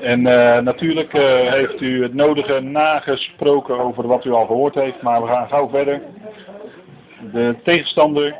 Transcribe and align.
En 0.00 0.20
uh, 0.20 0.58
natuurlijk 0.58 1.14
uh, 1.14 1.22
heeft 1.52 1.80
u 1.80 2.02
het 2.02 2.14
nodige 2.14 2.60
nagesproken 2.60 3.78
over 3.78 4.06
wat 4.06 4.24
u 4.24 4.30
al 4.30 4.46
gehoord 4.46 4.74
heeft, 4.74 5.02
maar 5.02 5.22
we 5.22 5.28
gaan 5.28 5.48
gauw 5.48 5.68
verder. 5.68 6.02
De 7.32 7.56
tegenstander, 7.64 8.36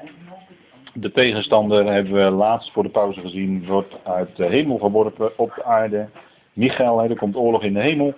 de 0.92 1.12
tegenstander 1.12 1.92
hebben 1.92 2.12
we 2.12 2.30
laatst 2.30 2.72
voor 2.72 2.82
de 2.82 2.88
pauze 2.88 3.20
gezien, 3.20 3.66
wordt 3.66 3.94
uit 4.02 4.36
de 4.36 4.46
hemel 4.46 4.78
geworpen 4.78 5.38
op 5.38 5.54
de 5.54 5.64
aarde. 5.64 6.08
Michael, 6.52 7.02
er 7.02 7.16
komt 7.16 7.36
oorlog 7.36 7.62
in 7.62 7.74
de 7.74 7.80
hemel. 7.80 8.14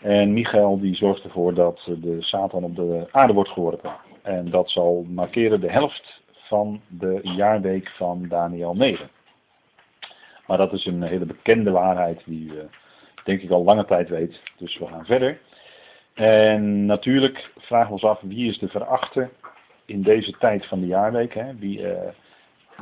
En 0.00 0.32
Michael 0.32 0.80
die 0.80 0.94
zorgt 0.94 1.24
ervoor 1.24 1.54
dat 1.54 1.80
de 2.00 2.16
Satan 2.18 2.64
op 2.64 2.76
de 2.76 3.08
aarde 3.10 3.32
wordt 3.32 3.50
geworpen. 3.50 3.90
En 4.22 4.50
dat 4.50 4.70
zal 4.70 5.06
markeren 5.08 5.60
de 5.60 5.70
helft 5.70 6.20
van 6.32 6.80
de 6.88 7.20
jaarweek 7.22 7.88
van 7.88 8.26
Daniel 8.28 8.74
9. 8.74 9.08
Maar 10.52 10.60
dat 10.60 10.72
is 10.72 10.86
een 10.86 11.02
hele 11.02 11.24
bekende 11.24 11.70
waarheid 11.70 12.22
die 12.24 12.52
u 12.52 12.52
denk 13.24 13.40
ik 13.42 13.50
al 13.50 13.64
lange 13.64 13.84
tijd 13.84 14.08
weet. 14.08 14.40
Dus 14.58 14.78
we 14.78 14.86
gaan 14.86 15.04
verder. 15.04 15.38
En 16.14 16.86
natuurlijk 16.86 17.52
vragen 17.58 17.86
we 17.86 17.92
ons 17.92 18.04
af 18.04 18.20
wie 18.20 18.48
is 18.48 18.58
de 18.58 18.68
verachter 18.68 19.30
in 19.84 20.02
deze 20.02 20.32
tijd 20.38 20.66
van 20.66 20.80
de 20.80 20.86
jaarweek. 20.86 21.34
Hè? 21.34 21.54
Wie, 21.58 21.80
uh, 21.80 21.90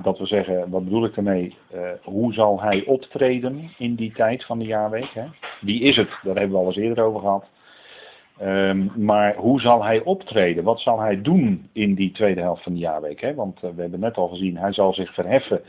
dat 0.03 0.19
we 0.19 0.27
zeggen, 0.27 0.71
wat 0.71 0.85
bedoel 0.85 1.05
ik 1.05 1.15
daarmee? 1.15 1.57
Uh, 1.75 1.91
hoe 2.03 2.33
zal 2.33 2.61
hij 2.61 2.85
optreden 2.85 3.71
in 3.79 3.95
die 3.95 4.13
tijd 4.13 4.45
van 4.45 4.59
de 4.59 4.65
jaarweek? 4.67 5.11
Hè? 5.15 5.25
Wie 5.61 5.81
is 5.81 5.97
het? 5.97 6.11
Daar 6.23 6.37
hebben 6.37 6.51
we 6.51 6.59
al 6.59 6.67
eens 6.67 6.77
eerder 6.77 7.05
over 7.05 7.21
gehad. 7.21 7.45
Um, 8.43 8.93
maar 8.97 9.37
hoe 9.37 9.61
zal 9.61 9.85
hij 9.85 10.03
optreden? 10.03 10.65
Wat 10.65 10.81
zal 10.81 11.01
hij 11.01 11.23
doen 11.23 11.69
in 11.73 11.95
die 11.95 12.13
tweede 12.13 12.41
helft 12.41 12.63
van 12.63 12.73
de 12.73 12.79
jaarweek? 12.79 13.21
Hè? 13.21 13.35
Want 13.35 13.61
we 13.61 13.73
hebben 13.77 14.01
net 14.01 14.17
al 14.17 14.29
gezien, 14.29 14.57
hij 14.57 14.73
zal 14.73 14.95
zich 14.95 15.15
verheffen 15.15 15.63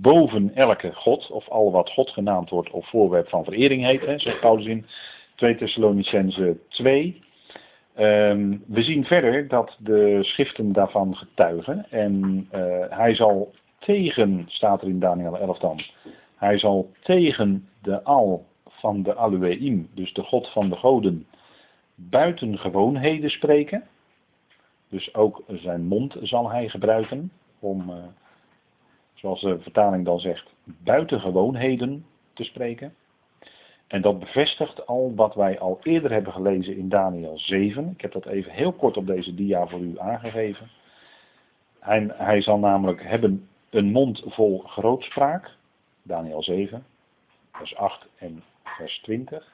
boven 0.00 0.54
elke 0.54 0.92
God, 0.94 1.30
of 1.30 1.48
al 1.48 1.72
wat 1.72 1.90
God 1.90 2.10
genaamd 2.10 2.50
wordt 2.50 2.70
of 2.70 2.88
voorwerp 2.88 3.28
van 3.28 3.44
verering 3.44 3.84
heet, 3.84 4.20
zegt 4.20 4.40
Paulus 4.40 4.66
in 4.66 4.86
2 5.34 5.56
Thessalonicense 5.56 6.56
2. 6.68 7.22
Um, 7.98 8.64
we 8.66 8.82
zien 8.82 9.04
verder 9.04 9.48
dat 9.48 9.76
de 9.78 10.18
schriften 10.20 10.72
daarvan 10.72 11.16
getuigen 11.16 11.86
en 11.90 12.46
uh, 12.54 12.84
hij 12.88 13.14
zal 13.14 13.54
tegen, 13.78 14.44
staat 14.48 14.82
er 14.82 14.88
in 14.88 15.00
Daniel 15.00 15.38
11 15.38 15.58
dan, 15.58 15.80
hij 16.36 16.58
zal 16.58 16.90
tegen 17.02 17.68
de 17.82 18.02
al 18.02 18.46
van 18.66 19.02
de 19.02 19.14
Alueim, 19.14 19.88
dus 19.94 20.12
de 20.12 20.22
God 20.22 20.48
van 20.48 20.68
de 20.68 20.76
goden, 20.76 21.26
buitengewoonheden 21.94 23.30
spreken. 23.30 23.84
Dus 24.88 25.14
ook 25.14 25.42
zijn 25.48 25.86
mond 25.86 26.16
zal 26.22 26.50
hij 26.50 26.68
gebruiken 26.68 27.32
om, 27.58 27.90
uh, 27.90 27.96
zoals 29.22 29.40
de 29.40 29.60
vertaling 29.60 30.04
dan 30.04 30.18
zegt, 30.18 30.54
buitengewoonheden 30.64 32.06
te 32.32 32.44
spreken. 32.44 32.94
En 33.86 34.02
dat 34.02 34.18
bevestigt 34.18 34.86
al 34.86 35.12
wat 35.14 35.34
wij 35.34 35.58
al 35.58 35.78
eerder 35.82 36.12
hebben 36.12 36.32
gelezen 36.32 36.76
in 36.76 36.88
Daniel 36.88 37.38
7. 37.38 37.90
Ik 37.90 38.00
heb 38.00 38.12
dat 38.12 38.26
even 38.26 38.52
heel 38.52 38.72
kort 38.72 38.96
op 38.96 39.06
deze 39.06 39.34
dia 39.34 39.66
voor 39.66 39.80
u 39.80 39.98
aangegeven. 39.98 40.68
Hij, 41.78 42.10
hij 42.12 42.42
zal 42.42 42.58
namelijk 42.58 43.02
hebben 43.02 43.48
een 43.70 43.90
mond 43.90 44.22
vol 44.26 44.58
grootspraak. 44.58 45.50
Daniel 46.02 46.42
7, 46.42 46.84
vers 47.52 47.76
8 47.76 48.06
en 48.18 48.42
vers 48.64 48.98
20. 48.98 49.52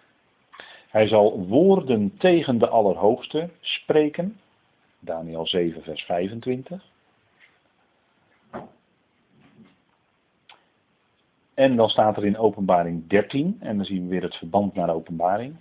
Hij 0.88 1.06
zal 1.06 1.46
woorden 1.46 2.16
tegen 2.18 2.58
de 2.58 2.68
Allerhoogste 2.68 3.50
spreken. 3.60 4.40
Daniel 4.98 5.46
7, 5.46 5.82
vers 5.82 6.02
25. 6.02 6.84
En 11.58 11.76
dan 11.76 11.88
staat 11.88 12.16
er 12.16 12.24
in 12.24 12.38
openbaring 12.38 13.06
13, 13.06 13.56
en 13.60 13.76
dan 13.76 13.84
zien 13.84 14.02
we 14.02 14.08
weer 14.08 14.22
het 14.22 14.34
verband 14.34 14.74
naar 14.74 14.94
openbaring. 14.94 15.56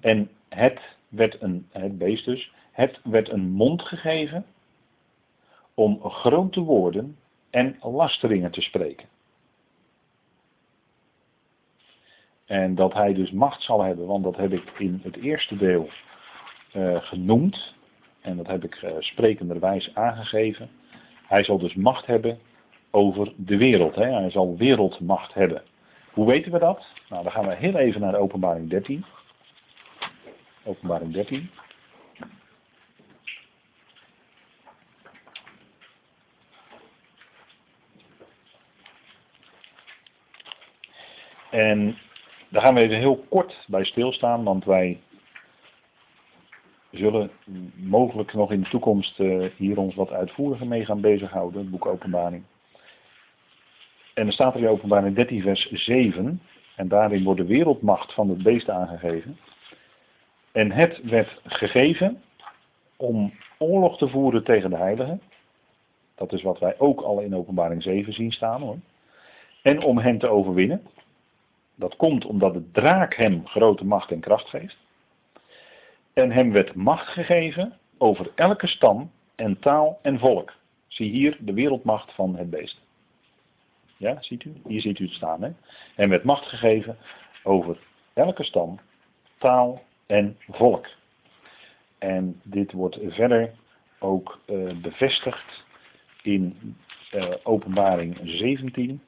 En 0.00 0.30
het 0.48 0.80
werd 1.08 1.42
een, 1.42 1.66
het 1.70 1.98
beest 1.98 2.24
dus, 2.24 2.52
het 2.72 3.00
werd 3.02 3.28
een 3.28 3.50
mond 3.50 3.82
gegeven 3.82 4.44
om 5.74 6.00
grote 6.02 6.60
woorden 6.60 7.16
en 7.50 7.76
lasteringen 7.80 8.50
te 8.50 8.60
spreken. 8.60 9.08
En 12.44 12.74
dat 12.74 12.92
hij 12.92 13.14
dus 13.14 13.30
macht 13.30 13.62
zal 13.62 13.82
hebben, 13.82 14.06
want 14.06 14.24
dat 14.24 14.36
heb 14.36 14.52
ik 14.52 14.72
in 14.78 15.00
het 15.02 15.16
eerste 15.16 15.56
deel 15.56 15.88
uh, 16.76 16.96
genoemd. 17.02 17.74
En 18.20 18.36
dat 18.36 18.46
heb 18.46 18.64
ik 18.64 18.82
uh, 18.82 18.90
sprekenderwijs 18.98 19.94
aangegeven. 19.94 20.70
Hij 21.26 21.44
zal 21.44 21.58
dus 21.58 21.74
macht 21.74 22.06
hebben 22.06 22.38
over 22.94 23.32
de 23.36 23.56
wereld. 23.56 23.94
Hè? 23.94 24.12
Hij 24.12 24.30
zal 24.30 24.56
wereldmacht 24.56 25.34
hebben. 25.34 25.62
Hoe 26.12 26.26
weten 26.26 26.52
we 26.52 26.58
dat? 26.58 26.86
Nou, 27.08 27.22
dan 27.22 27.32
gaan 27.32 27.46
we 27.46 27.54
heel 27.54 27.76
even 27.76 28.00
naar 28.00 28.14
openbaring 28.14 28.70
13. 28.70 29.04
Openbaring 30.64 31.12
13. 31.12 31.50
En 41.50 41.98
daar 42.48 42.62
gaan 42.62 42.74
we 42.74 42.80
even 42.80 42.98
heel 42.98 43.24
kort 43.28 43.64
bij 43.66 43.84
stilstaan, 43.84 44.44
want 44.44 44.64
wij 44.64 45.00
zullen 46.90 47.30
mogelijk 47.74 48.32
nog 48.32 48.52
in 48.52 48.60
de 48.60 48.68
toekomst 48.68 49.18
uh, 49.18 49.50
hier 49.56 49.78
ons 49.78 49.94
wat 49.94 50.10
uitvoeriger 50.10 50.66
mee 50.66 50.84
gaan 50.84 51.00
bezighouden, 51.00 51.60
het 51.60 51.70
boek 51.70 51.86
Openbaring. 51.86 52.42
En 54.14 54.26
er 54.26 54.32
staat 54.32 54.54
er 54.54 54.60
in 54.60 54.68
Openbaring 54.68 55.14
13 55.14 55.42
vers 55.42 55.70
7, 55.70 56.40
en 56.76 56.88
daarin 56.88 57.24
wordt 57.24 57.40
de 57.40 57.46
wereldmacht 57.46 58.12
van 58.12 58.28
het 58.28 58.42
beest 58.42 58.70
aangegeven. 58.70 59.38
En 60.52 60.70
het 60.72 61.00
werd 61.02 61.40
gegeven 61.44 62.22
om 62.96 63.32
oorlog 63.58 63.98
te 63.98 64.08
voeren 64.08 64.44
tegen 64.44 64.70
de 64.70 64.76
heiligen. 64.76 65.20
Dat 66.14 66.32
is 66.32 66.42
wat 66.42 66.58
wij 66.58 66.78
ook 66.78 67.00
al 67.00 67.20
in 67.20 67.36
Openbaring 67.36 67.82
7 67.82 68.12
zien 68.12 68.32
staan 68.32 68.60
hoor. 68.60 68.78
En 69.62 69.82
om 69.82 69.98
hen 69.98 70.18
te 70.18 70.28
overwinnen. 70.28 70.86
Dat 71.74 71.96
komt 71.96 72.24
omdat 72.24 72.54
de 72.54 72.70
draak 72.70 73.14
hem 73.14 73.46
grote 73.46 73.84
macht 73.84 74.10
en 74.10 74.20
kracht 74.20 74.48
geeft. 74.48 74.76
En 76.12 76.32
hem 76.32 76.52
werd 76.52 76.74
macht 76.74 77.06
gegeven 77.06 77.78
over 77.98 78.30
elke 78.34 78.66
stam 78.66 79.10
en 79.34 79.58
taal 79.58 79.98
en 80.02 80.18
volk. 80.18 80.52
Zie 80.86 81.10
hier 81.10 81.36
de 81.40 81.52
wereldmacht 81.52 82.12
van 82.12 82.36
het 82.36 82.50
beest. 82.50 82.83
Ja, 83.96 84.16
ziet 84.22 84.44
u? 84.44 84.52
Hier 84.66 84.80
ziet 84.80 84.98
u 84.98 85.04
het 85.04 85.14
staan. 85.14 85.42
Hè? 85.42 85.50
Hem 85.94 86.08
werd 86.08 86.24
macht 86.24 86.46
gegeven 86.46 86.96
over 87.42 87.78
elke 88.12 88.44
stam, 88.44 88.78
taal 89.38 89.82
en 90.06 90.36
volk. 90.48 90.86
En 91.98 92.40
dit 92.42 92.72
wordt 92.72 92.98
verder 93.02 93.52
ook 93.98 94.40
uh, 94.46 94.72
bevestigd 94.80 95.64
in 96.22 96.76
uh, 97.12 97.30
openbaring 97.42 98.18
17 98.22 99.02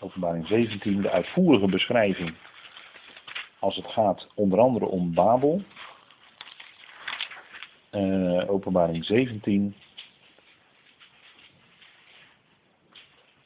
openbaring 0.00 0.46
17, 0.46 1.02
de 1.02 1.10
uitvoerige 1.10 1.66
beschrijving 1.66 2.34
als 3.58 3.76
het 3.76 3.86
gaat 3.86 4.26
onder 4.34 4.58
andere 4.58 4.86
om 4.86 5.14
Babel. 5.14 5.62
Uh, 7.92 8.50
openbaring 8.50 9.04
17. 9.04 9.74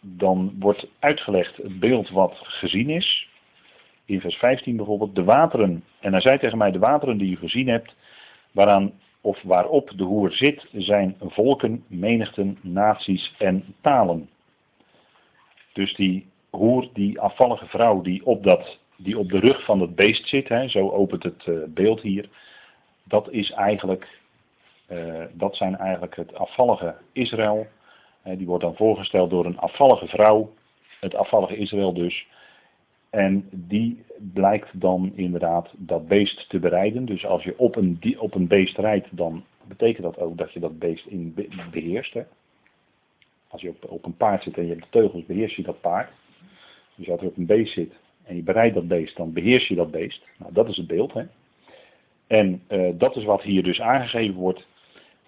Dan 0.01 0.55
wordt 0.59 0.87
uitgelegd 0.99 1.57
het 1.57 1.81
beeld 1.81 2.11
wat 2.11 2.39
gezien 2.43 2.91
is. 2.91 3.29
In 4.05 4.21
vers 4.21 4.37
15 4.37 4.77
bijvoorbeeld, 4.77 5.15
de 5.15 5.25
wateren. 5.25 5.85
En 6.01 6.13
hij 6.13 6.21
zei 6.21 6.39
tegen 6.39 6.59
mij, 6.59 6.71
de 6.71 6.79
wateren 6.79 7.19
die 7.19 7.33
u 7.33 7.37
gezien 7.37 7.69
hebt, 7.69 7.95
waaraan 8.53 8.93
of 9.21 9.43
waarop 9.43 9.93
de 9.97 10.05
hoer 10.05 10.33
zit, 10.33 10.67
zijn 10.73 11.17
volken, 11.21 11.85
menigten, 11.87 12.59
naties 12.61 13.35
en 13.39 13.75
talen. 13.81 14.29
Dus 15.73 15.95
die 15.95 16.27
hoer, 16.51 16.89
die 16.93 17.21
afvallige 17.21 17.67
vrouw 17.67 18.01
die 18.01 18.27
op, 18.27 18.45
dat, 18.45 18.79
die 18.97 19.19
op 19.19 19.29
de 19.29 19.39
rug 19.39 19.65
van 19.65 19.81
het 19.81 19.95
beest 19.95 20.29
zit, 20.29 20.49
hè, 20.49 20.69
zo 20.69 20.91
opent 20.91 21.23
het 21.23 21.47
uh, 21.47 21.59
beeld 21.69 22.01
hier, 22.01 22.29
dat 23.05 23.31
is 23.31 23.51
eigenlijk, 23.51 24.09
uh, 24.89 25.25
dat 25.33 25.57
zijn 25.57 25.77
eigenlijk 25.77 26.17
het 26.17 26.35
afvallige 26.35 26.97
Israël. 27.13 27.67
Die 28.25 28.47
wordt 28.47 28.65
dan 28.65 28.77
voorgesteld 28.77 29.31
door 29.31 29.47
een 29.47 29.59
afvallige 29.59 30.07
vrouw, 30.07 30.53
het 31.01 31.15
afvallige 31.15 31.57
Israël 31.57 31.93
dus. 31.93 32.27
En 33.11 33.49
die 33.51 34.05
blijkt 34.33 34.81
dan 34.81 35.13
inderdaad 35.15 35.71
dat 35.77 36.09
beest 36.09 36.49
te 36.49 36.59
bereiden. 36.59 37.05
Dus 37.05 37.27
als 37.27 37.45
je 37.45 37.59
op 37.59 37.77
een, 37.77 38.01
op 38.19 38.35
een 38.35 38.47
beest 38.47 38.79
rijdt, 38.79 39.09
dan 39.11 39.45
betekent 39.69 40.03
dat 40.03 40.19
ook 40.19 40.39
dat 40.39 40.53
je 40.53 40.61
dat 40.61 40.79
beest 40.79 41.07
in 41.07 41.35
beheerst. 41.71 42.15
Hè. 42.15 42.23
Als 43.49 43.61
je 43.61 43.69
op, 43.69 43.91
op 43.91 44.05
een 44.05 44.17
paard 44.17 44.43
zit 44.43 44.57
en 44.57 44.63
je 44.63 44.71
hebt 44.71 44.83
de 44.83 44.89
teugels, 44.91 45.27
beheers 45.27 45.57
je 45.57 45.63
dat 45.63 45.81
paard. 45.81 46.11
Dus 46.95 47.11
als 47.11 47.21
er 47.21 47.27
op 47.27 47.37
een 47.37 47.47
beest 47.47 47.73
zit 47.73 47.93
en 48.25 48.37
je 48.37 48.43
bereidt 48.43 48.75
dat 48.75 48.89
beest, 48.89 49.17
dan 49.17 49.33
beheers 49.33 49.69
je 49.69 49.75
dat 49.75 49.91
beest. 49.91 50.25
Nou, 50.39 50.53
dat 50.53 50.69
is 50.69 50.77
het 50.77 50.87
beeld. 50.87 51.13
Hè? 51.13 51.25
En 52.27 52.63
uh, 52.69 52.91
dat 52.95 53.17
is 53.17 53.25
wat 53.25 53.43
hier 53.43 53.63
dus 53.63 53.81
aangegeven 53.81 54.35
wordt. 54.35 54.67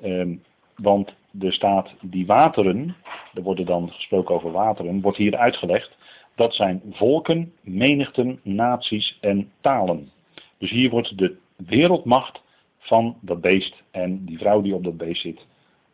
Um, 0.04 0.42
want 0.76 1.14
er 1.40 1.52
staat 1.52 1.94
die 2.00 2.26
wateren, 2.26 2.96
er 3.34 3.42
worden 3.42 3.66
dan 3.66 3.92
gesproken 3.92 4.34
over 4.34 4.52
wateren, 4.52 5.00
wordt 5.00 5.19
hier 5.19 5.36
uitgelegd 5.36 5.96
Dat 6.34 6.54
zijn 6.54 6.82
volken, 6.90 7.52
menigten, 7.60 8.40
naties 8.42 9.19
en 9.20 9.52
talen. 9.60 10.10
Dus 10.58 10.70
hier 10.70 10.90
wordt 10.90 11.19
de 11.19 11.36
wereldmacht 11.56 12.42
van 12.78 13.16
dat 13.20 13.40
beest 13.40 13.82
en 13.90 14.24
die 14.24 14.38
vrouw 14.38 14.60
die 14.60 14.74
op 14.74 14.84
dat 14.84 14.96
beest 14.96 15.22
zit 15.22 15.46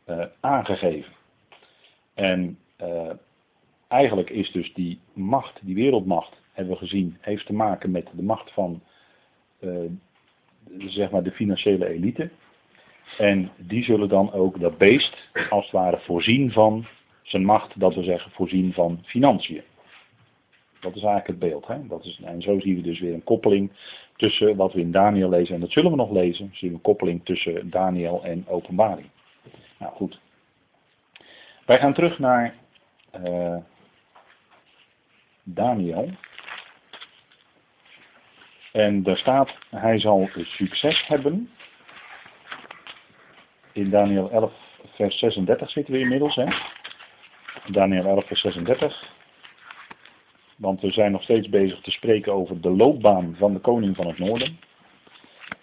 uh, 0.06 0.24
aangegeven. 0.40 1.12
En 2.14 2.58
uh, 2.82 3.10
eigenlijk 3.88 4.30
is 4.30 4.50
dus 4.50 4.74
die 4.74 5.00
macht, 5.12 5.58
die 5.62 5.74
wereldmacht, 5.74 6.40
hebben 6.52 6.72
we 6.72 6.78
gezien, 6.78 7.16
heeft 7.20 7.46
te 7.46 7.52
maken 7.52 7.90
met 7.90 8.08
de 8.14 8.22
macht 8.22 8.52
van 8.52 8.82
uh, 9.60 9.90
zeg 10.78 11.10
maar 11.10 11.22
de 11.22 11.30
financiële 11.30 11.88
elite. 11.88 12.30
En 13.18 13.50
die 13.56 13.84
zullen 13.84 14.08
dan 14.08 14.32
ook 14.32 14.60
dat 14.60 14.78
beest 14.78 15.28
als 15.50 15.64
het 15.64 15.72
ware 15.72 15.98
voorzien 15.98 16.52
van 16.52 16.86
zijn 17.22 17.44
macht, 17.44 17.80
dat 17.80 17.94
we 17.94 18.02
zeggen 18.02 18.30
voorzien 18.30 18.72
van 18.72 19.00
financiën. 19.04 19.62
Dat 20.80 20.96
is 20.96 21.02
eigenlijk 21.02 21.26
het 21.26 21.50
beeld. 21.50 21.66
Hè? 21.66 21.86
Dat 21.86 22.04
is, 22.04 22.20
en 22.24 22.42
zo 22.42 22.60
zien 22.60 22.74
we 22.74 22.82
dus 22.82 23.00
weer 23.00 23.14
een 23.14 23.24
koppeling 23.24 23.72
tussen 24.16 24.56
wat 24.56 24.72
we 24.72 24.80
in 24.80 24.92
Daniel 24.92 25.28
lezen, 25.28 25.54
en 25.54 25.60
dat 25.60 25.72
zullen 25.72 25.90
we 25.90 25.96
nog 25.96 26.10
lezen, 26.10 26.50
zien 26.52 26.70
we 26.70 26.76
een 26.76 26.82
koppeling 26.82 27.24
tussen 27.24 27.70
Daniel 27.70 28.24
en 28.24 28.44
openbaring. 28.48 29.06
Nou 29.78 29.92
goed. 29.92 30.20
Wij 31.66 31.78
gaan 31.78 31.94
terug 31.94 32.18
naar 32.18 32.54
uh, 33.24 33.56
Daniel. 35.42 36.10
En 38.72 39.02
daar 39.02 39.16
staat, 39.16 39.54
hij 39.70 39.98
zal 39.98 40.28
succes 40.34 41.06
hebben. 41.06 41.50
In 43.78 43.90
Daniel 43.90 44.30
11, 44.30 44.52
vers 44.94 45.18
36 45.18 45.70
zitten 45.70 45.94
we 45.94 46.00
inmiddels. 46.00 46.34
Hè? 46.34 46.46
Daniel 47.66 48.04
11, 48.04 48.26
vers 48.26 48.40
36. 48.40 49.10
Want 50.56 50.80
we 50.80 50.90
zijn 50.90 51.12
nog 51.12 51.22
steeds 51.22 51.48
bezig 51.48 51.80
te 51.80 51.90
spreken 51.90 52.32
over 52.32 52.60
de 52.60 52.70
loopbaan 52.70 53.34
van 53.38 53.52
de 53.52 53.58
koning 53.58 53.96
van 53.96 54.06
het 54.06 54.18
noorden. 54.18 54.58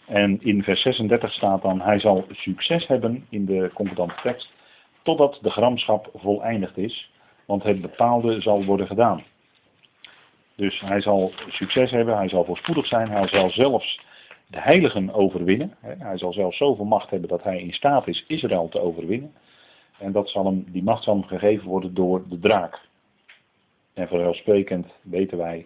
En 0.06 0.40
in 0.42 0.64
vers 0.64 0.82
36 0.82 1.34
staat 1.34 1.62
dan, 1.62 1.82
hij 1.82 2.00
zal 2.00 2.26
succes 2.32 2.88
hebben 2.88 3.26
in 3.30 3.46
de 3.46 3.72
concordante 3.74 4.16
tekst, 4.22 4.52
totdat 5.04 5.40
de 5.42 5.50
gramschap 5.50 6.10
voleindigd 6.14 6.78
is, 6.78 7.12
want 7.46 7.64
het 7.64 7.82
bepaalde 7.82 8.42
zal 8.42 8.64
worden 8.64 8.88
gedaan. 8.88 9.24
Dus 10.56 10.80
hij 10.80 11.02
zal 11.02 11.34
succes 11.48 11.92
hebben, 11.92 12.18
hij 12.18 12.30
zal 12.30 12.46
voorspoedig 12.46 12.86
zijn, 12.86 13.10
hij 13.10 13.28
zal 13.28 13.50
zelfs 13.50 14.00
de 14.48 14.62
heiligen 14.62 15.14
overwinnen. 15.14 15.76
Hij 15.80 16.18
zal 16.18 16.34
zelfs 16.34 16.58
zoveel 16.58 16.86
macht 16.86 17.10
hebben 17.10 17.30
dat 17.30 17.44
hij 17.44 17.60
in 17.60 17.74
staat 17.74 18.08
is 18.08 18.26
Israël 18.28 18.70
te 18.70 18.80
overwinnen. 18.80 19.34
En 20.00 20.12
dat 20.12 20.30
zal 20.30 20.46
hem, 20.46 20.66
die 20.68 20.84
macht 20.84 21.04
zal 21.04 21.14
hem 21.14 21.24
gegeven 21.24 21.68
worden 21.68 21.94
door 21.94 22.28
de 22.30 22.40
draak. 22.40 22.82
En 23.94 24.08
vanzelfsprekend 24.08 24.88
weten 25.02 25.38
wij 25.38 25.66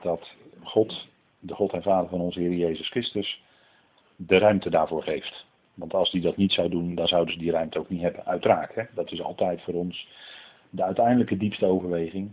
dat 0.00 0.34
God, 0.62 1.06
de 1.38 1.54
God 1.54 1.72
en 1.72 1.82
Vader 1.82 2.08
van 2.08 2.20
onze 2.20 2.40
Heer 2.40 2.52
Jezus 2.52 2.88
Christus, 2.88 3.42
de 4.16 4.38
ruimte 4.38 4.70
daarvoor 4.70 5.02
geeft. 5.02 5.46
Want 5.74 5.94
als 5.94 6.10
die 6.10 6.20
dat 6.20 6.36
niet 6.36 6.52
zou 6.52 6.68
doen, 6.68 6.94
dan 6.94 7.06
zouden 7.06 7.34
ze 7.34 7.40
die 7.40 7.50
ruimte 7.50 7.78
ook 7.78 7.88
niet 7.88 8.02
hebben. 8.02 8.26
Uiteraard, 8.26 8.88
dat 8.94 9.12
is 9.12 9.22
altijd 9.22 9.62
voor 9.62 9.74
ons 9.74 10.08
de 10.70 10.82
uiteindelijke 10.82 11.36
diepste 11.36 11.66
overweging. 11.66 12.30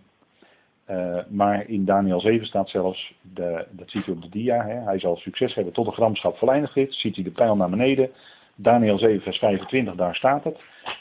Uh, 0.93 1.17
maar 1.27 1.69
in 1.69 1.85
Daniel 1.85 2.19
7 2.19 2.45
staat 2.45 2.69
zelfs, 2.69 3.13
de, 3.21 3.65
dat 3.71 3.89
ziet 3.89 4.07
u 4.07 4.11
op 4.11 4.21
de 4.21 4.29
dia, 4.29 4.65
hè? 4.65 4.79
hij 4.79 4.99
zal 4.99 5.15
succes 5.15 5.53
hebben 5.53 5.73
tot 5.73 5.85
de 5.85 5.91
gramschap 5.91 6.37
voleindigd 6.37 6.77
is. 6.77 6.99
Ziet 6.99 7.17
u 7.17 7.21
de 7.21 7.31
pijl 7.31 7.55
naar 7.55 7.69
beneden. 7.69 8.09
Daniel 8.55 8.97
7 8.97 9.21
vers 9.21 9.37
25, 9.37 9.95
daar 9.95 10.15
staat 10.15 10.43
het. 10.43 10.57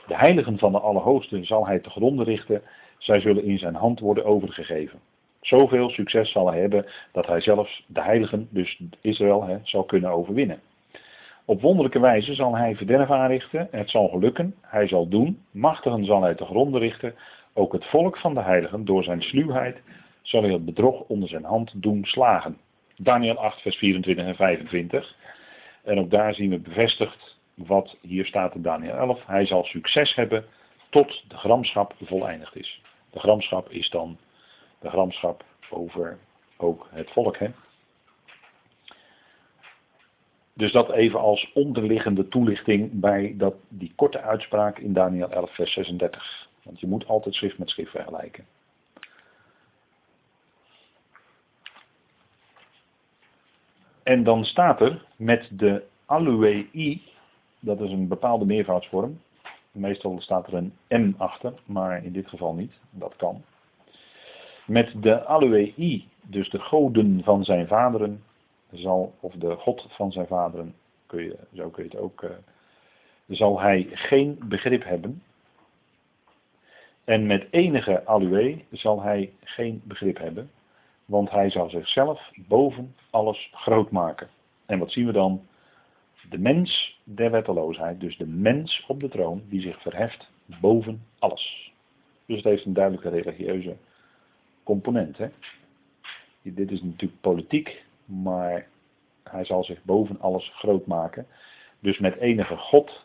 De 0.07 0.17
heiligen 0.17 0.59
van 0.59 0.73
de 0.73 0.81
Allerhoogste 0.81 1.45
zal 1.45 1.67
hij 1.67 1.79
te 1.79 1.91
gronden 1.91 2.25
richten. 2.25 2.63
Zij 2.99 3.21
zullen 3.21 3.45
in 3.45 3.59
zijn 3.59 3.75
hand 3.75 4.01
worden 4.01 4.25
overgegeven. 4.25 4.99
Zoveel 5.41 5.91
succes 5.91 6.33
zal 6.33 6.51
hij 6.51 6.61
hebben 6.61 6.87
dat 7.13 7.27
hij 7.27 7.41
zelfs 7.41 7.85
de 7.87 8.03
heiligen, 8.03 8.49
dus 8.51 8.83
Israël, 9.01 9.45
hè, 9.45 9.59
zal 9.63 9.85
kunnen 9.85 10.11
overwinnen. 10.11 10.61
Op 11.45 11.61
wonderlijke 11.61 12.01
wijze 12.01 12.35
zal 12.35 12.57
hij 12.57 12.77
verderf 12.77 13.11
aanrichten, 13.11 13.69
het 13.71 13.91
zal 13.91 14.09
gelukken, 14.09 14.55
hij 14.61 14.89
zal 14.89 15.09
doen, 15.09 15.43
machtigen 15.51 16.05
zal 16.05 16.23
hij 16.23 16.35
te 16.35 16.45
gronden 16.45 16.81
richten, 16.81 17.15
ook 17.55 17.73
het 17.73 17.85
volk 17.85 18.19
van 18.19 18.35
de 18.35 18.43
heiligen, 18.43 18.85
door 18.85 19.05
zijn 19.05 19.23
sluwheid, 19.23 19.83
zal 20.23 20.43
hij 20.43 20.53
het 20.53 20.65
bedrog 20.65 21.01
onder 21.01 21.29
zijn 21.29 21.45
hand 21.45 21.83
doen 21.83 22.05
slagen. 22.05 22.59
Daniel 22.97 23.37
8, 23.37 23.61
vers 23.61 23.77
24 23.77 24.27
en 24.27 24.35
25. 24.35 25.17
En 25.85 25.99
ook 25.99 26.11
daar 26.11 26.35
zien 26.35 26.51
we 26.51 26.59
bevestigd 26.59 27.37
wat 27.55 27.97
hier 28.01 28.27
staat 28.27 28.55
in 28.55 28.63
Daniel 28.63 28.95
11. 28.95 29.27
Hij 29.27 29.47
zal 29.47 29.65
succes 29.65 30.15
hebben 30.15 30.45
tot 30.91 31.25
de 31.29 31.37
gramschap 31.37 31.95
voleindigd 32.01 32.57
is. 32.57 32.83
De 33.11 33.19
gramschap 33.19 33.71
is 33.71 33.91
dan 33.91 34.19
de 34.81 34.91
gramschap 34.91 35.45
over 35.71 36.19
ook 36.57 36.89
het 36.91 37.11
volk. 37.11 37.39
Hè? 37.39 37.49
Dus 40.55 40.73
dat 40.73 40.93
even 40.93 41.21
als 41.21 41.51
onderliggende 41.55 42.29
toelichting 42.29 43.01
bij 43.01 43.35
dat, 43.37 43.55
die 43.69 43.93
korte 43.97 44.21
uitspraak 44.21 44.79
in 44.79 44.93
Daniel 44.93 45.31
11, 45.31 45.55
vers 45.55 45.73
36. 45.73 46.51
Want 46.63 46.81
je 46.81 46.87
moet 46.87 47.07
altijd 47.07 47.35
schrift 47.35 47.59
met 47.59 47.71
schrift 47.71 47.91
vergelijken. 47.91 48.47
En 54.03 54.25
dan 54.25 54.45
staat 54.45 54.81
er 54.81 55.05
met 55.17 55.49
de 55.53 55.83
aluei, 56.07 57.03
dat 57.61 57.81
is 57.81 57.91
een 57.91 58.09
bepaalde 58.09 58.45
meervoudsvorm. 58.45 59.21
Meestal 59.73 60.21
staat 60.21 60.47
er 60.47 60.55
een 60.55 60.73
M 60.89 61.13
achter, 61.17 61.55
maar 61.65 62.05
in 62.05 62.13
dit 62.13 62.29
geval 62.29 62.55
niet. 62.55 62.73
Dat 62.91 63.17
kan. 63.17 63.43
Met 64.67 65.03
de 65.03 65.25
aluei, 65.25 66.09
dus 66.23 66.51
de 66.51 66.59
goden 66.59 67.21
van 67.25 67.45
zijn 67.45 67.67
vaderen, 67.67 68.23
zal, 68.71 69.15
of 69.21 69.35
de 69.35 69.57
God 69.57 69.87
van 69.91 70.13
zijn 70.13 70.27
vaderen, 70.27 70.75
kun 71.07 71.23
je, 71.23 71.37
zo 71.55 71.69
kun 71.71 71.85
je 71.85 71.91
het 71.91 71.99
ook, 71.99 72.23
uh, 72.23 72.31
zal 73.27 73.61
hij 73.61 73.89
geen 73.93 74.39
begrip 74.45 74.85
hebben. 74.85 75.23
En 77.13 77.27
met 77.27 77.47
enige 77.51 78.05
alue 78.05 78.65
zal 78.71 79.03
hij 79.03 79.33
geen 79.45 79.83
begrip 79.85 80.19
hebben, 80.19 80.51
want 81.05 81.31
hij 81.31 81.51
zal 81.51 81.71
zichzelf 81.71 82.31
boven 82.37 82.95
alles 83.11 83.51
groot 83.55 83.91
maken. 83.91 84.29
En 84.67 84.79
wat 84.79 84.93
zien 84.93 85.07
we 85.07 85.13
dan? 85.13 85.47
De 86.31 86.39
mens 86.39 87.01
der 87.05 87.31
wetteloosheid, 87.31 88.01
dus 88.01 88.17
de 88.17 88.27
mens 88.27 88.85
op 88.89 89.01
de 89.01 89.09
troon, 89.09 89.43
die 89.49 89.61
zich 89.61 89.83
verheft 89.83 90.31
boven 90.61 91.03
alles. 91.19 91.73
Dus 92.27 92.37
het 92.37 92.45
heeft 92.45 92.65
een 92.65 92.73
duidelijke 92.73 93.09
religieuze 93.09 93.77
component. 94.63 95.19
Hè? 95.19 95.29
Dit 96.43 96.71
is 96.71 96.83
natuurlijk 96.83 97.21
politiek, 97.21 97.85
maar 98.05 98.67
hij 99.23 99.45
zal 99.45 99.65
zich 99.65 99.85
boven 99.85 100.21
alles 100.21 100.53
groot 100.55 100.87
maken. 100.87 101.27
Dus 101.81 101.99
met 101.99 102.17
enige 102.17 102.57
God 102.57 103.05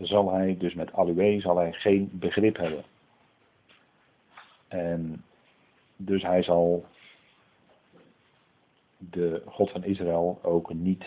zal 0.00 0.32
hij, 0.32 0.56
dus 0.58 0.74
met 0.74 0.92
Alue, 0.92 1.40
zal 1.40 1.56
hij 1.56 1.72
geen 1.72 2.08
begrip 2.12 2.56
hebben. 2.56 2.84
En 4.74 5.24
dus 5.96 6.22
hij 6.22 6.42
zal 6.42 6.84
de 8.98 9.42
God 9.46 9.70
van 9.70 9.84
Israël 9.84 10.38
ook 10.42 10.74
niet 10.74 11.04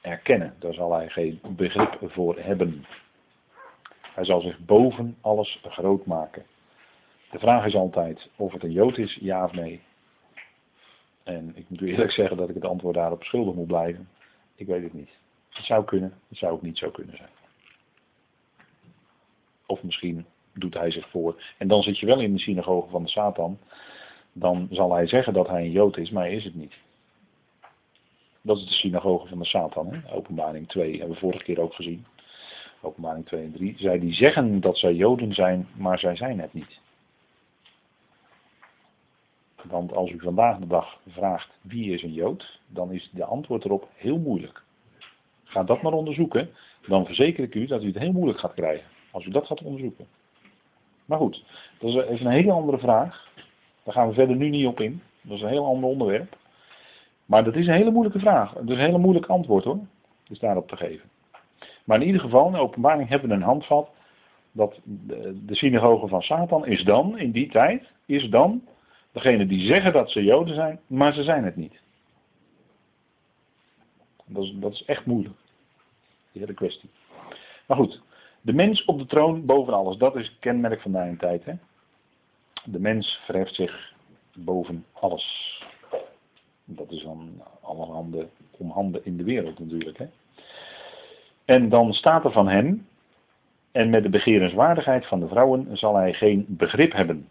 erkennen. 0.00 0.54
Daar 0.58 0.74
zal 0.74 0.92
hij 0.92 1.08
geen 1.08 1.40
begrip 1.56 1.98
voor 2.02 2.38
hebben. 2.38 2.86
Hij 4.00 4.24
zal 4.24 4.40
zich 4.40 4.58
boven 4.58 5.16
alles 5.20 5.60
groot 5.62 6.06
maken. 6.06 6.44
De 7.30 7.38
vraag 7.38 7.64
is 7.64 7.74
altijd 7.74 8.30
of 8.36 8.52
het 8.52 8.62
een 8.62 8.72
Jood 8.72 8.98
is, 8.98 9.18
ja 9.20 9.44
of 9.44 9.52
nee. 9.52 9.80
En 11.22 11.52
ik 11.56 11.68
moet 11.68 11.80
u 11.80 11.90
eerlijk 11.90 12.12
zeggen 12.20 12.36
dat 12.36 12.48
ik 12.48 12.54
het 12.54 12.64
antwoord 12.64 12.94
daarop 12.94 13.22
schuldig 13.22 13.54
moet 13.54 13.66
blijven. 13.66 14.08
Ik 14.54 14.66
weet 14.66 14.82
het 14.82 14.92
niet. 14.92 15.10
Het 15.48 15.64
zou 15.64 15.84
kunnen, 15.84 16.18
het 16.28 16.38
zou 16.38 16.52
ook 16.52 16.62
niet 16.62 16.78
zo 16.78 16.90
kunnen 16.90 17.16
zijn. 17.16 17.30
Of 19.66 19.82
misschien 19.82 20.26
doet 20.54 20.74
hij 20.74 20.90
zich 20.90 21.08
voor. 21.08 21.42
En 21.58 21.68
dan 21.68 21.82
zit 21.82 21.98
je 21.98 22.06
wel 22.06 22.20
in 22.20 22.32
de 22.32 22.38
synagoge 22.38 22.90
van 22.90 23.02
de 23.02 23.08
Satan. 23.08 23.58
Dan 24.32 24.68
zal 24.70 24.92
hij 24.92 25.06
zeggen 25.06 25.32
dat 25.32 25.48
hij 25.48 25.60
een 25.60 25.70
Jood 25.70 25.96
is, 25.96 26.10
maar 26.10 26.24
hij 26.24 26.34
is 26.34 26.44
het 26.44 26.54
niet. 26.54 26.74
Dat 28.40 28.56
is 28.56 28.66
de 28.66 28.74
synagoge 28.74 29.28
van 29.28 29.38
de 29.38 29.44
Satan. 29.44 29.92
Hè? 29.92 30.14
Openbaring 30.14 30.68
2 30.68 30.90
hebben 30.90 31.08
we 31.08 31.20
vorige 31.20 31.44
keer 31.44 31.60
ook 31.60 31.74
gezien. 31.74 32.06
Openbaring 32.80 33.26
2 33.26 33.42
en 33.42 33.52
3. 33.52 33.74
Zij 33.78 33.98
die 33.98 34.12
zeggen 34.12 34.60
dat 34.60 34.78
zij 34.78 34.94
Joden 34.94 35.34
zijn, 35.34 35.68
maar 35.76 35.98
zij 35.98 36.16
zijn 36.16 36.40
het 36.40 36.52
niet. 36.52 36.80
Want 39.62 39.92
als 39.92 40.10
u 40.10 40.20
vandaag 40.20 40.58
de 40.58 40.66
dag 40.66 40.98
vraagt 41.08 41.50
wie 41.60 41.92
is 41.92 42.02
een 42.02 42.12
Jood, 42.12 42.60
dan 42.66 42.92
is 42.92 43.10
de 43.12 43.24
antwoord 43.24 43.64
erop 43.64 43.88
heel 43.94 44.18
moeilijk. 44.18 44.62
Ga 45.44 45.64
dat 45.64 45.82
maar 45.82 45.92
onderzoeken, 45.92 46.50
dan 46.86 47.06
verzeker 47.06 47.44
ik 47.44 47.54
u 47.54 47.66
dat 47.66 47.82
u 47.82 47.86
het 47.86 47.98
heel 47.98 48.12
moeilijk 48.12 48.38
gaat 48.38 48.54
krijgen. 48.54 48.86
Als 49.10 49.24
u 49.24 49.30
dat 49.30 49.46
gaat 49.46 49.62
onderzoeken. 49.62 50.06
Maar 51.04 51.18
goed, 51.18 51.44
dat 51.78 51.90
is 51.90 51.96
even 51.96 52.26
een 52.26 52.32
hele 52.32 52.52
andere 52.52 52.78
vraag. 52.78 53.28
Daar 53.82 53.94
gaan 53.94 54.08
we 54.08 54.14
verder 54.14 54.36
nu 54.36 54.48
niet 54.48 54.66
op 54.66 54.80
in. 54.80 55.02
Dat 55.20 55.36
is 55.36 55.42
een 55.42 55.48
heel 55.48 55.66
ander 55.66 55.90
onderwerp. 55.90 56.36
Maar 57.26 57.44
dat 57.44 57.54
is 57.54 57.66
een 57.66 57.72
hele 57.72 57.90
moeilijke 57.90 58.18
vraag. 58.18 58.52
Dat 58.52 58.68
is 58.68 58.74
een 58.74 58.84
hele 58.84 58.98
moeilijk 58.98 59.26
antwoord 59.26 59.64
hoor. 59.64 59.78
Is 60.28 60.38
daarop 60.38 60.68
te 60.68 60.76
geven. 60.76 61.08
Maar 61.84 62.00
in 62.00 62.06
ieder 62.06 62.20
geval, 62.20 62.46
in 62.46 62.52
de 62.52 62.58
openbaring 62.58 63.08
hebben 63.08 63.28
we 63.28 63.34
een 63.34 63.42
handvat. 63.42 63.90
Dat 64.52 64.80
de, 64.84 65.44
de 65.44 65.54
synagoge 65.54 66.08
van 66.08 66.22
Satan 66.22 66.66
is 66.66 66.84
dan, 66.84 67.18
in 67.18 67.30
die 67.30 67.50
tijd, 67.50 67.90
is 68.06 68.28
dan 68.28 68.62
Degene 69.14 69.46
die 69.46 69.66
zeggen 69.66 69.92
dat 69.92 70.10
ze 70.10 70.24
Joden 70.24 70.54
zijn, 70.54 70.80
maar 70.86 71.14
ze 71.14 71.22
zijn 71.22 71.44
het 71.44 71.56
niet. 71.56 71.80
Dat 74.26 74.44
is, 74.44 74.52
dat 74.56 74.72
is 74.72 74.84
echt 74.84 75.06
moeilijk. 75.06 75.34
Die 76.32 76.42
hele 76.42 76.54
kwestie. 76.54 76.90
Maar 77.66 77.76
goed, 77.76 78.00
de 78.44 78.52
mens 78.52 78.84
op 78.84 78.98
de 78.98 79.06
troon 79.06 79.46
boven 79.46 79.74
alles, 79.74 79.96
dat 79.96 80.16
is 80.16 80.26
het 80.26 80.38
kenmerk 80.38 80.80
van 80.80 80.92
de 80.92 81.14
tijd. 81.18 81.44
Hè? 81.44 81.52
De 82.64 82.80
mens 82.80 83.20
verheft 83.24 83.54
zich 83.54 83.92
boven 84.34 84.84
alles. 84.92 85.58
Dat 86.64 86.90
is 86.90 87.02
dan 87.02 87.42
allerhande 87.60 88.28
omhanden 88.50 89.04
in 89.04 89.16
de 89.16 89.24
wereld 89.24 89.58
natuurlijk. 89.58 89.98
Hè? 89.98 90.06
En 91.44 91.68
dan 91.68 91.92
staat 91.92 92.24
er 92.24 92.32
van 92.32 92.48
hem, 92.48 92.86
en 93.72 93.90
met 93.90 94.02
de 94.02 94.08
begerenswaardigheid 94.08 95.06
van 95.06 95.20
de 95.20 95.28
vrouwen 95.28 95.76
zal 95.76 95.96
hij 95.96 96.12
geen 96.12 96.44
begrip 96.48 96.92
hebben. 96.92 97.28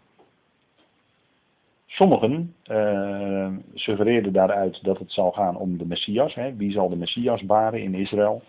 Sommigen 1.86 2.54
uh, 2.70 3.48
suggereerden 3.74 4.32
daaruit 4.32 4.84
dat 4.84 4.98
het 4.98 5.12
zal 5.12 5.30
gaan 5.30 5.56
om 5.56 5.78
de 5.78 5.86
Messias. 5.86 6.34
Hè? 6.34 6.56
Wie 6.56 6.72
zal 6.72 6.88
de 6.88 6.96
Messias 6.96 7.44
baren 7.44 7.82
in 7.82 7.94
Israël? 7.94 8.42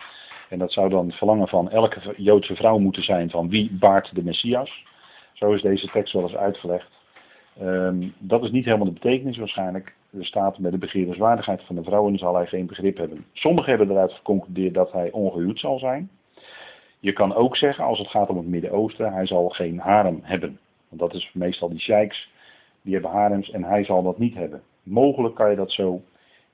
En 0.50 0.60
dat 0.60 0.72
zou 0.72 0.90
dan 0.90 1.06
het 1.06 1.16
verlangen 1.16 1.48
van 1.48 1.70
elke 1.70 2.14
Joodse 2.18 2.56
vrouw 2.56 2.78
moeten 2.78 3.04
zijn 3.04 3.30
van 3.30 3.50
wie 3.50 3.72
baart 3.72 4.16
de 4.16 4.24
Messias. 4.24 4.86
Zo 5.34 5.52
is 5.52 5.62
deze 5.62 5.88
tekst 5.88 6.14
wel 6.14 6.24
eens 6.24 6.36
uitgelegd. 6.36 6.92
Um, 7.62 8.14
dat 8.18 8.44
is 8.44 8.52
niet 8.52 8.66
helemaal 8.66 8.86
de 8.86 8.94
betekenis 8.94 9.38
waarschijnlijk. 9.38 9.96
Er 10.18 10.26
staat 10.26 10.58
met 10.60 10.72
de 10.72 10.78
begeerenswaardigheid 10.78 11.64
van 11.64 11.76
de 11.76 11.84
vrouwen 11.84 12.18
zal 12.18 12.36
hij 12.36 12.46
geen 12.46 12.66
begrip 12.66 12.98
hebben. 12.98 13.26
Sommigen 13.34 13.70
hebben 13.70 13.92
eruit 13.92 14.14
geconcludeerd 14.14 14.74
dat 14.74 14.92
hij 14.92 15.12
ongehuwd 15.12 15.60
zal 15.60 15.80
zijn. 15.80 16.10
Je 17.00 17.14
kan 17.14 17.36
ook 17.36 17.58
zeggen, 17.58 17.84
als 17.84 18.00
het 18.00 18.08
gaat 18.08 18.30
om 18.30 18.38
het 18.38 18.48
Midden-Oosten, 18.48 19.14
hij 19.14 19.26
zal 19.26 19.50
geen 19.50 19.80
harem 19.80 20.20
hebben. 20.22 20.60
Want 20.90 21.02
dat 21.02 21.14
is 21.14 21.30
meestal 21.34 21.70
die 21.70 21.80
sheiks, 21.80 22.30
die 22.82 22.94
hebben 22.94 23.12
harems 23.12 23.52
en 23.52 23.64
hij 23.64 23.84
zal 23.84 24.04
dat 24.04 24.18
niet 24.18 24.34
hebben. 24.34 24.62
Mogelijk 24.84 25.36
kan 25.36 25.50
je 25.50 25.56
dat 25.56 25.72
zo 25.72 26.02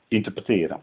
interpreteren. 0.07 0.79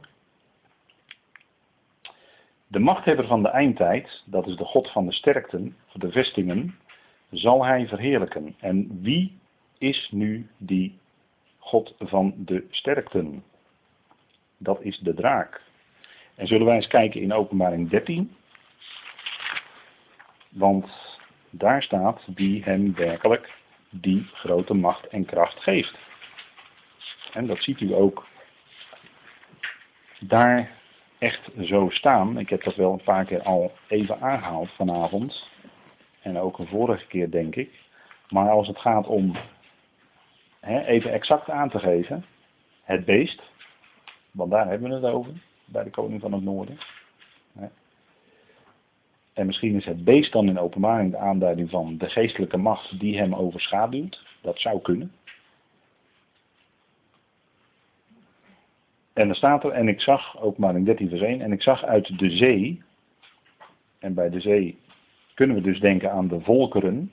De 2.70 2.78
machthebber 2.78 3.26
van 3.26 3.42
de 3.42 3.48
eindtijd, 3.48 4.22
dat 4.24 4.46
is 4.46 4.56
de 4.56 4.64
God 4.64 4.90
van 4.90 5.06
de 5.06 5.12
sterkten, 5.12 5.76
de 5.92 6.10
vestingen, 6.10 6.78
zal 7.30 7.64
hij 7.64 7.86
verheerlijken. 7.86 8.54
En 8.60 9.02
wie 9.02 9.38
is 9.78 10.08
nu 10.10 10.48
die 10.56 10.98
God 11.58 11.94
van 11.98 12.34
de 12.36 12.66
sterkten? 12.70 13.44
Dat 14.58 14.82
is 14.82 14.98
de 14.98 15.14
draak. 15.14 15.62
En 16.34 16.46
zullen 16.46 16.66
wij 16.66 16.74
eens 16.74 16.86
kijken 16.86 17.20
in 17.20 17.32
Openbaring 17.32 17.90
13. 17.90 18.36
Want 20.48 21.18
daar 21.50 21.82
staat 21.82 22.26
wie 22.34 22.62
hem 22.62 22.94
werkelijk 22.94 23.52
die 23.90 24.28
grote 24.32 24.74
macht 24.74 25.06
en 25.06 25.24
kracht 25.24 25.62
geeft. 25.62 25.98
En 27.32 27.46
dat 27.46 27.62
ziet 27.62 27.80
u 27.80 27.94
ook 27.94 28.26
daar 30.20 30.77
echt 31.18 31.50
zo 31.60 31.88
staan. 31.90 32.38
Ik 32.38 32.48
heb 32.48 32.62
dat 32.62 32.74
wel 32.74 32.92
een 32.92 33.02
paar 33.02 33.24
keer 33.24 33.42
al 33.42 33.72
even 33.88 34.20
aangehaald 34.20 34.70
vanavond. 34.70 35.48
En 36.22 36.38
ook 36.38 36.58
een 36.58 36.66
vorige 36.66 37.06
keer 37.06 37.30
denk 37.30 37.56
ik. 37.56 37.70
Maar 38.28 38.50
als 38.50 38.68
het 38.68 38.78
gaat 38.78 39.06
om 39.06 39.36
hè, 40.60 40.84
even 40.84 41.12
exact 41.12 41.50
aan 41.50 41.70
te 41.70 41.78
geven. 41.78 42.24
Het 42.82 43.04
beest. 43.04 43.42
Want 44.30 44.50
daar 44.50 44.68
hebben 44.68 44.88
we 44.88 44.94
het 44.94 45.14
over. 45.14 45.32
Bij 45.64 45.84
de 45.84 45.90
koning 45.90 46.20
van 46.20 46.32
het 46.32 46.42
noorden. 46.42 46.78
En 49.32 49.46
misschien 49.46 49.74
is 49.74 49.84
het 49.84 50.04
beest 50.04 50.32
dan 50.32 50.48
in 50.48 50.58
openbaring 50.58 51.10
de 51.10 51.16
aanduiding 51.16 51.70
van 51.70 51.98
de 51.98 52.08
geestelijke 52.08 52.56
macht 52.56 53.00
die 53.00 53.18
hem 53.18 53.34
overschaduwt. 53.34 54.22
Dat 54.40 54.58
zou 54.60 54.80
kunnen. 54.80 55.12
En 59.18 59.28
er 59.28 59.36
staat 59.36 59.64
er, 59.64 59.70
en 59.70 59.88
ik 59.88 60.00
zag, 60.00 60.40
openbaring 60.40 60.84
13 60.86 61.08
vers 61.08 61.20
1, 61.20 61.40
en 61.40 61.52
ik 61.52 61.62
zag 61.62 61.84
uit 61.84 62.18
de 62.18 62.30
zee, 62.30 62.82
en 63.98 64.14
bij 64.14 64.30
de 64.30 64.40
zee 64.40 64.78
kunnen 65.34 65.56
we 65.56 65.62
dus 65.62 65.80
denken 65.80 66.12
aan 66.12 66.28
de 66.28 66.40
volkeren, 66.40 67.12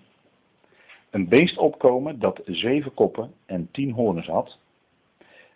een 1.10 1.28
beest 1.28 1.58
opkomen 1.58 2.20
dat 2.20 2.42
zeven 2.46 2.94
koppen 2.94 3.32
en 3.46 3.70
tien 3.72 3.92
hoorns 3.92 4.28
had. 4.28 4.58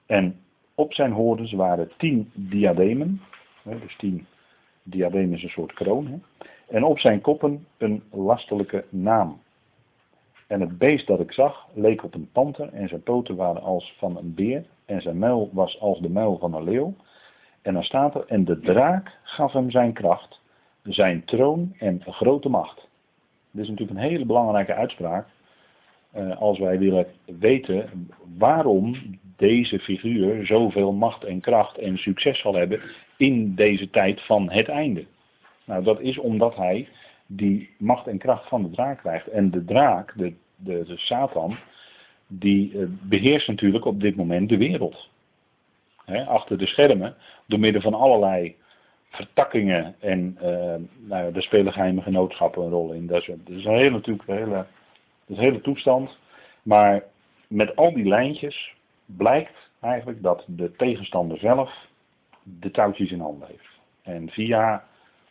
En 0.06 0.40
op 0.76 0.94
zijn 0.94 1.12
hoorns 1.12 1.52
waren 1.52 1.92
tien 1.98 2.32
diademen, 2.34 3.22
dus 3.64 3.96
tien 3.98 4.26
diademen 4.84 5.38
is 5.38 5.44
een 5.44 5.50
soort 5.50 5.74
kroon. 5.74 6.24
En 6.68 6.84
op 6.84 7.00
zijn 7.00 7.22
koppen 7.22 7.66
een 7.78 8.04
lastelijke 8.12 8.86
naam. 8.90 9.42
En 10.50 10.62
het 10.62 10.78
beest 10.78 11.08
dat 11.08 11.20
ik 11.20 11.32
zag 11.32 11.68
leek 11.74 12.04
op 12.04 12.14
een 12.14 12.30
panter 12.32 12.74
en 12.74 12.88
zijn 12.88 13.04
poten 13.04 13.36
waren 13.36 13.62
als 13.62 13.94
van 13.98 14.18
een 14.18 14.34
beer 14.34 14.66
en 14.86 15.02
zijn 15.02 15.18
muil 15.18 15.50
was 15.54 15.80
als 15.80 16.00
de 16.00 16.10
muil 16.10 16.38
van 16.38 16.54
een 16.54 16.64
leeuw. 16.64 16.96
En 17.62 17.74
dan 17.74 17.84
staat 17.84 18.16
er, 18.16 18.26
en 18.28 18.46
de 18.46 18.60
draak 18.60 19.18
gaf 19.24 19.54
hem 19.54 19.72
zijn 19.72 19.94
kracht, 19.94 20.42
zijn 20.84 21.26
troon 21.26 21.76
en 21.80 22.02
grote 22.06 22.50
macht. 22.50 22.88
Dit 23.52 23.64
is 23.64 23.70
natuurlijk 23.70 24.00
een 24.00 24.10
hele 24.10 24.26
belangrijke 24.26 24.74
uitspraak. 24.74 25.28
Uh, 26.16 26.38
als 26.38 26.60
wij 26.60 26.80
willen 26.80 27.06
weten 27.40 28.10
waarom 28.38 28.96
deze 29.38 29.80
figuur 29.80 30.46
zoveel 30.46 30.92
macht 30.92 31.24
en 31.24 31.40
kracht 31.40 31.78
en 31.78 31.98
succes 31.98 32.40
zal 32.40 32.54
hebben 32.54 32.82
in 33.18 33.56
deze 33.56 33.90
tijd 33.90 34.22
van 34.22 34.52
het 34.52 34.68
einde. 34.68 35.06
Nou, 35.66 35.84
dat 35.84 36.00
is 36.00 36.18
omdat 36.18 36.56
hij 36.56 36.88
die 37.32 37.70
macht 37.78 38.08
en 38.08 38.18
kracht 38.18 38.48
van 38.48 38.64
de 38.64 38.70
draak 38.70 38.98
krijgt. 38.98 39.28
En 39.28 39.52
de 39.52 39.66
draak, 39.66 40.14
de, 40.18 40.34
de, 40.56 40.84
de 40.86 40.98
Satan, 40.98 41.58
die 42.28 42.74
uh, 42.74 42.86
beheerst 42.90 43.48
natuurlijk 43.48 43.86
op 43.86 44.02
dit 44.02 44.16
moment 44.16 44.50
de 44.50 44.58
wereld. 44.58 45.10
achter 46.28 46.58
de 46.58 46.68
schermen, 46.68 47.16
door 47.46 47.60
middel 47.60 47.82
van 47.82 47.94
allerlei 47.94 48.56
vertakkingen 49.10 49.96
en 50.00 50.38
uh, 50.44 50.76
nou, 50.98 51.32
daar 51.32 51.42
spelen 51.42 51.74
geheime 51.74 52.02
genootschappen 52.02 52.64
een 52.64 52.70
rol 52.70 52.94
in. 52.94 53.08
Dat 53.08 53.22
is, 53.22 53.26
dat 53.26 53.56
is 53.56 53.66
een 53.66 53.76
hele, 53.76 53.90
natuurlijk 53.90 54.28
een 54.28 54.38
hele, 54.38 54.56
dat 54.56 54.66
is 55.26 55.38
een 55.38 55.44
hele 55.44 55.62
toestand. 55.62 56.18
Maar 56.64 57.04
met 57.48 57.76
al 57.76 57.94
die 57.94 58.08
lijntjes 58.08 58.76
blijkt 59.06 59.70
eigenlijk 59.80 60.22
dat 60.22 60.44
de 60.48 60.72
tegenstander 60.72 61.38
zelf 61.38 61.88
de 62.44 62.72
touwtjes 62.72 63.12
in 63.12 63.20
handen 63.20 63.48
heeft. 63.48 63.80
En 64.02 64.30
via 64.30 64.84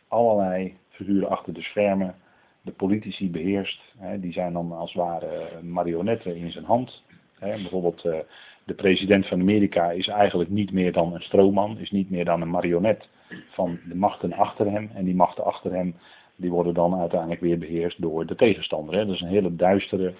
allerlei 0.07 0.77
figuren 1.05 1.29
achter 1.29 1.53
de 1.53 1.61
schermen 1.61 2.15
de 2.61 2.71
politici 2.71 3.31
beheerst. 3.31 3.81
Hè, 3.97 4.19
die 4.19 4.31
zijn 4.31 4.53
dan 4.53 4.71
als 4.71 4.93
het 4.93 5.01
ware 5.01 5.61
marionetten 5.61 6.35
in 6.35 6.51
zijn 6.51 6.65
hand. 6.65 7.03
Hè, 7.39 7.53
bijvoorbeeld 7.53 8.05
uh, 8.05 8.17
de 8.63 8.73
president 8.73 9.27
van 9.27 9.39
Amerika 9.39 9.91
is 9.91 10.07
eigenlijk 10.07 10.49
niet 10.49 10.71
meer 10.71 10.91
dan 10.91 11.13
een 11.13 11.21
stroomman, 11.21 11.77
is 11.77 11.91
niet 11.91 12.09
meer 12.09 12.25
dan 12.25 12.41
een 12.41 12.49
marionet 12.49 13.07
van 13.49 13.79
de 13.87 13.95
machten 13.95 14.33
achter 14.33 14.71
hem. 14.71 14.89
En 14.93 15.05
die 15.05 15.15
machten 15.15 15.43
achter 15.43 15.71
hem 15.71 15.95
die 16.35 16.51
worden 16.51 16.73
dan 16.73 16.99
uiteindelijk 16.99 17.41
weer 17.41 17.57
beheerst 17.57 18.01
door 18.01 18.25
de 18.25 18.35
tegenstander. 18.35 18.95
Hè. 18.95 19.05
Dus 19.05 19.21
een 19.21 19.27
hele 19.27 19.55
duistere 19.55 20.13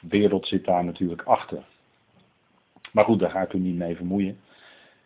wereld 0.00 0.46
zit 0.46 0.64
daar 0.64 0.84
natuurlijk 0.84 1.22
achter. 1.22 1.62
Maar 2.92 3.04
goed, 3.04 3.20
daar 3.20 3.30
ga 3.30 3.42
ik 3.42 3.52
u 3.52 3.58
niet 3.58 3.76
mee 3.76 3.96
vermoeien. 3.96 4.36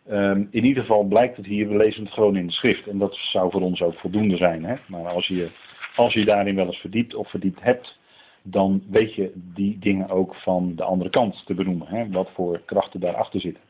Um, 0.09 0.47
in 0.51 0.65
ieder 0.65 0.81
geval 0.81 1.03
blijkt 1.03 1.37
het 1.37 1.45
hier, 1.45 1.67
we 1.67 1.75
lezen 1.75 2.03
het 2.03 2.13
gewoon 2.13 2.37
in 2.37 2.45
de 2.45 2.51
schrift. 2.51 2.87
En 2.87 2.97
dat 2.97 3.15
zou 3.15 3.51
voor 3.51 3.61
ons 3.61 3.81
ook 3.81 3.99
voldoende 3.99 4.37
zijn. 4.37 4.65
Hè? 4.65 4.75
Maar 4.87 5.07
als 5.07 5.27
je, 5.27 5.49
als 5.95 6.13
je 6.13 6.25
daarin 6.25 6.55
wel 6.55 6.65
eens 6.65 6.77
verdiept 6.77 7.15
of 7.15 7.29
verdiept 7.29 7.61
hebt, 7.61 7.99
dan 8.41 8.83
weet 8.89 9.15
je 9.15 9.31
die 9.35 9.79
dingen 9.79 10.09
ook 10.09 10.35
van 10.35 10.75
de 10.75 10.83
andere 10.83 11.09
kant 11.09 11.43
te 11.45 11.53
benoemen. 11.53 11.87
Hè? 11.87 12.09
Wat 12.09 12.29
voor 12.33 12.61
krachten 12.65 12.99
daarachter 12.99 13.39
zitten. 13.39 13.63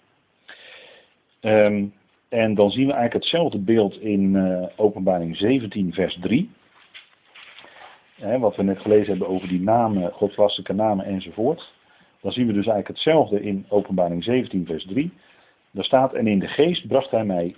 Um, 1.41 1.93
en 2.29 2.55
dan 2.55 2.69
zien 2.69 2.87
we 2.87 2.93
eigenlijk 2.93 3.23
hetzelfde 3.23 3.59
beeld 3.59 4.01
in 4.01 4.33
uh, 4.35 4.67
openbaring 4.75 5.37
17 5.37 5.93
vers 5.93 6.17
3. 6.21 6.49
Hè, 8.15 8.39
wat 8.39 8.55
we 8.55 8.63
net 8.63 8.79
gelezen 8.79 9.09
hebben 9.09 9.27
over 9.27 9.47
die 9.47 9.61
namen, 9.61 10.11
godslasterlijke 10.11 10.73
namen 10.73 11.05
enzovoort. 11.05 11.73
Dan 12.21 12.31
zien 12.31 12.47
we 12.47 12.53
dus 12.53 12.67
eigenlijk 12.67 12.87
hetzelfde 12.87 13.41
in 13.41 13.65
openbaring 13.67 14.23
17 14.23 14.65
vers 14.65 14.85
3. 14.85 15.11
Daar 15.71 15.83
staat, 15.83 16.13
en 16.13 16.27
in 16.27 16.39
de 16.39 16.47
geest 16.47 16.87
bracht 16.87 17.11
hij 17.11 17.25
mij 17.25 17.55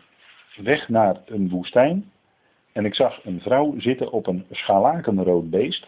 weg 0.56 0.90
naar 0.90 1.22
een 1.26 1.50
woestijn. 1.50 2.12
En 2.72 2.86
ik 2.86 2.96
zag 2.96 3.26
een 3.26 3.42
vrouw 3.42 3.80
zitten 3.80 4.12
op 4.12 4.28
een 4.28 4.46
scharlakenrood 4.52 5.50
beest, 5.50 5.88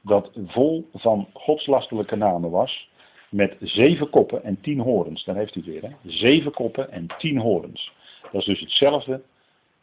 dat 0.00 0.30
vol 0.46 0.88
van 0.94 1.28
godslastelijke 1.32 2.16
namen 2.16 2.50
was, 2.50 2.90
met 3.30 3.56
zeven 3.60 4.10
koppen 4.10 4.44
en 4.44 4.60
tien 4.60 4.80
horens. 4.80 5.24
Daar 5.24 5.36
heeft 5.36 5.56
u 5.56 5.60
het 5.60 5.68
weer? 5.68 5.96
Zeven 6.04 6.52
koppen 6.52 6.90
en 6.90 7.06
tien 7.18 7.38
horens. 7.38 7.92
Dat 8.22 8.40
is 8.40 8.46
dus 8.46 8.60
hetzelfde 8.60 9.22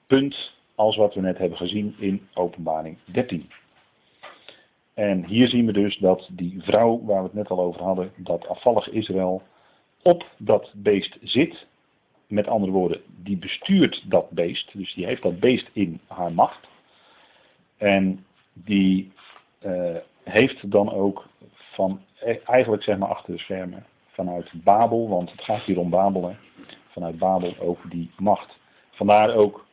punt 0.07 0.53
als 0.75 0.95
wat 0.95 1.13
we 1.13 1.21
net 1.21 1.37
hebben 1.37 1.57
gezien 1.57 1.95
in 1.99 2.27
openbaring 2.33 2.97
13. 3.05 3.49
En 4.93 5.25
hier 5.25 5.47
zien 5.47 5.65
we 5.65 5.71
dus 5.71 5.97
dat 5.97 6.29
die 6.31 6.61
vrouw, 6.61 7.01
waar 7.03 7.17
we 7.17 7.23
het 7.23 7.33
net 7.33 7.49
al 7.49 7.59
over 7.59 7.83
hadden, 7.83 8.11
dat 8.15 8.47
afvallig 8.47 8.89
Israël 8.89 9.41
op 10.01 10.25
dat 10.37 10.71
beest 10.73 11.17
zit 11.21 11.65
met 12.27 12.47
andere 12.47 12.71
woorden, 12.71 13.01
die 13.23 13.37
bestuurt 13.37 14.03
dat 14.09 14.29
beest. 14.29 14.77
Dus 14.77 14.93
die 14.93 15.05
heeft 15.05 15.21
dat 15.21 15.39
beest 15.39 15.69
in 15.73 15.99
haar 16.07 16.31
macht. 16.31 16.67
En 17.77 18.25
die 18.53 19.11
uh, 19.65 19.95
heeft 20.23 20.71
dan 20.71 20.91
ook 20.91 21.27
van, 21.53 22.01
eigenlijk 22.45 22.83
zeg 22.83 22.97
maar 22.97 23.09
achter 23.09 23.33
de 23.33 23.39
schermen, 23.39 23.85
vanuit 24.07 24.51
Babel, 24.63 25.09
want 25.09 25.31
het 25.31 25.41
gaat 25.41 25.61
hier 25.61 25.79
om 25.79 25.89
Babel, 25.89 26.35
vanuit 26.87 27.17
Babel 27.17 27.53
over 27.59 27.89
die 27.89 28.11
macht. 28.17 28.57
Vandaar 28.91 29.35
ook 29.35 29.65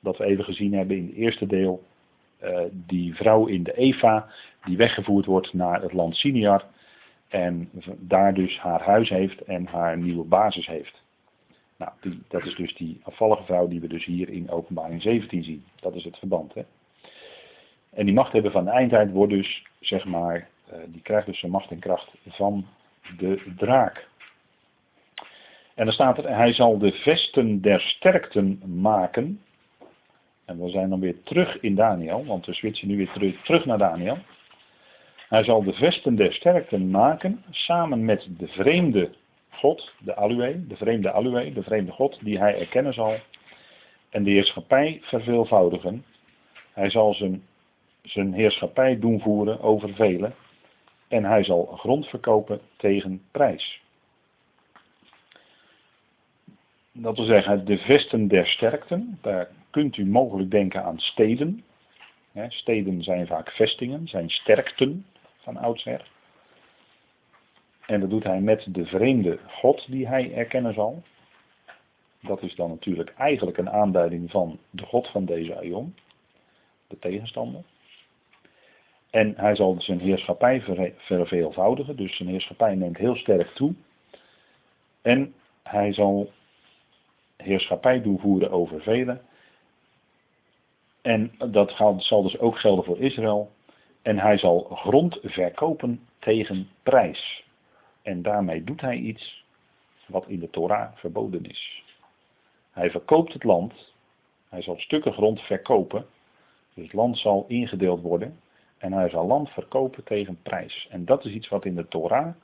dat 0.00 0.16
we 0.16 0.24
even 0.24 0.44
gezien 0.44 0.72
hebben 0.72 0.96
in 0.96 1.06
het 1.06 1.14
eerste 1.14 1.46
deel, 1.46 1.82
uh, 2.42 2.60
die 2.72 3.14
vrouw 3.14 3.46
in 3.46 3.62
de 3.62 3.76
Eva, 3.76 4.28
die 4.64 4.76
weggevoerd 4.76 5.26
wordt 5.26 5.52
naar 5.52 5.82
het 5.82 5.92
land 5.92 6.16
Siniar 6.16 6.64
en 7.28 7.70
daar 7.98 8.34
dus 8.34 8.58
haar 8.58 8.82
huis 8.82 9.08
heeft 9.08 9.40
en 9.40 9.66
haar 9.66 9.98
nieuwe 9.98 10.24
basis 10.24 10.66
heeft. 10.66 11.02
Nou, 11.76 11.92
dat 12.28 12.44
is 12.44 12.54
dus 12.54 12.74
die 12.74 13.00
afvallige 13.02 13.44
vrouw 13.44 13.68
die 13.68 13.80
we 13.80 13.88
dus 13.88 14.04
hier 14.04 14.28
in 14.28 14.50
openbaring 14.50 15.02
17 15.02 15.44
zien. 15.44 15.64
Dat 15.80 15.94
is 15.94 16.04
het 16.04 16.18
verband. 16.18 16.54
Hè? 16.54 16.62
En 17.90 18.04
die 18.04 18.14
machthebber 18.14 18.50
van 18.50 18.64
de 18.64 18.70
eindtijd 18.70 19.10
wordt 19.10 19.32
dus, 19.32 19.66
zeg 19.80 20.04
maar, 20.04 20.48
uh, 20.72 20.78
die 20.86 21.02
krijgt 21.02 21.26
dus 21.26 21.38
zijn 21.38 21.52
macht 21.52 21.70
en 21.70 21.78
kracht 21.78 22.12
van 22.28 22.66
de 23.18 23.42
draak. 23.56 24.08
En 25.74 25.84
dan 25.84 25.94
staat 25.94 26.18
er, 26.18 26.36
hij 26.36 26.52
zal 26.52 26.78
de 26.78 26.92
vesten 26.92 27.60
der 27.60 27.80
sterkten 27.80 28.62
maken. 28.80 29.40
En 30.44 30.62
we 30.62 30.68
zijn 30.68 30.88
dan 30.88 31.00
weer 31.00 31.22
terug 31.22 31.60
in 31.60 31.74
Daniel, 31.74 32.24
want 32.24 32.46
we 32.46 32.54
switchen 32.54 32.88
nu 32.88 32.96
weer 32.96 33.36
terug 33.42 33.64
naar 33.64 33.78
Daniel. 33.78 34.18
Hij 35.28 35.44
zal 35.44 35.62
de 35.62 35.72
vesten 35.72 36.16
der 36.16 36.32
sterkten 36.32 36.90
maken, 36.90 37.44
samen 37.50 38.04
met 38.04 38.28
de 38.38 38.48
vreemde 38.48 39.10
God, 39.56 39.92
de 39.98 40.14
Alue, 40.14 40.66
de 40.66 40.76
vreemde 40.76 41.10
Alue, 41.10 41.52
de 41.52 41.62
vreemde 41.62 41.92
God, 41.92 42.18
die 42.24 42.38
hij 42.38 42.58
erkennen 42.58 42.94
zal. 42.94 43.16
En 44.10 44.22
de 44.22 44.30
heerschappij 44.30 44.98
verveelvoudigen. 45.02 46.04
Hij 46.72 46.90
zal 46.90 47.14
zijn, 47.14 47.42
zijn 48.02 48.32
heerschappij 48.32 48.98
doen 48.98 49.20
voeren 49.20 49.60
over 49.60 49.94
velen. 49.94 50.34
En 51.08 51.24
hij 51.24 51.44
zal 51.44 51.66
grond 51.66 52.06
verkopen 52.06 52.60
tegen 52.76 53.22
prijs. 53.30 53.80
Dat 56.92 57.16
wil 57.16 57.24
zeggen, 57.24 57.64
de 57.64 57.78
vesten 57.78 58.28
der 58.28 58.46
sterkten, 58.46 59.18
daar 59.22 59.48
kunt 59.70 59.96
u 59.96 60.06
mogelijk 60.06 60.50
denken 60.50 60.84
aan 60.84 60.98
steden. 60.98 61.64
Steden 62.48 63.02
zijn 63.02 63.26
vaak 63.26 63.50
vestingen, 63.50 64.08
zijn 64.08 64.30
sterkten 64.30 65.06
van 65.36 65.56
oudsher. 65.56 66.14
En 67.86 68.00
dat 68.00 68.10
doet 68.10 68.24
hij 68.24 68.40
met 68.40 68.66
de 68.74 68.86
vreemde 68.86 69.38
God 69.48 69.86
die 69.90 70.08
hij 70.08 70.34
erkennen 70.34 70.74
zal. 70.74 71.02
Dat 72.20 72.42
is 72.42 72.54
dan 72.54 72.70
natuurlijk 72.70 73.14
eigenlijk 73.16 73.58
een 73.58 73.70
aanduiding 73.70 74.30
van 74.30 74.58
de 74.70 74.84
God 74.84 75.08
van 75.08 75.24
deze 75.24 75.56
aion, 75.56 75.94
de 76.86 76.98
tegenstander. 76.98 77.62
En 79.10 79.34
hij 79.36 79.56
zal 79.56 79.74
zijn 79.78 80.00
heerschappij 80.00 80.62
verveelvoudigen, 80.96 81.96
dus 81.96 82.16
zijn 82.16 82.28
heerschappij 82.28 82.74
neemt 82.74 82.96
heel 82.96 83.16
sterk 83.16 83.48
toe. 83.48 83.74
En 85.02 85.34
hij 85.62 85.92
zal 85.92 86.30
heerschappij 87.36 88.02
doorvoeren 88.02 88.50
over 88.50 88.82
velen. 88.82 89.20
En 91.02 91.32
dat 91.50 91.70
zal 91.98 92.22
dus 92.22 92.38
ook 92.38 92.58
gelden 92.58 92.84
voor 92.84 92.98
Israël. 92.98 93.50
En 94.02 94.18
hij 94.18 94.38
zal 94.38 94.60
grond 94.60 95.18
verkopen 95.22 96.06
tegen 96.18 96.68
prijs. 96.82 97.45
En 98.06 98.22
daarmee 98.22 98.64
doet 98.64 98.80
hij 98.80 98.96
iets 98.96 99.44
wat 100.06 100.28
in 100.28 100.38
de 100.38 100.50
Torah 100.50 100.92
verboden 100.94 101.44
is. 101.44 101.82
Hij 102.70 102.90
verkoopt 102.90 103.32
het 103.32 103.44
land. 103.44 103.72
Hij 104.48 104.62
zal 104.62 104.78
stukken 104.78 105.12
grond 105.12 105.40
verkopen. 105.40 106.06
Dus 106.74 106.84
het 106.84 106.92
land 106.92 107.18
zal 107.18 107.44
ingedeeld 107.48 108.00
worden. 108.00 108.40
En 108.78 108.92
hij 108.92 109.08
zal 109.08 109.26
land 109.26 109.50
verkopen 109.50 110.04
tegen 110.04 110.38
prijs. 110.42 110.86
En 110.90 111.04
dat 111.04 111.24
is 111.24 111.32
iets 111.32 111.48
wat 111.48 111.64
in 111.64 111.74
de 111.74 111.88
Torah 111.88 112.34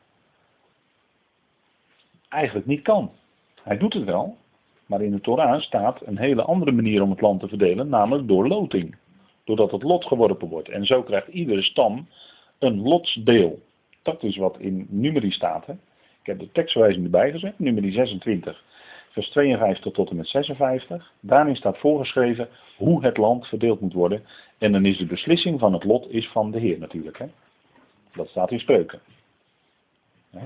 eigenlijk 2.29 2.67
niet 2.67 2.83
kan. 2.83 3.11
Hij 3.63 3.79
doet 3.79 3.95
het 3.95 4.05
wel, 4.05 4.37
maar 4.87 5.03
in 5.03 5.11
de 5.11 5.21
Torah 5.21 5.61
staat 5.61 6.07
een 6.07 6.19
hele 6.19 6.43
andere 6.43 6.73
manier 6.73 7.03
om 7.03 7.11
het 7.11 7.21
land 7.21 7.41
te 7.41 7.49
verdelen, 7.49 7.89
namelijk 7.89 8.29
door 8.29 8.49
loting. 8.49 8.97
Doordat 9.45 9.71
het 9.71 9.83
lot 9.83 10.05
geworpen 10.05 10.49
wordt. 10.49 10.69
En 10.69 10.85
zo 10.85 11.03
krijgt 11.03 11.29
iedere 11.29 11.63
stam 11.63 12.09
een 12.59 12.81
lotsdeel. 12.81 13.61
Dat 14.03 14.23
is 14.23 14.37
wat 14.37 14.59
in 14.59 14.87
Numeri 14.89 15.31
staat. 15.31 15.67
Hè? 15.67 15.73
Ik 16.21 16.29
heb 16.29 16.39
de 16.39 16.53
tekstverwijzing 16.53 17.05
erbij 17.05 17.31
gezet, 17.31 17.59
Numeri 17.59 17.93
26, 17.93 18.65
vers 19.11 19.31
52 19.31 19.93
tot 19.93 20.11
en 20.11 20.17
met 20.17 20.29
56. 20.29 21.13
Daarin 21.21 21.57
staat 21.57 21.79
voorgeschreven 21.79 22.49
hoe 22.77 23.05
het 23.05 23.17
land 23.17 23.47
verdeeld 23.47 23.81
moet 23.81 23.93
worden. 23.93 24.25
En 24.59 24.73
dan 24.73 24.85
is 24.85 24.99
de 24.99 25.07
beslissing 25.07 25.61
van 25.61 25.73
het 25.73 25.85
lot 25.85 26.11
is 26.11 26.29
van 26.29 26.51
de 26.51 26.59
Heer 26.59 26.79
natuurlijk. 26.79 27.19
Hè? 27.19 27.27
Dat 28.13 28.29
staat 28.29 28.51
in 28.51 28.59
Spreuken. 28.59 29.01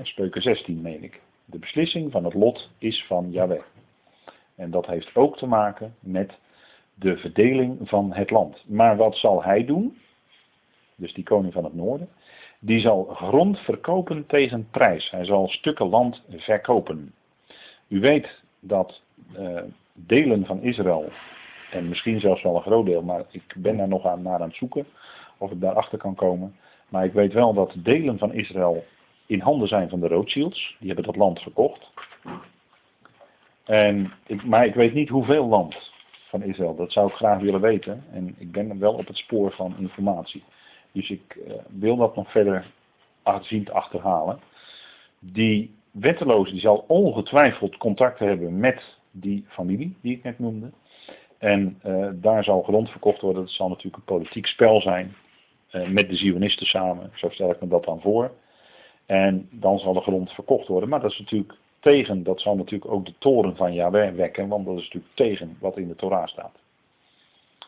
Spreuken 0.03 0.41
16 0.41 0.81
meen 0.81 1.03
ik. 1.03 1.21
De 1.45 1.59
beslissing 1.59 2.11
van 2.11 2.23
het 2.23 2.33
lot 2.33 2.69
is 2.77 3.05
van 3.07 3.31
Yahweh. 3.31 3.61
En 4.55 4.71
dat 4.71 4.85
heeft 4.85 5.15
ook 5.15 5.37
te 5.37 5.45
maken 5.45 5.95
met 5.99 6.37
de 6.93 7.17
verdeling 7.17 7.89
van 7.89 8.13
het 8.13 8.29
land. 8.29 8.63
Maar 8.67 8.97
wat 8.97 9.15
zal 9.15 9.43
hij 9.43 9.65
doen? 9.65 9.97
Dus 10.95 11.13
die 11.13 11.23
koning 11.23 11.53
van 11.53 11.63
het 11.63 11.73
noorden. 11.73 12.09
Die 12.59 12.79
zal 12.79 13.03
grond 13.03 13.59
verkopen 13.59 14.25
tegen 14.25 14.67
prijs. 14.71 15.09
Hij 15.09 15.25
zal 15.25 15.47
stukken 15.47 15.89
land 15.89 16.23
verkopen. 16.29 17.13
U 17.87 17.99
weet 17.99 18.43
dat 18.59 19.01
uh, 19.39 19.61
delen 19.93 20.45
van 20.45 20.61
Israël, 20.61 21.11
en 21.71 21.89
misschien 21.89 22.19
zelfs 22.19 22.43
wel 22.43 22.55
een 22.55 22.61
groot 22.61 22.85
deel, 22.85 23.01
maar 23.01 23.25
ik 23.31 23.53
ben 23.57 23.77
daar 23.77 23.87
nog 23.87 24.05
aan, 24.05 24.21
naar 24.21 24.41
aan 24.41 24.47
het 24.47 24.55
zoeken 24.55 24.85
of 25.37 25.51
ik 25.51 25.61
daarachter 25.61 25.97
kan 25.97 26.15
komen. 26.15 26.55
Maar 26.89 27.05
ik 27.05 27.13
weet 27.13 27.33
wel 27.33 27.53
dat 27.53 27.73
delen 27.77 28.17
van 28.17 28.33
Israël 28.33 28.83
in 29.25 29.39
handen 29.39 29.67
zijn 29.67 29.89
van 29.89 29.99
de 29.99 30.07
Rothschilds. 30.07 30.75
Die 30.79 30.87
hebben 30.87 31.05
dat 31.05 31.15
land 31.15 31.39
verkocht. 31.39 31.91
En 33.63 34.13
ik, 34.25 34.45
maar 34.45 34.65
ik 34.65 34.75
weet 34.75 34.93
niet 34.93 35.09
hoeveel 35.09 35.45
land 35.45 35.91
van 36.29 36.43
Israël. 36.43 36.75
Dat 36.75 36.91
zou 36.91 37.07
ik 37.07 37.15
graag 37.15 37.39
willen 37.39 37.61
weten. 37.61 38.03
En 38.11 38.35
ik 38.37 38.51
ben 38.51 38.79
wel 38.79 38.93
op 38.93 39.07
het 39.07 39.17
spoor 39.17 39.51
van 39.51 39.75
informatie. 39.79 40.43
Dus 40.97 41.09
ik 41.09 41.35
uh, 41.35 41.53
wil 41.67 41.95
dat 41.95 42.15
nog 42.15 42.31
verder 42.31 42.65
zien 43.41 43.63
te 43.63 43.71
achterhalen. 43.71 44.39
Die 45.19 45.75
wetteloze 45.91 46.51
die 46.51 46.59
zal 46.59 46.85
ongetwijfeld 46.87 47.77
contact 47.77 48.19
hebben 48.19 48.59
met 48.59 48.97
die 49.11 49.45
familie 49.47 49.95
die 50.01 50.15
ik 50.15 50.23
net 50.23 50.39
noemde. 50.39 50.71
En 51.37 51.79
uh, 51.85 52.09
daar 52.13 52.43
zal 52.43 52.63
grond 52.63 52.89
verkocht 52.89 53.21
worden. 53.21 53.41
Dat 53.41 53.51
zal 53.51 53.67
natuurlijk 53.67 53.95
een 53.95 54.15
politiek 54.15 54.45
spel 54.45 54.81
zijn. 54.81 55.15
Uh, 55.71 55.87
met 55.87 56.09
de 56.09 56.15
Zionisten 56.15 56.67
samen. 56.67 57.11
Zo 57.13 57.29
stel 57.29 57.51
ik 57.51 57.61
me 57.61 57.67
dat 57.67 57.83
dan 57.83 58.01
voor. 58.01 58.31
En 59.05 59.49
dan 59.51 59.79
zal 59.79 59.93
de 59.93 60.01
grond 60.01 60.31
verkocht 60.31 60.67
worden. 60.67 60.89
Maar 60.89 61.01
dat 61.01 61.11
is 61.11 61.19
natuurlijk 61.19 61.53
tegen, 61.79 62.23
dat 62.23 62.41
zal 62.41 62.55
natuurlijk 62.55 62.91
ook 62.91 63.05
de 63.05 63.17
toren 63.17 63.55
van 63.55 63.73
Yahweh 63.73 64.15
wekken, 64.15 64.47
want 64.47 64.65
dat 64.65 64.77
is 64.77 64.83
natuurlijk 64.83 65.15
tegen 65.15 65.57
wat 65.59 65.77
in 65.77 65.87
de 65.87 65.95
Torah 65.95 66.27
staat. 66.27 66.59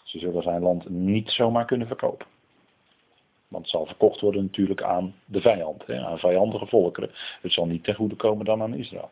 Ze 0.03 0.19
zullen 0.19 0.43
zijn 0.43 0.61
land 0.61 0.89
niet 0.89 1.29
zomaar 1.29 1.65
kunnen 1.65 1.87
verkopen. 1.87 2.25
Want 3.49 3.63
het 3.63 3.71
zal 3.71 3.85
verkocht 3.85 4.21
worden 4.21 4.43
natuurlijk 4.43 4.83
aan 4.83 5.15
de 5.25 5.41
vijand, 5.41 5.85
hè, 5.85 6.05
aan 6.05 6.19
vijandige 6.19 6.65
volkeren. 6.65 7.12
Het 7.41 7.51
zal 7.51 7.65
niet 7.65 7.83
ten 7.83 7.95
goede 7.95 8.15
komen 8.15 8.45
dan 8.45 8.62
aan 8.62 8.73
Israël. 8.73 9.09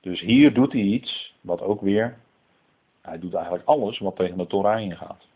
Dus 0.00 0.20
hier 0.20 0.54
doet 0.54 0.72
hij 0.72 0.82
iets 0.82 1.34
wat 1.40 1.60
ook 1.60 1.80
weer, 1.80 2.18
hij 3.02 3.18
doet 3.18 3.34
eigenlijk 3.34 3.64
alles 3.64 3.98
wat 3.98 4.16
tegen 4.16 4.38
de 4.38 4.46
Torah 4.46 4.80
ingaat. 4.80 5.26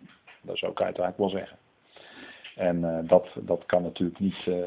Dat 0.40 0.59
zou 0.59 0.73
ik 0.73 0.81
eigenlijk 0.81 1.18
wel 1.18 1.29
zeggen. 1.29 1.59
En 2.55 2.77
uh, 2.77 2.99
dat, 3.09 3.29
dat 3.35 3.66
kan 3.66 3.83
natuurlijk 3.83 4.18
niet, 4.18 4.47
uh, 4.47 4.64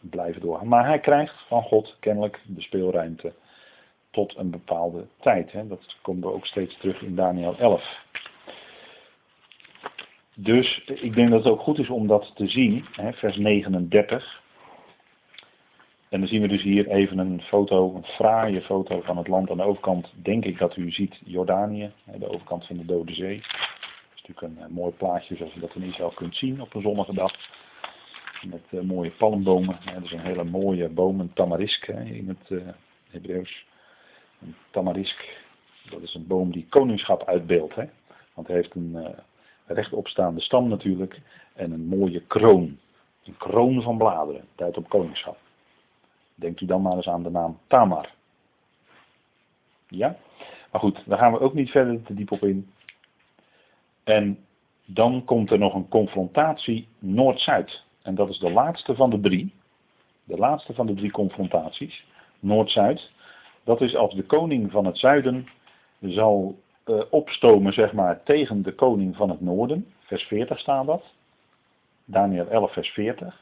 blijven 0.00 0.40
doorgaan. 0.40 0.68
Maar 0.68 0.86
hij 0.86 1.00
krijgt 1.00 1.44
van 1.46 1.62
God 1.62 1.96
kennelijk 2.00 2.40
de 2.46 2.60
speelruimte 2.60 3.32
tot 4.10 4.36
een 4.36 4.50
bepaalde 4.50 5.06
tijd. 5.20 5.52
Hè. 5.52 5.66
Dat 5.66 5.96
komen 6.02 6.22
we 6.22 6.34
ook 6.34 6.46
steeds 6.46 6.78
terug 6.78 7.02
in 7.02 7.14
Daniel 7.14 7.56
11. 7.58 8.04
Dus 10.40 10.82
ik 10.84 11.14
denk 11.14 11.30
dat 11.30 11.44
het 11.44 11.52
ook 11.52 11.60
goed 11.60 11.78
is 11.78 11.88
om 11.88 12.06
dat 12.06 12.32
te 12.34 12.48
zien, 12.48 12.84
hè, 12.92 13.12
vers 13.12 13.36
39. 13.36 14.42
En 16.08 16.20
dan 16.20 16.28
zien 16.28 16.40
we 16.40 16.48
dus 16.48 16.62
hier 16.62 16.88
even 16.88 17.18
een 17.18 17.42
foto, 17.42 17.94
een 17.94 18.04
fraaie 18.04 18.60
foto 18.60 19.00
van 19.00 19.16
het 19.16 19.28
land 19.28 19.50
aan 19.50 19.56
de 19.56 19.62
overkant. 19.62 20.12
Denk 20.22 20.44
ik 20.44 20.58
dat 20.58 20.76
u 20.76 20.90
ziet 20.90 21.20
Jordanië, 21.24 21.92
de 22.04 22.28
overkant 22.28 22.66
van 22.66 22.76
de 22.76 22.84
Dode 22.84 23.14
Zee. 23.14 23.40
Dat 23.40 23.50
is 24.14 24.22
natuurlijk 24.22 24.42
een, 24.42 24.64
een 24.64 24.72
mooi 24.72 24.92
plaatje 24.92 25.36
zoals 25.36 25.52
je 25.52 25.60
dat 25.60 25.74
in 25.74 25.82
Israël 25.82 26.12
kunt 26.14 26.36
zien 26.36 26.60
op 26.60 26.74
een 26.74 26.82
zonnige 26.82 27.14
dag. 27.14 27.32
Met 28.46 28.62
uh, 28.70 28.80
mooie 28.80 29.10
palmbomen. 29.10 29.78
dat 29.94 30.04
is 30.04 30.12
een 30.12 30.20
hele 30.20 30.44
mooie 30.44 30.88
boom, 30.88 31.20
een 31.20 31.32
tamarisk 31.32 31.86
in 31.88 32.36
het 32.38 32.62
Hebreeuws. 33.10 33.66
Een 34.40 34.54
tamarisk, 34.70 35.42
dat 35.90 36.02
is 36.02 36.14
een 36.14 36.26
boom 36.26 36.52
die 36.52 36.66
koningschap 36.68 37.24
uitbeeldt. 37.24 37.74
Want 38.34 38.46
hij 38.46 38.56
heeft 38.56 38.74
een 38.74 39.16
rechtopstaande 39.68 40.40
stam 40.40 40.68
natuurlijk. 40.68 41.20
En 41.54 41.72
een 41.72 41.86
mooie 41.86 42.20
kroon. 42.20 42.78
Een 43.24 43.36
kroon 43.36 43.82
van 43.82 43.98
bladeren. 43.98 44.44
Tijd 44.54 44.76
op 44.76 44.88
koningschap. 44.88 45.38
Denkt 46.34 46.60
u 46.60 46.66
dan 46.66 46.82
maar 46.82 46.96
eens 46.96 47.08
aan 47.08 47.22
de 47.22 47.30
naam 47.30 47.58
Tamar. 47.66 48.10
Ja? 49.88 50.16
Maar 50.72 50.80
goed, 50.80 51.02
daar 51.06 51.18
gaan 51.18 51.32
we 51.32 51.40
ook 51.40 51.54
niet 51.54 51.70
verder 51.70 52.02
te 52.02 52.14
diep 52.14 52.30
op 52.30 52.42
in. 52.42 52.70
En 54.04 54.38
dan 54.84 55.24
komt 55.24 55.50
er 55.50 55.58
nog 55.58 55.74
een 55.74 55.88
confrontatie 55.88 56.88
Noord-Zuid. 56.98 57.84
En 58.02 58.14
dat 58.14 58.28
is 58.28 58.38
de 58.38 58.50
laatste 58.50 58.94
van 58.94 59.10
de 59.10 59.20
drie. 59.20 59.52
de 60.24 60.36
laatste 60.36 60.74
van 60.74 60.86
de 60.86 60.94
drie 60.94 61.10
confrontaties, 61.10 62.04
Noord-Zuid, 62.40 63.10
dat 63.64 63.80
is 63.80 63.96
als 63.96 64.14
de 64.14 64.22
koning 64.22 64.70
van 64.70 64.84
het 64.84 64.98
zuiden 64.98 65.48
zal 66.00 66.58
uh, 66.88 67.00
opstomen 67.10 67.72
zeg 67.72 67.92
maar, 67.92 68.22
tegen 68.22 68.62
de 68.62 68.74
koning 68.74 69.16
van 69.16 69.30
het 69.30 69.40
noorden. 69.40 69.86
Vers 69.98 70.22
40 70.22 70.58
staat 70.58 70.86
dat. 70.86 71.04
Daniel 72.04 72.48
11 72.48 72.72
vers 72.72 72.88
40. 72.88 73.40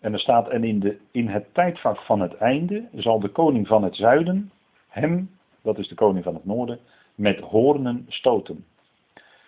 En 0.00 0.12
er 0.12 0.18
staat, 0.18 0.48
en 0.48 0.64
in, 0.64 0.80
de, 0.80 0.98
in 1.10 1.28
het 1.28 1.54
tijdvak 1.54 1.98
van 1.98 2.20
het 2.20 2.36
einde 2.36 2.88
zal 2.94 3.20
de 3.20 3.28
koning 3.28 3.66
van 3.66 3.82
het 3.82 3.96
zuiden 3.96 4.50
hem, 4.88 5.30
dat 5.62 5.78
is 5.78 5.88
de 5.88 5.94
koning 5.94 6.24
van 6.24 6.34
het 6.34 6.44
noorden, 6.44 6.78
met 7.14 7.38
hoornen 7.38 8.06
stoten. 8.08 8.64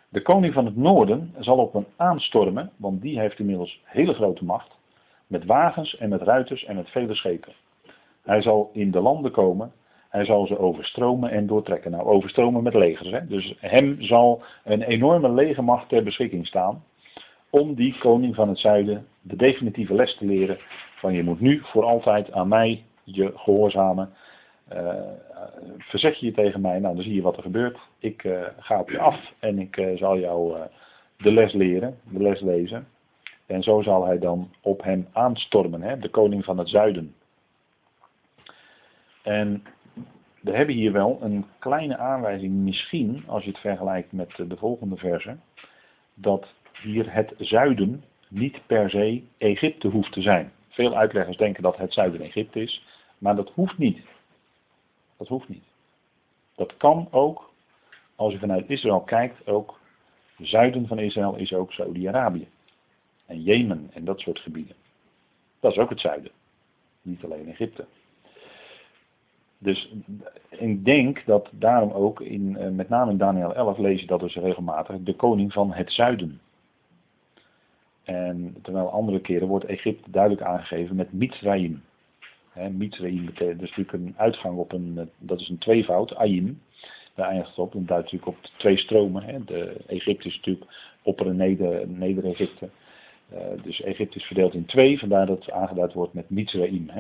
De 0.09 0.23
koning 0.23 0.55
van 0.55 0.65
het 0.65 0.77
noorden 0.77 1.35
zal 1.39 1.57
op 1.59 1.73
hem 1.73 1.87
aanstormen, 1.97 2.71
want 2.77 3.03
die 3.03 3.19
heeft 3.19 3.39
inmiddels 3.39 3.81
hele 3.85 4.15
grote 4.15 4.45
macht, 4.45 4.79
met 5.27 5.45
wagens 5.45 5.97
en 5.97 6.09
met 6.09 6.23
ruiters 6.23 6.65
en 6.65 6.77
met 6.77 6.91
vele 6.91 7.15
schepen. 7.15 7.53
Hij 8.23 8.43
zal 8.43 8.71
in 8.73 8.91
de 8.91 9.01
landen 9.01 9.31
komen, 9.31 9.73
hij 10.13 10.25
zal 10.25 10.47
ze 10.47 10.59
overstromen 10.59 11.31
en 11.31 11.47
doortrekken. 11.47 11.91
Nou, 11.91 12.05
overstromen 12.05 12.63
met 12.63 12.75
legers. 12.75 13.11
Hè? 13.11 13.27
Dus 13.27 13.55
hem 13.59 14.03
zal 14.03 14.43
een 14.65 14.83
enorme 14.83 15.33
legermacht 15.33 15.89
ter 15.89 16.03
beschikking 16.03 16.47
staan 16.47 16.85
om 17.51 17.75
die 17.75 17.99
koning 17.99 18.35
van 18.35 18.49
het 18.49 18.59
zuiden 18.59 19.07
de 19.21 19.37
definitieve 19.37 19.95
les 19.95 20.17
te 20.17 20.25
leren 20.25 20.59
van 20.97 21.13
je 21.13 21.23
moet 21.23 21.41
nu 21.41 21.61
voor 21.65 21.85
altijd 21.85 22.33
aan 22.33 22.49
mij 22.49 22.85
je 23.05 23.33
gehoorzamen. 23.35 24.11
Uh, 24.73 24.95
verzet 25.79 26.19
je 26.19 26.27
je 26.27 26.33
tegen 26.33 26.61
mij, 26.61 26.79
nou 26.79 26.95
dan 26.95 27.05
zie 27.05 27.15
je 27.15 27.23
wat 27.23 27.37
er 27.37 27.43
gebeurt. 27.43 27.79
Ik 27.99 28.25
uh, 28.25 28.47
ga 28.59 28.81
op 28.81 28.91
je 28.91 28.99
af 28.99 29.33
en 29.39 29.59
ik 29.59 29.77
uh, 29.77 29.97
zal 29.99 30.19
jou 30.19 30.57
de 31.17 31.33
les 31.33 31.53
leren, 31.53 31.99
de 32.11 32.23
les 32.23 32.41
lezen. 32.41 32.87
En 33.47 33.63
zo 33.63 33.83
zal 33.83 34.07
hij 34.07 34.19
dan 34.19 34.51
op 34.61 34.83
hem 34.83 35.09
aanstormen, 35.13 35.83
hè, 35.83 35.99
de 35.99 36.09
koning 36.09 36.45
van 36.45 36.59
het 36.59 36.69
zuiden. 36.69 37.15
En 39.23 39.63
we 40.43 40.51
hebben 40.51 40.75
hier 40.75 40.93
wel 40.93 41.19
een 41.21 41.47
kleine 41.59 41.97
aanwijzing, 41.97 42.53
misschien, 42.53 43.25
als 43.27 43.45
je 43.45 43.51
het 43.51 43.59
vergelijkt 43.59 44.13
met 44.13 44.31
de 44.37 44.57
volgende 44.57 44.97
verse, 44.97 45.37
dat 46.15 46.47
hier 46.83 47.13
het 47.13 47.35
zuiden 47.39 48.05
niet 48.29 48.67
per 48.67 48.91
se 48.91 49.23
Egypte 49.39 49.89
hoeft 49.89 50.13
te 50.13 50.23
zijn. 50.23 50.53
Veel 50.69 50.97
uitleggers 50.97 51.37
denken 51.37 51.63
dat 51.63 51.77
het 51.77 51.93
zuiden 51.93 52.21
Egypte 52.21 52.61
is, 52.61 52.87
maar 53.19 53.37
dat 53.37 53.51
hoeft 53.51 53.79
niet. 53.79 54.01
Dat 55.17 55.29
hoeft 55.29 55.49
niet. 55.49 55.65
Dat 56.55 56.77
kan 56.77 57.09
ook, 57.11 57.51
als 58.17 58.33
je 58.33 58.39
vanuit 58.39 58.71
Israël 58.71 59.01
kijkt, 59.01 59.47
ook 59.47 59.81
het 60.37 60.49
zuiden 60.49 60.87
van 60.87 60.99
Israël 60.99 61.35
is 61.35 61.53
ook 61.53 61.73
Saudi-Arabië. 61.73 62.49
En 63.27 63.43
Jemen 63.43 63.91
en 63.93 64.05
dat 64.05 64.21
soort 64.21 64.39
gebieden. 64.39 64.77
Dat 65.61 65.73
is 65.73 65.79
ook 65.79 65.91
het 65.91 66.01
zuiden. 66.01 66.31
Niet 67.03 67.25
alleen 67.25 67.49
Egypte. 67.49 67.87
Dus 69.63 69.95
ik 70.51 70.85
denk 70.85 71.25
dat 71.27 71.49
daarom 71.53 71.91
ook, 71.91 72.21
in, 72.21 72.57
eh, 72.57 72.71
met 72.71 72.89
name 72.89 73.11
in 73.11 73.17
Daniel 73.17 73.55
11 73.55 73.79
lees 73.79 74.01
je 74.01 74.07
dat 74.07 74.21
dus 74.21 74.35
regelmatig, 74.35 74.97
de 75.01 75.15
koning 75.15 75.53
van 75.53 75.73
het 75.73 75.93
zuiden. 75.93 76.41
En 78.05 78.57
terwijl 78.63 78.91
andere 78.91 79.21
keren 79.21 79.49
wordt 79.49 79.65
Egypte 79.65 80.11
duidelijk 80.11 80.43
aangegeven 80.43 80.97
met 80.97 81.13
Mitzrayim. 81.13 81.83
He, 82.51 82.71
Mitzrayim 82.71 83.25
betekent 83.25 83.61
dus 83.61 83.77
natuurlijk 83.77 84.05
een 84.05 84.15
uitgang 84.17 84.59
op 84.59 84.73
een, 84.73 84.93
eh, 84.97 85.05
dat 85.19 85.41
is 85.41 85.49
een 85.49 85.59
tweevoud, 85.59 86.15
Ayim. 86.15 86.61
Daar 87.15 87.29
eindigt 87.29 87.59
op, 87.59 87.75
en 87.75 87.87
duidt 87.87 88.13
natuurlijk 88.13 88.39
op 88.39 88.51
twee 88.57 88.77
stromen. 88.77 89.47
De, 89.47 89.77
Egypte 89.87 90.29
is 90.29 90.37
natuurlijk 90.37 90.67
opper- 91.03 91.27
en 91.27 91.37
neder, 91.37 91.89
neder-Egypte. 91.89 92.69
Uh, 93.33 93.63
dus 93.63 93.83
Egypte 93.83 94.19
is 94.19 94.25
verdeeld 94.25 94.55
in 94.55 94.65
twee, 94.65 94.99
vandaar 94.99 95.27
dat 95.27 95.45
het 95.45 95.51
aangeduid 95.51 95.93
wordt 95.93 96.13
met 96.13 96.31
Mitzrayim. 96.31 96.91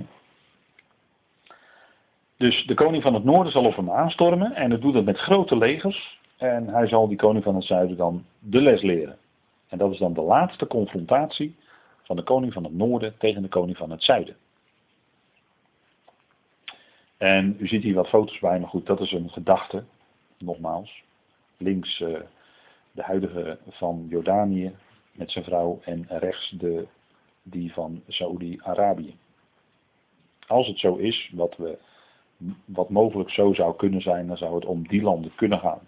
Dus 2.43 2.65
de 2.67 2.75
koning 2.75 3.03
van 3.03 3.15
het 3.15 3.25
noorden 3.25 3.53
zal 3.53 3.65
op 3.65 3.77
hem 3.77 3.91
aanstormen 3.91 4.55
en 4.55 4.71
het 4.71 4.81
doet 4.81 4.95
dat 4.95 5.05
met 5.05 5.19
grote 5.19 5.57
legers. 5.57 6.21
En 6.37 6.69
hij 6.69 6.87
zal 6.87 7.09
die 7.09 7.17
koning 7.17 7.45
van 7.45 7.55
het 7.55 7.65
zuiden 7.65 7.97
dan 7.97 8.25
de 8.39 8.61
les 8.61 8.83
leren. 8.83 9.19
En 9.69 9.79
dat 9.79 9.93
is 9.93 9.99
dan 9.99 10.13
de 10.13 10.21
laatste 10.21 10.67
confrontatie 10.67 11.57
van 12.03 12.17
de 12.17 12.23
koning 12.23 12.53
van 12.53 12.65
het 12.65 12.73
noorden 12.73 13.19
tegen 13.19 13.43
de 13.43 13.49
koning 13.49 13.77
van 13.77 13.91
het 13.91 14.03
zuiden. 14.03 14.37
En 17.17 17.57
u 17.59 17.67
ziet 17.67 17.83
hier 17.83 17.95
wat 17.95 18.09
foto's 18.09 18.39
bij, 18.39 18.59
maar 18.59 18.69
goed, 18.69 18.87
dat 18.87 19.01
is 19.01 19.13
een 19.13 19.31
gedachte, 19.31 19.85
nogmaals. 20.39 21.03
Links 21.57 22.01
uh, 22.01 22.19
de 22.93 23.03
huidige 23.03 23.59
van 23.69 24.07
Jordanië 24.09 24.75
met 25.13 25.31
zijn 25.31 25.45
vrouw 25.45 25.81
en 25.85 26.07
rechts 26.09 26.51
de, 26.51 26.87
die 27.43 27.73
van 27.73 28.03
Saoedi-Arabië. 28.09 29.17
Als 30.47 30.67
het 30.67 30.79
zo 30.79 30.97
is, 30.97 31.31
wat, 31.35 31.57
we, 31.57 31.79
wat 32.65 32.89
mogelijk 32.89 33.31
zo 33.31 33.53
zou 33.53 33.77
kunnen 33.77 34.01
zijn, 34.01 34.27
dan 34.27 34.37
zou 34.37 34.55
het 34.55 34.65
om 34.65 34.89
die 34.89 35.03
landen 35.03 35.35
kunnen 35.35 35.59
gaan. 35.59 35.81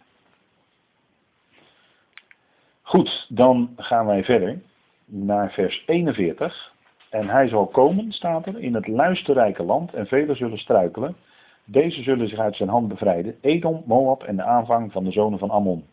Goed, 2.83 3.27
dan 3.29 3.73
gaan 3.77 4.07
wij 4.07 4.25
verder 4.25 4.63
naar 5.05 5.53
vers 5.53 5.83
41. 5.87 6.73
En 7.11 7.29
hij 7.29 7.49
zal 7.49 7.67
komen, 7.67 8.13
staat 8.13 8.47
er, 8.47 8.59
in 8.59 8.75
het 8.75 8.87
luisterrijke 8.87 9.63
land 9.63 9.95
en 9.95 10.07
velen 10.07 10.37
zullen 10.37 10.59
struikelen. 10.59 11.17
Deze 11.65 12.03
zullen 12.03 12.29
zich 12.29 12.39
uit 12.39 12.57
zijn 12.57 12.69
hand 12.69 12.89
bevrijden. 12.89 13.37
Edom, 13.41 13.83
Moab 13.87 14.23
en 14.23 14.37
de 14.37 14.43
aanvang 14.43 14.93
van 14.93 15.05
de 15.05 15.13
zonen 15.13 15.39
van 15.39 15.51
Ammon. 15.51 15.85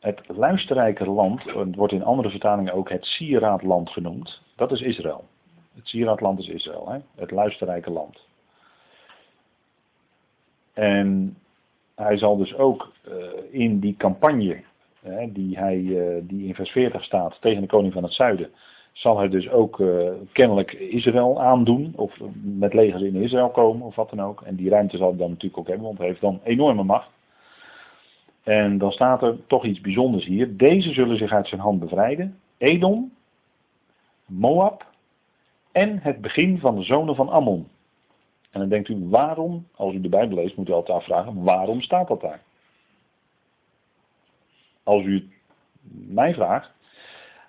Het 0.00 0.20
luisterrijke 0.26 1.10
land, 1.10 1.44
het 1.44 1.74
wordt 1.74 1.92
in 1.92 2.04
andere 2.04 2.30
vertalingen 2.30 2.74
ook 2.74 2.90
het 2.90 3.04
sieraadland 3.04 3.90
genoemd. 3.90 4.42
Dat 4.56 4.72
is 4.72 4.80
Israël. 4.80 5.24
Het 5.74 5.88
sieraadland 5.88 6.38
is 6.38 6.48
Israël, 6.48 6.88
hè? 6.88 6.98
het 7.14 7.30
luisterrijke 7.30 7.90
land. 7.90 8.18
En 10.72 11.36
hij 11.94 12.16
zal 12.16 12.36
dus 12.36 12.54
ook 12.54 12.92
uh, 13.08 13.14
in 13.50 13.80
die 13.80 13.96
campagne, 13.96 14.62
uh, 15.06 15.24
die, 15.28 15.58
hij, 15.58 15.76
uh, 15.76 16.16
die 16.22 16.46
in 16.46 16.54
vers 16.54 16.70
40 16.70 17.04
staat 17.04 17.36
tegen 17.40 17.60
de 17.60 17.68
koning 17.68 17.92
van 17.92 18.02
het 18.02 18.12
zuiden, 18.12 18.50
zal 18.92 19.18
hij 19.18 19.28
dus 19.28 19.48
ook 19.48 19.82
kennelijk 20.32 20.72
Israël 20.72 21.42
aandoen, 21.42 21.92
of 21.96 22.20
met 22.42 22.74
legers 22.74 23.02
in 23.02 23.14
Israël 23.14 23.50
komen, 23.50 23.86
of 23.86 23.94
wat 23.94 24.10
dan 24.10 24.22
ook. 24.22 24.42
En 24.42 24.56
die 24.56 24.70
ruimte 24.70 24.96
zal 24.96 25.08
hij 25.08 25.18
dan 25.18 25.28
natuurlijk 25.28 25.58
ook 25.58 25.66
hebben, 25.66 25.86
want 25.86 25.98
hij 25.98 26.06
heeft 26.06 26.20
dan 26.20 26.40
enorme 26.44 26.82
macht. 26.82 27.08
En 28.42 28.78
dan 28.78 28.92
staat 28.92 29.22
er 29.22 29.46
toch 29.46 29.64
iets 29.64 29.80
bijzonders 29.80 30.24
hier. 30.24 30.56
Deze 30.56 30.92
zullen 30.92 31.16
zich 31.16 31.32
uit 31.32 31.48
zijn 31.48 31.60
hand 31.60 31.80
bevrijden. 31.80 32.38
Edom, 32.58 33.12
Moab 34.26 34.86
en 35.74 35.98
het 35.98 36.20
begin 36.20 36.58
van 36.58 36.76
de 36.76 36.82
zonen 36.82 37.14
van 37.14 37.28
Ammon. 37.28 37.68
En 38.50 38.60
dan 38.60 38.68
denkt 38.68 38.88
u, 38.88 39.08
waarom, 39.08 39.66
als 39.74 39.94
u 39.94 40.00
de 40.00 40.08
Bijbel 40.08 40.36
leest, 40.36 40.56
moet 40.56 40.68
u 40.68 40.72
altijd 40.72 40.98
afvragen, 40.98 41.42
waarom 41.42 41.80
staat 41.80 42.08
dat 42.08 42.20
daar? 42.20 42.42
Als 44.82 45.04
u 45.04 45.28
mij 45.90 46.34
vraagt, 46.34 46.72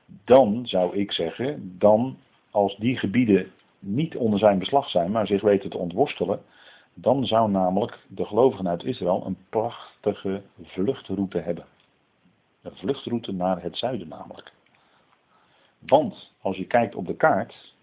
dan 0.05 0.67
zou 0.67 0.97
ik 0.97 1.11
zeggen, 1.11 1.77
dan 1.77 2.17
als 2.51 2.77
die 2.77 2.97
gebieden 2.97 3.51
niet 3.79 4.15
onder 4.15 4.39
zijn 4.39 4.59
beslag 4.59 4.89
zijn, 4.89 5.11
maar 5.11 5.27
zich 5.27 5.41
weten 5.41 5.69
te 5.69 5.77
ontworstelen, 5.77 6.41
dan 6.93 7.25
zou 7.25 7.51
namelijk 7.51 7.99
de 8.07 8.25
gelovigen 8.25 8.67
uit 8.67 8.83
Israël 8.83 9.25
een 9.25 9.37
prachtige 9.49 10.41
vluchtroute 10.63 11.37
hebben. 11.37 11.65
Een 12.61 12.75
vluchtroute 12.75 13.31
naar 13.31 13.61
het 13.61 13.77
zuiden 13.77 14.07
namelijk. 14.07 14.53
Want 15.79 16.31
als 16.41 16.57
je 16.57 16.65
kijkt 16.65 16.95
op 16.95 17.07
de 17.07 17.15
kaart, 17.15 17.74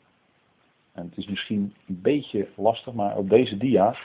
en 0.93 1.05
het 1.09 1.17
is 1.17 1.27
misschien 1.27 1.75
een 1.89 2.01
beetje 2.01 2.49
lastig, 2.57 2.95
maar 2.95 3.17
op 3.17 3.29
deze 3.29 3.57
dia 3.57 3.97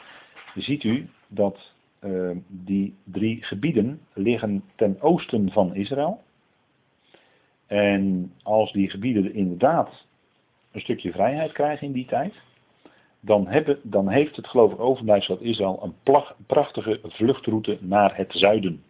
ziet 0.56 0.84
u 0.84 1.10
dat 1.28 1.74
uh, 2.02 2.32
die 2.48 2.96
drie 3.04 3.44
gebieden 3.44 4.02
liggen 4.14 4.64
ten 4.76 5.02
oosten 5.02 5.52
van 5.52 5.76
Israël. 5.76 6.22
En 7.68 8.34
als 8.44 8.72
die 8.72 8.90
gebieden 8.90 9.34
inderdaad 9.34 10.06
een 10.72 10.82
stukje 10.82 11.12
vrijheid 11.12 11.52
krijgen 11.52 11.88
in 11.88 11.94
die 11.94 12.06
tijd, 12.06 12.34
dan, 13.20 13.48
hebben, 13.48 13.80
dan 13.84 14.10
heeft 14.10 14.36
het 14.36 14.48
geloof 14.48 14.72
ik 14.72 14.80
overblijfsel 14.80 15.38
Israël 15.40 15.80
een 15.84 16.22
prachtige 16.46 17.00
vluchtroute 17.04 17.78
naar 17.82 18.18
het 18.18 18.32
zuiden. 18.32 18.84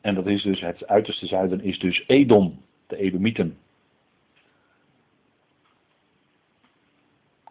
En 0.00 0.14
dat 0.14 0.26
is 0.26 0.42
dus 0.42 0.60
het 0.60 0.86
uiterste 0.86 1.26
zuiden 1.26 1.60
is 1.60 1.78
dus 1.78 2.04
Edom, 2.06 2.60
de 2.86 2.96
Edomieten. 2.96 3.56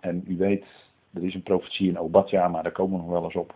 En 0.03 0.23
u 0.27 0.37
weet, 0.37 0.65
er 1.13 1.23
is 1.23 1.33
een 1.33 1.43
profetie 1.43 1.87
in 1.87 1.99
Obadja, 1.99 2.47
maar 2.47 2.63
daar 2.63 2.71
komen 2.71 2.97
we 2.97 3.03
nog 3.03 3.11
wel 3.11 3.23
eens 3.23 3.35
op. 3.35 3.55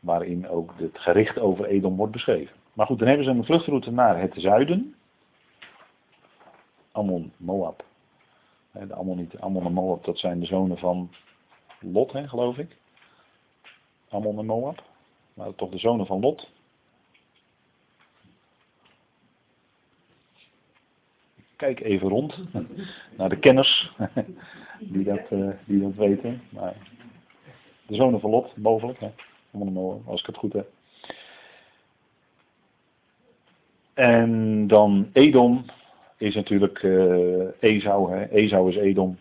Waarin 0.00 0.48
ook 0.48 0.72
het 0.76 0.98
gericht 0.98 1.38
over 1.38 1.64
Edom 1.64 1.96
wordt 1.96 2.12
beschreven. 2.12 2.56
Maar 2.72 2.86
goed, 2.86 2.98
dan 2.98 3.08
hebben 3.08 3.26
ze 3.26 3.30
een 3.30 3.44
vluchtroute 3.44 3.90
naar 3.90 4.20
het 4.20 4.32
zuiden. 4.36 4.94
Ammon, 6.92 7.32
Moab. 7.36 7.84
De 8.72 8.94
Ammonieten, 8.94 9.40
Ammon 9.40 9.64
en 9.64 9.72
Moab, 9.72 10.04
dat 10.04 10.18
zijn 10.18 10.40
de 10.40 10.46
zonen 10.46 10.78
van 10.78 11.10
Lot, 11.80 12.12
hè, 12.12 12.28
geloof 12.28 12.58
ik. 12.58 12.76
Ammon 14.08 14.38
en 14.38 14.46
Moab. 14.46 14.82
Maar 15.34 15.54
toch 15.54 15.70
de 15.70 15.78
zonen 15.78 16.06
van 16.06 16.20
Lot. 16.20 16.50
Kijk 21.60 21.80
even 21.80 22.08
rond 22.08 22.38
naar 23.16 23.28
de 23.28 23.38
kenners 23.38 23.92
die 24.92 25.04
dat, 25.04 25.30
uh, 25.30 25.50
die 25.64 25.80
dat 25.80 25.94
weten. 25.94 26.42
Maar 26.48 26.74
de 27.86 27.94
zonen 27.94 28.20
van 28.20 28.30
Lot, 28.30 28.56
mogelijk, 28.56 28.98
als 30.04 30.20
ik 30.20 30.26
het 30.26 30.36
goed 30.36 30.52
heb. 30.52 30.68
En 33.94 34.66
dan 34.66 35.10
Edom 35.12 35.64
is 36.16 36.34
natuurlijk 36.34 36.82
uh, 36.82 37.44
Esau. 37.58 38.12
Hè? 38.12 38.24
Esau 38.24 38.68
is 38.68 38.76
Edom, 38.76 39.18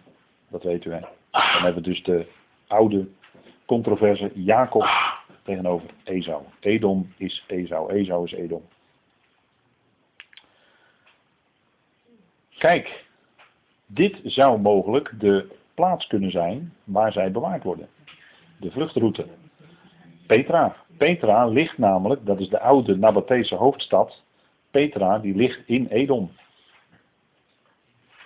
dat 0.47 0.63
weet 0.63 0.85
u. 0.85 0.89
Dan 0.89 1.01
hebben 1.31 1.83
we 1.83 1.89
dus 1.89 2.03
de 2.03 2.27
oude 2.67 3.07
controverse 3.65 4.31
Jacob 4.33 4.85
tegenover 5.43 5.89
Esau. 6.03 6.43
Edom 6.59 7.13
is 7.17 7.43
Esau, 7.47 7.93
Esau 7.93 8.25
is 8.25 8.31
Edom. 8.31 8.61
Kijk, 12.59 13.05
dit 13.85 14.19
zou 14.23 14.59
mogelijk 14.59 15.19
de 15.19 15.55
plaats 15.73 16.07
kunnen 16.07 16.31
zijn 16.31 16.73
waar 16.83 17.11
zij 17.11 17.31
bewaard 17.31 17.63
worden. 17.63 17.87
De 18.57 18.71
vluchtroute. 18.71 19.27
Petra. 20.27 20.75
Petra 20.97 21.45
ligt 21.45 21.77
namelijk, 21.77 22.25
dat 22.25 22.39
is 22.39 22.49
de 22.49 22.59
oude 22.59 22.97
Nabatese 22.97 23.55
hoofdstad. 23.55 24.21
Petra, 24.71 25.19
die 25.19 25.35
ligt 25.35 25.59
in 25.65 25.87
Edom. 25.87 26.31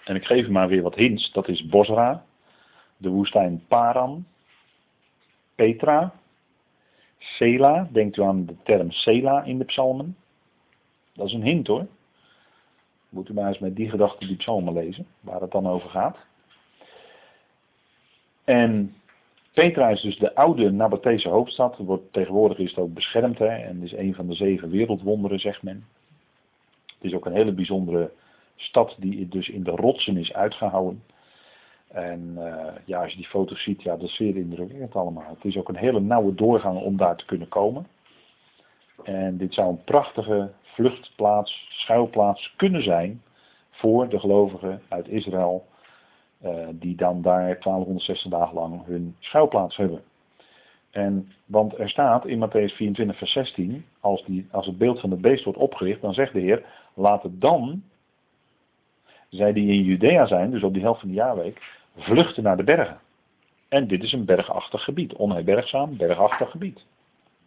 En 0.04 0.16
ik 0.16 0.26
geef 0.26 0.48
u 0.48 0.52
maar 0.52 0.68
weer 0.68 0.82
wat 0.82 0.96
hints. 0.96 1.32
Dat 1.32 1.48
is 1.48 1.66
Bosra, 1.66 2.26
de 2.98 3.10
woestijn 3.10 3.64
Paran, 3.68 4.26
Petra, 5.56 6.14
Sela. 7.18 7.88
Denkt 7.92 8.18
u 8.18 8.22
aan 8.22 8.46
de 8.46 8.56
term 8.64 8.92
Sela 8.92 9.44
in 9.44 9.58
de 9.58 9.66
psalmen? 9.66 10.18
Dat 11.14 11.28
is 11.28 11.34
een 11.34 11.44
hint 11.44 11.68
hoor. 11.68 11.88
Moet 13.14 13.30
u 13.30 13.34
maar 13.34 13.48
eens 13.48 13.60
met 13.60 13.76
die 13.76 13.90
gedachten 13.90 14.28
die 14.28 14.38
psalmen 14.38 14.74
lezen, 14.74 15.08
waar 15.20 15.42
het 15.42 15.52
dan 15.52 15.68
over 15.68 15.90
gaat. 15.90 16.18
En 18.44 18.96
Petra 19.54 19.90
is 19.90 20.02
dus 20.02 20.18
de 20.18 20.36
oude 20.36 20.72
Nabatese 20.72 21.30
hoofdstad. 21.30 21.78
Wordt, 21.78 22.14
tegenwoordig 22.14 22.58
is 22.58 22.70
het 22.70 22.80
ook 22.80 22.94
beschermd 22.94 23.38
hè, 23.38 23.48
en 23.48 23.84
is 23.84 23.94
een 23.94 24.16
van 24.16 24.28
de 24.28 24.34
zeven 24.34 24.70
wereldwonderen, 24.70 25.40
zegt 25.40 25.64
men. 25.64 25.86
Het 26.86 27.12
is 27.12 27.14
ook 27.14 27.26
een 27.26 27.34
hele 27.34 27.54
bijzondere 27.54 28.12
stad 28.56 28.96
die 29.00 29.28
dus 29.28 29.50
in 29.50 29.64
de 29.64 29.72
rotsen 29.72 30.18
is 30.18 30.34
uitgehouden. 30.34 31.04
En 31.88 32.34
uh, 32.38 32.66
ja, 32.86 33.02
als 33.02 33.12
je 33.12 33.18
die 33.18 33.28
foto's 33.28 33.64
ziet, 33.64 33.82
ja, 33.82 33.98
dat 33.98 34.08
is 34.08 34.16
zeer 34.16 34.36
indrukwekkend 34.36 34.96
allemaal. 34.96 35.36
Het 35.36 35.46
is 35.46 35.58
ook 35.58 35.70
een 35.70 35.76
hele 35.76 36.00
nauwe 36.00 36.36
doorgang 36.36 36.82
om 36.82 36.98
daar 36.98 37.16
te 37.16 37.26
kunnen 37.26 37.48
komen. 37.50 37.88
En 39.04 39.38
dit 39.38 39.54
zou 39.54 39.70
een 39.70 39.84
prachtige 39.84 40.52
vluchtplaats, 40.62 41.68
schuilplaats 41.70 42.54
kunnen 42.56 42.84
zijn 42.84 43.22
voor 43.70 44.10
de 44.10 44.20
gelovigen 44.20 44.82
uit 44.88 45.08
Israël, 45.08 45.66
uh, 46.44 46.68
die 46.72 46.96
dan 46.96 47.22
daar 47.22 47.60
1260 47.60 48.32
dagen 48.32 48.56
lang 48.56 48.86
hun 48.86 49.16
schuilplaats 49.20 49.76
hebben. 49.76 50.04
En, 50.92 51.32
want 51.46 51.80
er 51.80 51.90
staat 51.90 52.26
in 52.26 52.48
Matthäus 52.48 52.76
24, 52.76 53.18
vers 53.18 53.32
16, 53.32 53.86
als, 54.00 54.26
die, 54.26 54.48
als 54.52 54.66
het 54.66 54.78
beeld 54.78 55.00
van 55.00 55.12
het 55.12 55.22
beest 55.22 55.44
wordt 55.44 55.60
opgericht, 55.60 56.02
dan 56.02 56.14
zegt 56.14 56.34
de 56.34 56.40
Heer, 56.40 56.66
laat 56.94 57.24
het 57.24 57.42
dan, 57.42 57.84
zij 59.30 59.54
die 59.54 59.72
in 59.72 59.84
Judea 59.84 60.26
zijn, 60.26 60.52
dus 60.52 60.64
op 60.64 60.74
die 60.74 60.82
helft 60.82 61.00
van 61.00 61.10
de 61.10 61.16
jaarweek, 61.16 61.62
vluchten 61.98 62.44
naar 62.44 62.58
de 62.58 62.64
bergen. 62.64 63.00
En 63.68 63.88
dit 63.88 64.04
is 64.04 64.12
een 64.12 64.26
bergachtig 64.26 64.84
gebied, 64.84 65.14
onherbergzaam, 65.14 65.98
bergachtig 65.98 66.52
gebied. 66.52 66.86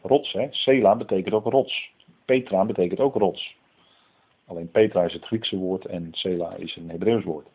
Rots, 0.06 0.32
hè. 0.32 0.46
Sela 0.50 0.96
betekent 0.96 1.34
ook 1.34 1.44
rots. 1.44 1.90
Petra 2.24 2.64
betekent 2.64 3.00
ook 3.00 3.14
rots. 3.14 3.56
Alleen 4.46 4.70
Petra 4.70 5.02
is 5.02 5.12
het 5.12 5.24
Griekse 5.24 5.56
woord 5.56 5.84
en 5.84 6.08
Sela 6.10 6.54
is 6.54 6.76
een 6.76 6.90
Hebreeuws 6.90 7.24
woord. 7.24 7.46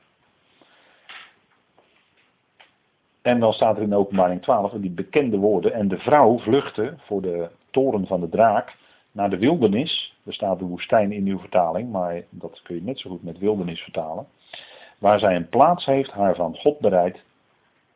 En 3.21 3.39
dan 3.39 3.53
staat 3.53 3.75
er 3.75 3.83
in 3.83 3.89
de 3.89 3.95
openbaring 3.95 4.41
12 4.41 4.71
die 4.71 4.91
bekende 4.91 5.37
woorden. 5.37 5.73
En 5.73 5.87
de 5.87 5.97
vrouw 5.97 6.37
vluchtte 6.37 6.93
voor 6.97 7.21
de 7.21 7.49
toren 7.71 8.07
van 8.07 8.19
de 8.19 8.29
draak 8.29 8.75
naar 9.11 9.29
de 9.29 9.37
wildernis. 9.37 10.15
Er 10.25 10.33
staat 10.33 10.59
de 10.59 10.65
woestijn 10.65 11.11
in 11.11 11.25
uw 11.25 11.39
vertaling, 11.39 11.91
maar 11.91 12.23
dat 12.29 12.61
kun 12.63 12.75
je 12.75 12.81
net 12.81 12.99
zo 12.99 13.09
goed 13.09 13.23
met 13.23 13.37
wildernis 13.37 13.81
vertalen. 13.81 14.27
Waar 14.97 15.19
zij 15.19 15.35
een 15.35 15.49
plaats 15.49 15.85
heeft, 15.85 16.11
haar 16.11 16.35
van 16.35 16.55
God 16.55 16.79
bereid, 16.79 17.23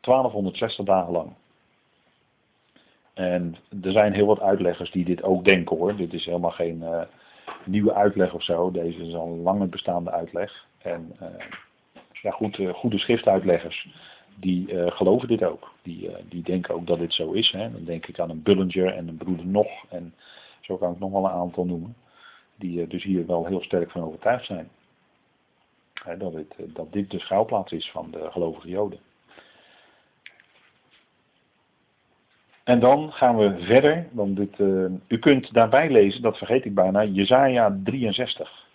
1260 0.00 0.84
dagen 0.84 1.12
lang. 1.12 1.32
En 3.16 3.56
er 3.82 3.92
zijn 3.92 4.12
heel 4.12 4.26
wat 4.26 4.40
uitleggers 4.40 4.90
die 4.90 5.04
dit 5.04 5.22
ook 5.22 5.44
denken 5.44 5.76
hoor. 5.76 5.96
Dit 5.96 6.12
is 6.12 6.24
helemaal 6.24 6.50
geen 6.50 6.80
uh, 6.80 7.02
nieuwe 7.64 7.94
uitleg 7.94 8.34
of 8.34 8.42
zo. 8.42 8.70
Deze 8.70 9.06
is 9.06 9.14
al 9.14 9.40
een 9.46 9.70
bestaande 9.70 10.10
uitleg. 10.10 10.66
En 10.78 11.12
uh, 11.22 11.28
ja, 12.12 12.36
uh, 12.40 12.74
goede 12.74 12.98
schriftuitleggers 12.98 13.88
die 14.34 14.90
geloven 14.90 15.28
dit 15.28 15.44
ook. 15.44 15.72
Die, 15.82 16.10
die 16.28 16.42
denken 16.42 16.74
ook 16.74 16.86
dat 16.86 16.98
dit 16.98 17.14
zo 17.14 17.32
is. 17.32 17.50
Hè. 17.50 17.72
Dan 17.72 17.84
denk 17.84 18.06
ik 18.06 18.18
aan 18.18 18.30
een 18.30 18.42
Bullinger 18.42 18.94
en 18.94 19.08
een 19.08 19.16
broeder 19.16 19.46
Nog. 19.46 19.68
En 19.88 20.14
zo 20.60 20.76
kan 20.76 20.92
ik 20.92 20.98
nog 20.98 21.10
wel 21.10 21.24
een 21.24 21.30
aantal 21.30 21.64
noemen. 21.64 21.96
Die 22.56 22.86
dus 22.86 23.02
hier 23.02 23.26
wel 23.26 23.46
heel 23.46 23.62
sterk 23.62 23.90
van 23.90 24.02
overtuigd 24.02 24.46
zijn. 24.46 24.68
Dat, 26.18 26.32
het, 26.32 26.54
dat 26.56 26.92
dit 26.92 27.10
de 27.10 27.18
schouwplaats 27.18 27.72
is 27.72 27.90
van 27.90 28.10
de 28.10 28.30
gelovige 28.30 28.68
Joden. 28.68 28.98
En 32.66 32.80
dan 32.80 33.12
gaan 33.12 33.36
we 33.36 33.56
verder. 33.58 34.08
Want 34.12 34.36
dit, 34.36 34.58
uh, 34.58 34.84
u 35.08 35.18
kunt 35.18 35.52
daarbij 35.52 35.90
lezen, 35.90 36.22
dat 36.22 36.38
vergeet 36.38 36.64
ik 36.64 36.74
bijna, 36.74 37.04
Jezaja 37.04 37.78
63. 37.84 38.66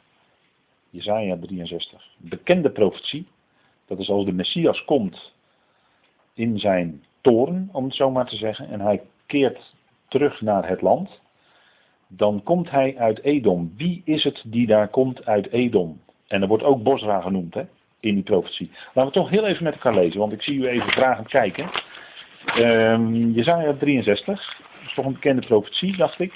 Jezaja 0.90 1.38
63. 1.38 2.08
Bekende 2.18 2.70
profetie. 2.70 3.28
Dat 3.88 4.00
is 4.00 4.10
als 4.10 4.26
de 4.26 4.32
Messias 4.32 4.86
komt 4.86 5.34
in 6.34 6.60
zijn 6.60 7.04
toren, 7.22 7.70
om 7.72 7.84
het 7.84 7.96
zo 7.96 8.12
maar 8.12 8.26
te 8.26 8.36
zeggen. 8.36 8.70
En 8.70 8.82
hij 8.82 9.02
keert 9.26 9.74
terug 10.08 10.42
naar 10.42 10.68
het 10.68 10.82
land. 10.82 11.20
Dan 12.08 12.44
komt 12.44 12.70
hij 12.70 12.98
uit 12.98 13.22
Edom. 13.22 13.74
Wie 13.78 14.02
is 14.06 14.24
het 14.24 14.44
die 14.46 14.68
daar 14.68 14.88
komt 14.88 15.26
uit 15.26 15.52
Edom? 15.52 16.02
En 16.28 16.42
er 16.42 16.48
wordt 16.48 16.64
ook 16.64 16.84
Bosra 16.84 17.22
genoemd 17.22 17.54
hè, 17.54 17.64
in 18.00 18.14
die 18.14 18.24
profetie. 18.24 18.72
Laten 18.94 19.12
we 19.12 19.20
toch 19.20 19.30
heel 19.30 19.46
even 19.46 19.64
met 19.64 19.74
elkaar 19.74 19.96
lezen, 19.96 20.20
want 20.20 20.32
ik 20.32 20.42
zie 20.42 20.60
u 20.60 20.68
even 20.68 20.92
vragend 20.92 21.28
kijken. 21.28 21.70
Um, 22.46 23.32
Jezaja 23.32 23.74
63, 23.74 24.58
dat 24.58 24.88
is 24.88 24.94
toch 24.94 25.06
een 25.06 25.14
bekende 25.14 25.46
profetie, 25.48 25.98
dacht 25.98 26.20
ik. 26.20 26.34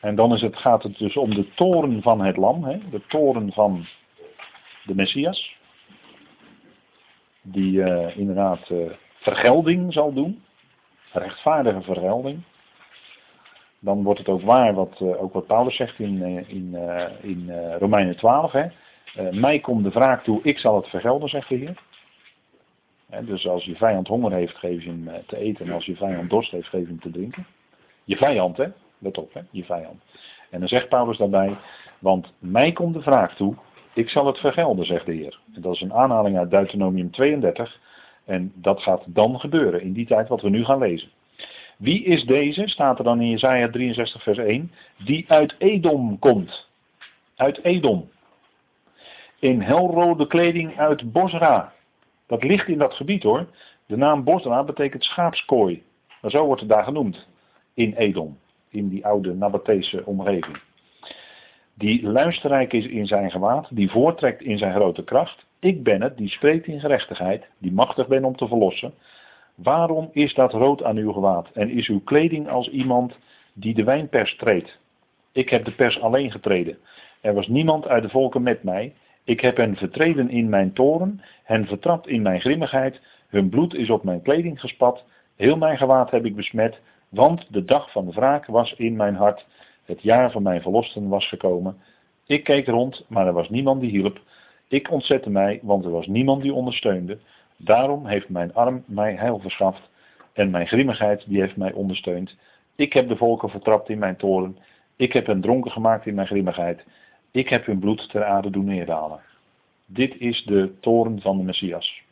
En 0.00 0.14
dan 0.14 0.32
is 0.32 0.40
het, 0.40 0.56
gaat 0.56 0.82
het 0.82 0.98
dus 0.98 1.16
om 1.16 1.34
de 1.34 1.54
toren 1.54 2.02
van 2.02 2.20
het 2.20 2.36
lam, 2.36 2.64
hè? 2.64 2.78
de 2.90 3.00
toren 3.08 3.52
van 3.52 3.86
de 4.84 4.94
Messias. 4.94 5.56
Die 7.42 7.72
uh, 7.72 8.16
inderdaad 8.16 8.70
uh, 8.70 8.90
vergelding 9.14 9.92
zal 9.92 10.12
doen, 10.12 10.42
rechtvaardige 11.12 11.82
vergelding. 11.82 12.42
Dan 13.78 14.02
wordt 14.02 14.18
het 14.18 14.28
ook 14.28 14.42
waar 14.42 14.74
wat, 14.74 15.00
uh, 15.02 15.22
ook 15.22 15.32
wat 15.32 15.46
Paulus 15.46 15.76
zegt 15.76 15.98
in, 15.98 16.22
in, 16.48 16.76
in 17.20 17.50
Romeinen 17.78 18.16
12. 18.16 18.52
Hè? 18.52 18.66
Uh, 19.18 19.30
mij 19.30 19.58
komt 19.58 19.84
de 19.84 19.90
wraak 19.90 20.24
toe, 20.24 20.40
ik 20.42 20.58
zal 20.58 20.76
het 20.76 20.88
vergelden, 20.88 21.28
zegt 21.28 21.48
de 21.48 21.54
Heer. 21.54 21.76
dus 23.26 23.46
als 23.46 23.64
je 23.64 23.76
vijand 23.76 24.08
honger 24.08 24.32
heeft, 24.32 24.56
geef 24.56 24.82
je 24.82 24.88
hem 24.88 25.08
eh, 25.08 25.14
te 25.26 25.36
eten. 25.36 25.66
En 25.66 25.72
als 25.72 25.84
je 25.84 25.96
vijand 25.96 26.30
dorst 26.30 26.50
heeft, 26.50 26.68
geef 26.68 26.80
je 26.80 26.86
hem 26.86 27.00
te 27.00 27.10
drinken. 27.10 27.46
Je 28.04 28.16
vijand, 28.16 28.56
hè? 28.56 28.66
Let 28.98 29.18
op, 29.18 29.34
hè? 29.34 29.40
Je 29.50 29.64
vijand. 29.64 30.02
En 30.50 30.58
dan 30.58 30.68
zegt 30.68 30.88
Paulus 30.88 31.16
daarbij, 31.16 31.56
want 31.98 32.32
mij 32.38 32.72
komt 32.72 32.94
de 32.94 33.00
wraak 33.00 33.32
toe, 33.32 33.54
ik 33.92 34.08
zal 34.08 34.26
het 34.26 34.38
vergelden, 34.38 34.86
zegt 34.86 35.06
de 35.06 35.12
Heer. 35.12 35.38
En 35.54 35.60
dat 35.60 35.74
is 35.74 35.80
een 35.80 35.92
aanhaling 35.92 36.38
uit 36.38 36.50
Deuteronomium 36.50 37.10
32. 37.10 37.80
En 38.24 38.52
dat 38.54 38.82
gaat 38.82 39.02
dan 39.06 39.40
gebeuren, 39.40 39.82
in 39.82 39.92
die 39.92 40.06
tijd 40.06 40.28
wat 40.28 40.42
we 40.42 40.48
nu 40.48 40.64
gaan 40.64 40.78
lezen. 40.78 41.08
Wie 41.76 42.04
is 42.04 42.24
deze, 42.24 42.68
staat 42.68 42.98
er 42.98 43.04
dan 43.04 43.20
in 43.20 43.30
Jezaja 43.30 43.70
63 43.70 44.22
vers 44.22 44.38
1, 44.38 44.72
die 45.04 45.24
uit 45.28 45.54
Edom 45.58 46.18
komt. 46.18 46.68
Uit 47.36 47.64
Edom 47.64 48.08
in 49.44 49.60
helrode 49.60 50.26
kleding 50.26 50.78
uit 50.78 51.12
Bosra. 51.12 51.72
Dat 52.26 52.44
ligt 52.44 52.68
in 52.68 52.78
dat 52.78 52.94
gebied 52.94 53.22
hoor. 53.22 53.46
De 53.86 53.96
naam 53.96 54.24
Bosra 54.24 54.64
betekent 54.64 55.04
schaapskooi. 55.04 55.82
Zo 56.26 56.44
wordt 56.44 56.60
het 56.60 56.70
daar 56.70 56.84
genoemd. 56.84 57.28
In 57.74 57.94
Edom. 57.94 58.38
In 58.68 58.88
die 58.88 59.06
oude 59.06 59.34
Nabatese 59.34 60.02
omgeving. 60.04 60.60
Die 61.74 62.08
luisterrijk 62.08 62.72
is 62.72 62.86
in 62.86 63.06
zijn 63.06 63.30
gewaad. 63.30 63.68
Die 63.70 63.90
voortrekt 63.90 64.42
in 64.42 64.58
zijn 64.58 64.74
grote 64.74 65.04
kracht. 65.04 65.46
Ik 65.60 65.82
ben 65.82 66.02
het 66.02 66.16
die 66.16 66.28
spreekt 66.28 66.66
in 66.66 66.80
gerechtigheid. 66.80 67.48
Die 67.58 67.72
machtig 67.72 68.06
ben 68.06 68.24
om 68.24 68.36
te 68.36 68.48
verlossen. 68.48 68.94
Waarom 69.54 70.08
is 70.12 70.34
dat 70.34 70.52
rood 70.52 70.82
aan 70.82 70.96
uw 70.96 71.12
gewaad? 71.12 71.50
En 71.52 71.70
is 71.70 71.88
uw 71.88 72.00
kleding 72.00 72.48
als 72.48 72.68
iemand 72.68 73.18
die 73.52 73.74
de 73.74 73.84
wijnpers 73.84 74.36
treedt? 74.36 74.78
Ik 75.32 75.48
heb 75.48 75.64
de 75.64 75.74
pers 75.74 76.00
alleen 76.00 76.30
getreden. 76.30 76.78
Er 77.20 77.34
was 77.34 77.48
niemand 77.48 77.86
uit 77.86 78.02
de 78.02 78.08
volken 78.08 78.42
met 78.42 78.62
mij. 78.62 78.92
Ik 79.24 79.40
heb 79.40 79.56
hen 79.56 79.76
vertreden 79.76 80.30
in 80.30 80.48
mijn 80.48 80.72
toren, 80.72 81.20
hen 81.44 81.66
vertrapt 81.66 82.08
in 82.08 82.22
mijn 82.22 82.40
grimmigheid, 82.40 83.00
hun 83.28 83.48
bloed 83.48 83.74
is 83.74 83.90
op 83.90 84.04
mijn 84.04 84.22
kleding 84.22 84.60
gespat, 84.60 85.04
heel 85.36 85.56
mijn 85.56 85.78
gewaad 85.78 86.10
heb 86.10 86.24
ik 86.24 86.36
besmet, 86.36 86.80
want 87.08 87.46
de 87.50 87.64
dag 87.64 87.90
van 87.90 88.06
de 88.06 88.12
wraak 88.12 88.46
was 88.46 88.74
in 88.76 88.96
mijn 88.96 89.14
hart, 89.14 89.46
Het 89.84 90.02
jaar 90.02 90.30
van 90.30 90.42
mijn 90.42 90.62
verlosten 90.62 91.08
was 91.08 91.28
gekomen. 91.28 91.76
Ik 92.26 92.44
keek 92.44 92.66
rond, 92.66 93.04
maar 93.08 93.26
er 93.26 93.32
was 93.32 93.48
niemand 93.48 93.80
die 93.80 93.90
hielp. 93.90 94.20
Ik 94.68 94.90
ontzette 94.90 95.30
mij, 95.30 95.58
want 95.62 95.84
er 95.84 95.90
was 95.90 96.06
niemand 96.06 96.42
die 96.42 96.54
ondersteunde. 96.54 97.18
Daarom 97.56 98.06
heeft 98.06 98.28
mijn 98.28 98.54
arm 98.54 98.84
mij 98.86 99.14
heil 99.14 99.38
verschaft 99.38 99.90
en 100.32 100.50
mijn 100.50 100.66
grimmigheid 100.66 101.24
die 101.26 101.40
heeft 101.40 101.56
mij 101.56 101.72
ondersteund. 101.72 102.36
Ik 102.76 102.92
heb 102.92 103.08
de 103.08 103.16
volken 103.16 103.50
vertrapt 103.50 103.88
in 103.88 103.98
mijn 103.98 104.16
toren. 104.16 104.56
Ik 104.96 105.12
heb 105.12 105.26
hen 105.26 105.40
dronken 105.40 105.70
gemaakt 105.70 106.06
in 106.06 106.14
mijn 106.14 106.26
grimmigheid. 106.26 106.84
Ik 107.34 107.48
heb 107.48 107.66
hun 107.66 107.78
bloed 107.78 108.08
ter 108.08 108.24
aarde 108.24 108.50
doen 108.50 108.64
neerdalen. 108.64 109.20
Dit 109.86 110.16
is 110.20 110.44
de 110.44 110.74
toren 110.80 111.20
van 111.20 111.36
de 111.36 111.42
Messias. 111.42 112.02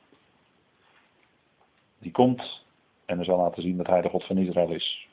Die 1.99 2.13
komt 2.13 2.65
en 3.05 3.19
er 3.19 3.25
zal 3.25 3.39
laten 3.39 3.63
zien 3.63 3.77
dat 3.77 3.87
hij 3.87 4.01
de 4.01 4.09
God 4.09 4.25
van 4.25 4.39
Israël 4.39 4.71
is. 4.71 5.09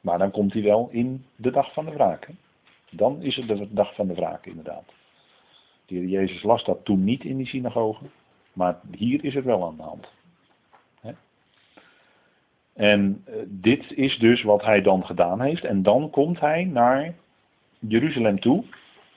Maar 0.00 0.18
dan 0.18 0.30
komt 0.30 0.52
hij 0.52 0.62
wel 0.62 0.88
in 0.90 1.24
de 1.36 1.50
dag 1.50 1.72
van 1.72 1.84
de 1.84 1.92
wraak. 1.92 2.28
Dan 2.90 3.22
is 3.22 3.36
het 3.36 3.48
de 3.48 3.68
dag 3.70 3.94
van 3.94 4.06
de 4.06 4.14
wraak 4.14 4.46
inderdaad. 4.46 4.92
De 5.86 5.94
heer 5.94 6.06
Jezus 6.06 6.42
las 6.42 6.64
dat 6.64 6.84
toen 6.84 7.04
niet 7.04 7.24
in 7.24 7.36
die 7.36 7.46
synagoge, 7.46 8.04
maar 8.52 8.80
hier 8.90 9.24
is 9.24 9.34
het 9.34 9.44
wel 9.44 9.64
aan 9.64 9.76
de 9.76 9.82
hand. 9.82 10.08
En 12.72 13.22
eh, 13.24 13.34
dit 13.46 13.92
is 13.92 14.18
dus 14.18 14.42
wat 14.42 14.62
hij 14.62 14.82
dan 14.82 15.06
gedaan 15.06 15.40
heeft. 15.40 15.64
En 15.64 15.82
dan 15.82 16.10
komt 16.10 16.40
hij 16.40 16.64
naar 16.64 17.14
Jeruzalem 17.78 18.40
toe. 18.40 18.64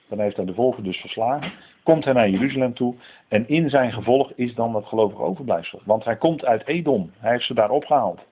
Dan 0.07 0.19
heeft 0.19 0.35
hij 0.35 0.45
de 0.45 0.53
volken 0.53 0.83
dus 0.83 0.97
verslagen. 0.97 1.51
Komt 1.83 2.03
hij 2.03 2.13
naar 2.13 2.29
Jeruzalem 2.29 2.73
toe. 2.73 2.95
En 3.27 3.47
in 3.47 3.69
zijn 3.69 3.91
gevolg 3.91 4.31
is 4.31 4.55
dan 4.55 4.73
dat 4.73 4.85
gelovig 4.85 5.19
overblijfsel. 5.19 5.81
Want 5.85 6.05
hij 6.05 6.15
komt 6.15 6.45
uit 6.45 6.67
Edom. 6.67 7.11
Hij 7.17 7.31
heeft 7.31 7.45
ze 7.45 7.53
daar 7.53 7.69
opgehaald. 7.69 8.25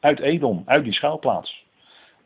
Uit 0.00 0.20
Edom, 0.20 0.62
uit 0.66 0.84
die 0.84 0.92
schuilplaats. 0.92 1.66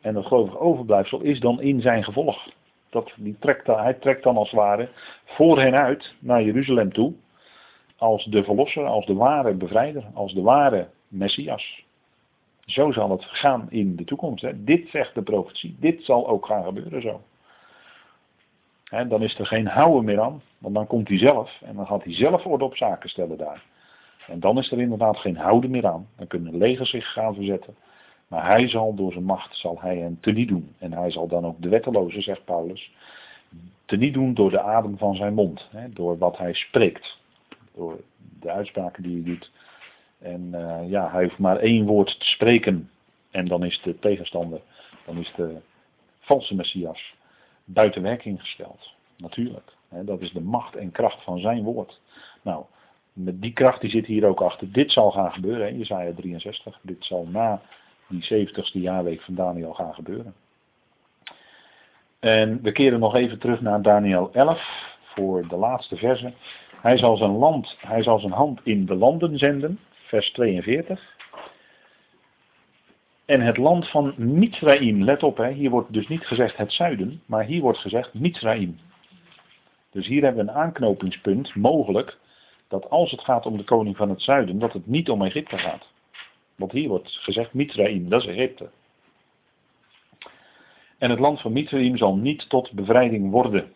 En 0.01 0.13
dat 0.13 0.25
gelovig 0.25 0.57
overblijfsel 0.57 1.19
is 1.19 1.39
dan 1.39 1.61
in 1.61 1.81
zijn 1.81 2.03
gevolg. 2.03 2.49
Dat, 2.89 3.13
die 3.15 3.35
trekt, 3.39 3.67
hij 3.67 3.93
trekt 3.93 4.23
dan 4.23 4.37
als 4.37 4.51
het 4.51 4.59
ware 4.59 4.89
voor 5.25 5.59
hen 5.59 5.75
uit 5.75 6.15
naar 6.19 6.43
Jeruzalem 6.43 6.93
toe. 6.93 7.13
Als 7.97 8.25
de 8.25 8.43
verlosser, 8.43 8.85
als 8.85 9.05
de 9.05 9.13
ware 9.13 9.53
bevrijder, 9.53 10.03
als 10.13 10.33
de 10.33 10.41
ware 10.41 10.87
Messias. 11.07 11.83
Zo 12.65 12.91
zal 12.91 13.09
het 13.09 13.23
gaan 13.23 13.67
in 13.69 13.95
de 13.95 14.03
toekomst. 14.03 14.43
Hè. 14.43 14.63
Dit 14.63 14.89
zegt 14.89 15.15
de 15.15 15.21
profetie. 15.21 15.75
Dit 15.79 16.03
zal 16.03 16.27
ook 16.27 16.45
gaan 16.45 16.63
gebeuren 16.63 17.01
zo. 17.01 17.21
Dan 18.93 19.23
is 19.23 19.39
er 19.39 19.45
geen 19.45 19.67
houden 19.67 20.03
meer 20.03 20.21
aan. 20.21 20.41
Want 20.57 20.75
dan 20.75 20.87
komt 20.87 21.07
hij 21.07 21.17
zelf. 21.17 21.61
En 21.61 21.75
dan 21.75 21.87
gaat 21.87 22.03
hij 22.03 22.13
zelf 22.13 22.45
orde 22.45 22.63
op 22.63 22.75
zaken 22.75 23.09
stellen 23.09 23.37
daar. 23.37 23.63
En 24.27 24.39
dan 24.39 24.57
is 24.57 24.71
er 24.71 24.79
inderdaad 24.79 25.17
geen 25.17 25.37
houden 25.37 25.69
meer 25.69 25.87
aan. 25.87 26.07
Dan 26.15 26.27
kunnen 26.27 26.57
legers 26.57 26.89
zich 26.89 27.13
gaan 27.13 27.35
verzetten. 27.35 27.75
Maar 28.27 28.45
hij 28.45 28.67
zal 28.67 28.95
door 28.95 29.11
zijn 29.11 29.23
macht 29.23 29.55
zal 29.55 29.77
hij 29.81 29.97
hen 29.97 30.17
teniet 30.21 30.47
doen. 30.47 30.75
En 30.77 30.93
hij 30.93 31.11
zal 31.11 31.27
dan 31.27 31.45
ook 31.45 31.61
de 31.61 31.69
wetteloze, 31.69 32.21
zegt 32.21 32.45
Paulus, 32.45 32.91
teniet 33.85 34.13
doen 34.13 34.33
door 34.33 34.49
de 34.49 34.61
adem 34.61 34.97
van 34.97 35.15
zijn 35.15 35.33
mond. 35.33 35.69
Door 35.89 36.17
wat 36.17 36.37
hij 36.37 36.53
spreekt. 36.53 37.17
Door 37.75 38.01
de 38.39 38.51
uitspraken 38.51 39.03
die 39.03 39.13
hij 39.13 39.23
doet. 39.23 39.51
En 40.19 40.49
uh, 40.51 40.89
ja, 40.89 41.11
hij 41.11 41.23
hoeft 41.23 41.37
maar 41.37 41.57
één 41.57 41.85
woord 41.85 42.19
te 42.19 42.25
spreken. 42.25 42.89
En 43.31 43.45
dan 43.47 43.63
is 43.63 43.81
de 43.83 43.99
tegenstander, 43.99 44.61
dan 45.05 45.17
is 45.17 45.33
de 45.35 45.57
valse 46.19 46.55
Messias 46.55 47.13
buiten 47.65 48.01
werking 48.01 48.39
gesteld. 48.39 48.93
Natuurlijk. 49.17 49.73
Hè, 49.89 50.03
dat 50.03 50.21
is 50.21 50.31
de 50.31 50.41
macht 50.41 50.75
en 50.75 50.91
kracht 50.91 51.23
van 51.23 51.39
zijn 51.39 51.63
woord. 51.63 51.99
Nou, 52.41 52.65
met 53.13 53.41
die 53.41 53.53
kracht 53.53 53.81
die 53.81 53.89
zit 53.89 54.05
hier 54.05 54.25
ook 54.25 54.41
achter. 54.41 54.71
Dit 54.71 54.91
zal 54.91 55.11
gaan 55.11 55.31
gebeuren, 55.31 55.67
hè, 55.67 55.77
Jezaja 55.77 56.13
63. 56.13 56.79
Dit 56.81 57.05
zal 57.05 57.27
na 57.31 57.61
die 58.07 58.47
70ste 58.47 58.79
jaarweek 58.79 59.21
van 59.21 59.35
Daniel 59.35 59.73
gaan 59.73 59.93
gebeuren. 59.93 60.33
En 62.19 62.61
we 62.61 62.71
keren 62.71 62.99
nog 62.99 63.15
even 63.15 63.39
terug 63.39 63.61
naar 63.61 63.81
Daniel 63.81 64.29
11 64.33 64.95
voor 65.03 65.47
de 65.47 65.55
laatste 65.55 65.95
verse. 65.95 66.33
Hij 66.81 66.97
zal 66.97 67.17
zijn 67.17 67.37
land, 67.37 67.75
hij 67.79 68.03
zal 68.03 68.19
zijn 68.19 68.31
hand 68.31 68.59
in 68.63 68.85
de 68.85 68.95
landen 68.95 69.37
zenden 69.37 69.79
vers 69.91 70.31
42. 70.31 71.15
En 73.25 73.41
het 73.41 73.57
land 73.57 73.89
van 73.89 74.13
Mitzraim, 74.17 75.03
let 75.03 75.23
op, 75.23 75.37
hè, 75.37 75.51
hier 75.51 75.69
wordt 75.69 75.93
dus 75.93 76.07
niet 76.07 76.25
gezegd 76.25 76.57
het 76.57 76.73
zuiden, 76.73 77.21
maar 77.25 77.43
hier 77.43 77.61
wordt 77.61 77.77
gezegd 77.77 78.13
Mitzraim. 78.13 78.79
Dus 79.91 80.07
hier 80.07 80.23
hebben 80.23 80.45
we 80.45 80.51
een 80.51 80.57
aanknopingspunt, 80.57 81.55
mogelijk, 81.55 82.17
dat 82.67 82.89
als 82.89 83.11
het 83.11 83.21
gaat 83.21 83.45
om 83.45 83.57
de 83.57 83.63
koning 83.63 83.97
van 83.97 84.09
het 84.09 84.21
zuiden, 84.21 84.59
dat 84.59 84.73
het 84.73 84.87
niet 84.87 85.09
om 85.09 85.23
Egypte 85.23 85.57
gaat. 85.57 85.87
Want 86.55 86.71
hier 86.71 86.89
wordt 86.89 87.09
gezegd 87.11 87.53
Mitzraim, 87.53 88.09
dat 88.09 88.21
is 88.21 88.27
Egypte. 88.27 88.69
En 90.97 91.09
het 91.09 91.19
land 91.19 91.41
van 91.41 91.53
Mitzraim 91.53 91.97
zal 91.97 92.15
niet 92.15 92.49
tot 92.49 92.71
bevrijding 92.71 93.31
worden. 93.31 93.73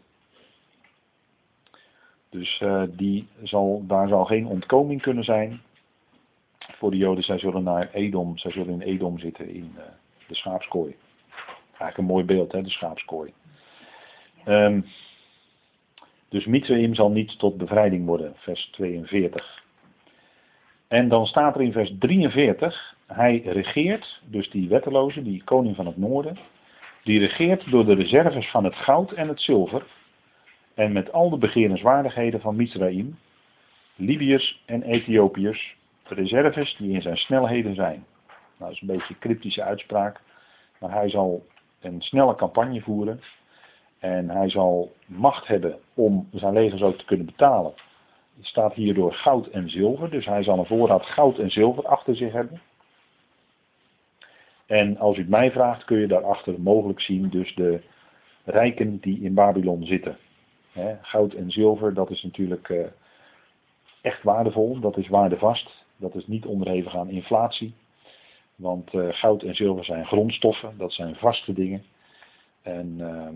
Dus 2.29 2.61
uh, 2.61 2.83
die 2.89 3.27
zal, 3.43 3.83
daar 3.87 4.07
zal 4.07 4.25
geen 4.25 4.45
ontkoming 4.45 5.01
kunnen 5.01 5.23
zijn 5.23 5.61
voor 6.67 6.91
de 6.91 6.97
Joden, 6.97 7.23
zij 7.23 7.39
zullen 7.39 7.63
naar 7.63 7.89
Edom, 7.93 8.37
zij 8.37 8.51
zullen 8.51 8.73
in 8.73 8.81
Edom 8.81 9.19
zitten 9.19 9.49
in 9.49 9.73
uh, 9.77 9.83
de 10.27 10.35
schaapskooi. 10.35 10.95
Eigenlijk 11.67 11.97
een 11.97 12.05
mooi 12.05 12.25
beeld, 12.25 12.51
hè, 12.51 12.61
de 12.61 12.69
schaapskooi. 12.69 13.33
Um, 14.45 14.85
dus 16.29 16.45
Mitzrayim 16.45 16.95
zal 16.95 17.11
niet 17.11 17.39
tot 17.39 17.57
bevrijding 17.57 18.05
worden, 18.05 18.33
vers 18.35 18.69
42. 18.71 19.63
En 20.87 21.09
dan 21.09 21.25
staat 21.25 21.55
er 21.55 21.61
in 21.61 21.71
vers 21.71 21.93
43, 21.99 22.95
hij 23.07 23.41
regeert, 23.45 24.21
dus 24.25 24.49
die 24.49 24.69
wetteloze, 24.69 25.23
die 25.23 25.43
koning 25.43 25.75
van 25.75 25.85
het 25.85 25.97
noorden, 25.97 26.37
die 27.03 27.19
regeert 27.19 27.71
door 27.71 27.85
de 27.85 27.93
reserves 27.93 28.49
van 28.49 28.63
het 28.63 28.75
goud 28.75 29.11
en 29.11 29.27
het 29.27 29.41
zilver 29.41 29.85
en 30.73 30.91
met 30.91 31.11
al 31.11 31.29
de 31.29 31.37
begerenswaardigheden 31.37 32.41
van 32.41 32.55
Mitzrayim, 32.55 33.17
Libiërs 33.95 34.63
en 34.65 34.83
Ethiopiërs, 34.83 35.75
reserves 36.09 36.75
die 36.77 36.93
in 36.93 37.01
zijn 37.01 37.17
snelheden 37.17 37.75
zijn. 37.75 38.05
Nou, 38.27 38.37
dat 38.57 38.71
is 38.71 38.81
een 38.81 38.87
beetje 38.87 39.13
een 39.13 39.19
cryptische 39.19 39.63
uitspraak. 39.63 40.21
Maar 40.79 40.91
hij 40.91 41.09
zal 41.09 41.45
een 41.81 42.01
snelle 42.01 42.35
campagne 42.35 42.81
voeren. 42.81 43.21
En 43.99 44.29
hij 44.29 44.49
zal 44.49 44.91
macht 45.05 45.47
hebben 45.47 45.79
om 45.93 46.27
zijn 46.31 46.53
legers 46.53 46.81
ook 46.81 46.97
te 46.97 47.05
kunnen 47.05 47.25
betalen. 47.25 47.73
Het 48.37 48.45
staat 48.45 48.73
hierdoor 48.73 49.13
goud 49.13 49.47
en 49.47 49.69
zilver. 49.69 50.09
Dus 50.09 50.25
hij 50.25 50.43
zal 50.43 50.59
een 50.59 50.65
voorraad 50.65 51.05
goud 51.05 51.37
en 51.37 51.51
zilver 51.51 51.87
achter 51.87 52.15
zich 52.15 52.31
hebben. 52.31 52.61
En 54.65 54.97
als 54.97 55.17
u 55.17 55.19
het 55.19 55.29
mij 55.29 55.51
vraagt, 55.51 55.85
kun 55.85 55.99
je 55.99 56.07
daarachter 56.07 56.61
mogelijk 56.61 57.01
zien 57.01 57.29
dus 57.29 57.55
de 57.55 57.81
rijken 58.43 58.97
die 58.99 59.21
in 59.21 59.33
Babylon 59.33 59.85
zitten. 59.85 60.17
goud 61.01 61.33
en 61.33 61.51
zilver, 61.51 61.93
dat 61.93 62.09
is 62.09 62.23
natuurlijk 62.23 62.69
eh, 62.69 62.85
echt 64.01 64.23
waardevol, 64.23 64.79
dat 64.79 64.97
is 64.97 65.07
waardevast. 65.07 65.85
Dat 65.97 66.15
is 66.15 66.27
niet 66.27 66.45
onderhevig 66.45 66.95
aan 66.95 67.09
inflatie. 67.09 67.73
Want 68.55 68.93
uh, 68.93 69.07
goud 69.09 69.43
en 69.43 69.55
zilver 69.55 69.85
zijn 69.85 70.05
grondstoffen, 70.05 70.77
dat 70.77 70.93
zijn 70.93 71.15
vaste 71.15 71.53
dingen. 71.53 71.83
En 72.61 72.95
uh, 72.99 73.27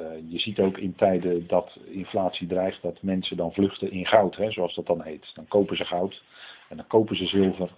uh, 0.00 0.30
je 0.30 0.38
ziet 0.38 0.58
ook 0.58 0.78
in 0.78 0.94
tijden 0.94 1.46
dat 1.46 1.78
inflatie 1.84 2.46
dreigt, 2.46 2.82
dat 2.82 3.02
mensen 3.02 3.36
dan 3.36 3.52
vluchten 3.52 3.90
in 3.90 4.06
goud, 4.06 4.36
hè, 4.36 4.50
zoals 4.50 4.74
dat 4.74 4.86
dan 4.86 5.02
heet. 5.02 5.30
Dan 5.34 5.48
kopen 5.48 5.76
ze 5.76 5.84
goud 5.84 6.22
en 6.68 6.76
dan 6.76 6.86
kopen 6.86 7.16
ze 7.16 7.26
zilver. 7.26 7.70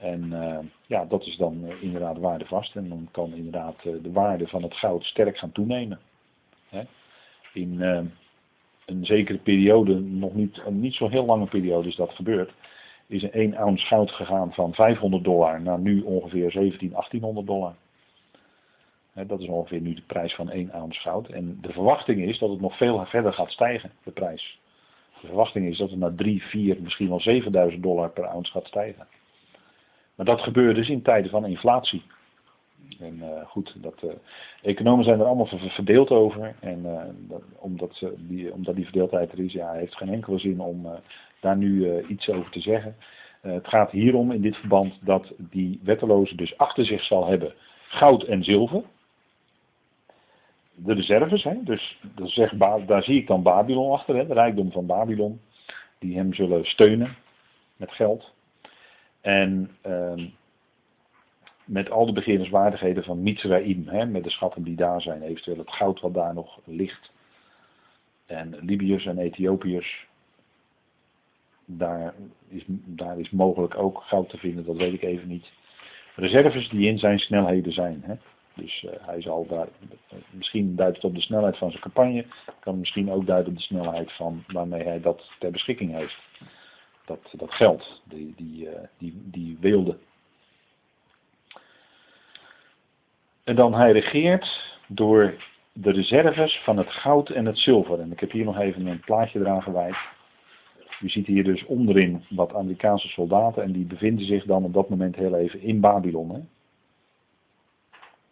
En 0.00 0.32
ja, 0.86 1.04
dat 1.04 1.26
is 1.26 1.36
dan 1.36 1.72
inderdaad 1.80 2.18
waardevast. 2.18 2.76
En 2.76 2.88
dan 2.88 3.08
kan 3.10 3.34
inderdaad 3.34 3.82
de 3.82 4.12
waarde 4.12 4.46
van 4.46 4.62
het 4.62 4.74
goud 4.74 5.04
sterk 5.04 5.38
gaan 5.38 5.52
toenemen. 5.52 6.00
Hè. 6.68 6.82
In 7.52 7.80
een 8.86 9.06
zekere 9.06 9.38
periode, 9.38 10.00
nog 10.00 10.34
niet, 10.34 10.62
een 10.66 10.80
niet 10.80 10.94
zo 10.94 11.08
heel 11.08 11.24
lange 11.24 11.46
periode 11.46 11.88
is 11.88 11.96
dat 11.96 12.10
gebeurd 12.10 12.52
is 13.06 13.22
een 13.22 13.32
1 13.32 13.56
ounce 13.56 13.86
goud 13.86 14.10
gegaan 14.10 14.52
van 14.52 14.74
500 14.74 15.24
dollar 15.24 15.60
naar 15.60 15.78
nu 15.78 16.02
ongeveer 16.02 16.50
17, 16.50 16.90
1800 16.90 17.46
dollar. 17.46 17.74
dat 19.26 19.40
is 19.40 19.48
ongeveer 19.48 19.80
nu 19.80 19.94
de 19.94 20.02
prijs 20.06 20.34
van 20.34 20.50
1 20.50 20.72
ounce 20.72 21.00
goud. 21.00 21.28
En 21.28 21.58
de 21.60 21.72
verwachting 21.72 22.22
is 22.22 22.38
dat 22.38 22.50
het 22.50 22.60
nog 22.60 22.76
veel 22.76 23.06
verder 23.06 23.32
gaat 23.32 23.50
stijgen, 23.50 23.90
de 24.02 24.10
prijs. 24.10 24.58
De 25.20 25.26
verwachting 25.26 25.66
is 25.66 25.78
dat 25.78 25.90
het 25.90 25.98
naar 25.98 26.14
3, 26.14 26.42
4, 26.42 26.76
misschien 26.82 27.08
wel 27.08 27.20
7000 27.20 27.82
dollar 27.82 28.10
per 28.10 28.26
ounce 28.26 28.52
gaat 28.52 28.66
stijgen. 28.66 29.06
Maar 30.14 30.26
dat 30.26 30.40
gebeurt 30.40 30.76
dus 30.76 30.88
in 30.88 31.02
tijden 31.02 31.30
van 31.30 31.46
inflatie. 31.46 32.02
En 33.00 33.16
uh, 33.16 33.46
goed, 33.46 33.74
dat, 33.76 34.02
uh, 34.04 34.10
economen 34.62 35.04
zijn 35.04 35.20
er 35.20 35.26
allemaal 35.26 35.48
verdeeld 35.48 36.10
over. 36.10 36.54
En 36.60 36.82
dat, 37.28 37.42
omdat, 37.58 38.06
die, 38.16 38.52
omdat 38.52 38.74
die 38.74 38.84
verdeeldheid 38.84 39.32
er 39.32 39.38
is, 39.38 39.52
ja, 39.52 39.72
heeft 39.72 39.96
geen 39.96 40.08
enkele 40.08 40.38
zin 40.38 40.60
om 40.60 40.86
daar 41.44 41.56
nu 41.56 42.02
iets 42.08 42.28
over 42.28 42.50
te 42.50 42.60
zeggen. 42.60 42.96
het 43.40 43.68
gaat 43.68 43.90
hierom 43.90 44.32
in 44.32 44.40
dit 44.40 44.56
verband 44.56 44.98
dat 45.00 45.32
die 45.38 45.80
wetteloze 45.82 46.36
dus 46.36 46.58
achter 46.58 46.84
zich 46.84 47.02
zal 47.02 47.26
hebben 47.26 47.54
goud 47.94 48.22
en 48.22 48.44
zilver. 48.44 48.82
De 50.74 50.92
reserves, 50.92 51.42
hè? 51.42 51.62
dus 51.62 52.00
dat 52.14 52.28
zegt, 52.30 52.58
daar 52.58 53.02
zie 53.02 53.20
ik 53.20 53.26
dan 53.26 53.42
Babylon 53.42 53.92
achter, 53.92 54.16
hè? 54.16 54.26
de 54.26 54.34
rijkdom 54.34 54.72
van 54.72 54.86
Babylon. 54.86 55.40
Die 55.98 56.16
hem 56.16 56.34
zullen 56.34 56.64
steunen 56.64 57.16
met 57.76 57.92
geld. 57.92 58.32
En 59.20 59.70
ehm, 59.82 60.26
met 61.64 61.90
al 61.90 62.06
de 62.06 62.12
beginnerswaardigheden 62.12 63.04
van 63.04 63.22
Mizraim, 63.22 63.88
hè, 63.88 64.06
met 64.06 64.24
de 64.24 64.30
schatten 64.30 64.62
die 64.62 64.76
daar 64.76 65.00
zijn, 65.00 65.22
eventueel 65.22 65.58
het 65.58 65.72
goud 65.72 66.00
wat 66.00 66.14
daar 66.14 66.34
nog 66.34 66.60
ligt. 66.64 67.12
En 68.26 68.56
Libiërs 68.60 69.06
en 69.06 69.18
Ethiopiërs, 69.18 70.06
daar 71.64 72.14
is, 72.48 72.64
daar 72.68 73.18
is 73.18 73.30
mogelijk 73.30 73.76
ook 73.76 74.02
goud 74.06 74.28
te 74.28 74.38
vinden, 74.38 74.64
dat 74.64 74.76
weet 74.76 74.92
ik 74.92 75.02
even 75.02 75.28
niet. 75.28 75.52
Reserves 76.16 76.68
die 76.68 76.88
in 76.88 76.98
zijn 76.98 77.18
snelheden 77.18 77.72
zijn. 77.72 78.02
Hè. 78.04 78.14
Dus 78.54 78.82
uh, 78.82 78.90
hij 79.00 79.20
zal 79.20 79.46
daar, 79.46 79.68
misschien 80.30 80.76
duidt 80.76 80.96
het 80.96 81.04
op 81.04 81.14
de 81.14 81.20
snelheid 81.20 81.56
van 81.56 81.70
zijn 81.70 81.82
campagne, 81.82 82.24
kan 82.60 82.78
misschien 82.78 83.10
ook 83.10 83.26
duiden 83.26 83.52
op 83.52 83.58
de 83.58 83.64
snelheid 83.64 84.12
van 84.12 84.44
waarmee 84.46 84.82
hij 84.82 85.00
dat 85.00 85.30
ter 85.38 85.50
beschikking 85.50 85.92
heeft. 85.92 86.18
Dat, 87.04 87.32
dat 87.32 87.54
geld, 87.54 88.02
die, 88.04 88.34
die, 88.36 88.66
uh, 88.66 88.72
die, 88.98 89.22
die 89.24 89.56
weelde. 89.60 89.98
En 93.44 93.56
dan 93.56 93.74
hij 93.74 93.92
regeert 93.92 94.76
door 94.86 95.34
de 95.72 95.90
reserves 95.90 96.60
van 96.64 96.78
het 96.78 96.90
goud 96.90 97.28
en 97.28 97.46
het 97.46 97.58
zilver. 97.58 98.00
En 98.00 98.12
ik 98.12 98.20
heb 98.20 98.30
hier 98.30 98.44
nog 98.44 98.58
even 98.58 98.86
een 98.86 99.00
plaatje 99.00 99.38
eraan 99.38 99.62
gewijd. 99.62 99.96
U 101.00 101.08
ziet 101.08 101.26
hier 101.26 101.44
dus 101.44 101.64
onderin 101.64 102.24
wat 102.30 102.54
Amerikaanse 102.54 103.08
soldaten 103.08 103.62
en 103.62 103.72
die 103.72 103.84
bevinden 103.84 104.26
zich 104.26 104.44
dan 104.44 104.64
op 104.64 104.72
dat 104.72 104.88
moment 104.88 105.16
heel 105.16 105.34
even 105.34 105.60
in 105.60 105.80
Babylon. 105.80 106.30
Hè? 106.30 106.40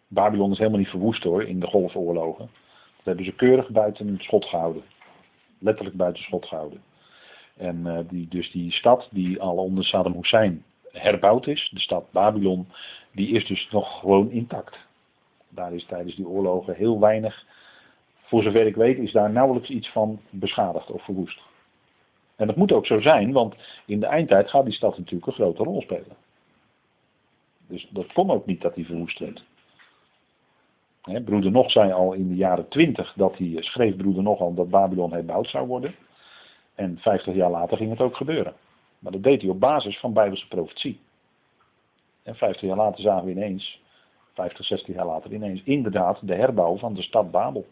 Babylon 0.07 0.51
is 0.51 0.57
helemaal 0.57 0.79
niet 0.79 0.89
verwoest 0.89 1.23
hoor 1.23 1.43
in 1.43 1.59
de 1.59 1.67
golfoorlogen. 1.67 2.49
Dat 2.95 3.05
hebben 3.05 3.25
ze 3.25 3.35
keurig 3.35 3.69
buiten 3.69 4.17
schot 4.17 4.45
gehouden. 4.45 4.83
Letterlijk 5.59 5.95
buiten 5.97 6.23
schot 6.23 6.45
gehouden. 6.45 6.81
En 7.57 7.79
uh, 7.85 7.99
die, 8.09 8.27
dus 8.27 8.51
die 8.51 8.71
stad 8.71 9.07
die 9.11 9.41
al 9.41 9.57
onder 9.57 9.83
Saddam 9.83 10.13
Hussein 10.13 10.63
herbouwd 10.91 11.47
is, 11.47 11.69
de 11.73 11.79
stad 11.79 12.11
Babylon, 12.11 12.67
die 13.11 13.35
is 13.35 13.45
dus 13.45 13.67
nog 13.71 13.99
gewoon 13.99 14.31
intact. 14.31 14.77
Daar 15.49 15.73
is 15.73 15.85
tijdens 15.85 16.15
die 16.15 16.27
oorlogen 16.27 16.75
heel 16.75 16.99
weinig, 16.99 17.45
voor 18.15 18.43
zover 18.43 18.65
ik 18.65 18.75
weet, 18.75 18.97
is 18.97 19.11
daar 19.11 19.31
nauwelijks 19.31 19.69
iets 19.69 19.89
van 19.89 20.19
beschadigd 20.29 20.91
of 20.91 21.03
verwoest. 21.03 21.41
En 22.35 22.47
dat 22.47 22.55
moet 22.55 22.71
ook 22.71 22.85
zo 22.85 22.99
zijn, 22.99 23.31
want 23.31 23.55
in 23.85 23.99
de 23.99 24.05
eindtijd 24.05 24.49
gaat 24.49 24.65
die 24.65 24.73
stad 24.73 24.97
natuurlijk 24.97 25.27
een 25.27 25.33
grote 25.33 25.63
rol 25.63 25.81
spelen. 25.81 26.15
Dus 27.67 27.87
dat 27.89 28.13
kon 28.13 28.31
ook 28.31 28.45
niet 28.45 28.61
dat 28.61 28.75
die 28.75 28.85
verwoest 28.85 29.19
werd. 29.19 29.43
broeder 31.25 31.51
Nog 31.51 31.71
zei 31.71 31.91
al 31.91 32.13
in 32.13 32.27
de 32.27 32.35
jaren 32.35 32.67
twintig 32.67 33.13
dat 33.15 33.37
hij 33.37 33.57
schreef 33.59 33.95
broeder 33.95 34.23
Nog 34.23 34.39
al 34.39 34.53
dat 34.53 34.69
Babylon 34.69 35.13
herbouwd 35.13 35.47
zou 35.47 35.67
worden. 35.67 35.95
En 36.75 36.97
50 36.97 37.35
jaar 37.35 37.51
later 37.51 37.77
ging 37.77 37.89
het 37.89 37.99
ook 37.99 38.15
gebeuren. 38.15 38.53
Maar 38.99 39.11
dat 39.11 39.23
deed 39.23 39.41
hij 39.41 39.49
op 39.49 39.59
basis 39.59 39.99
van 39.99 40.13
Bijbelse 40.13 40.47
profetie. 40.47 40.99
En 42.23 42.35
50 42.35 42.61
jaar 42.61 42.77
later 42.77 43.01
zagen 43.01 43.25
we 43.25 43.31
ineens, 43.31 43.81
50, 44.33 44.65
60 44.65 44.95
jaar 44.95 45.05
later 45.05 45.33
ineens, 45.33 45.63
inderdaad 45.63 46.27
de 46.27 46.35
herbouw 46.35 46.77
van 46.77 46.93
de 46.93 47.01
stad 47.01 47.31
Babel. 47.31 47.65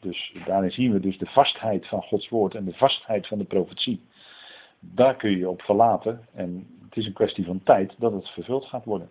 Dus 0.00 0.34
daarin 0.46 0.70
zien 0.72 0.92
we 0.92 1.00
dus 1.00 1.18
de 1.18 1.26
vastheid 1.26 1.86
van 1.86 2.02
Gods 2.02 2.28
woord 2.28 2.54
en 2.54 2.64
de 2.64 2.74
vastheid 2.74 3.26
van 3.26 3.38
de 3.38 3.44
profetie. 3.44 4.00
Daar 4.80 5.16
kun 5.16 5.30
je 5.30 5.48
op 5.48 5.62
verlaten 5.62 6.26
en 6.34 6.66
het 6.84 6.96
is 6.96 7.06
een 7.06 7.12
kwestie 7.12 7.44
van 7.44 7.62
tijd 7.62 7.94
dat 7.98 8.12
het 8.12 8.28
vervuld 8.28 8.64
gaat 8.64 8.84
worden. 8.84 9.08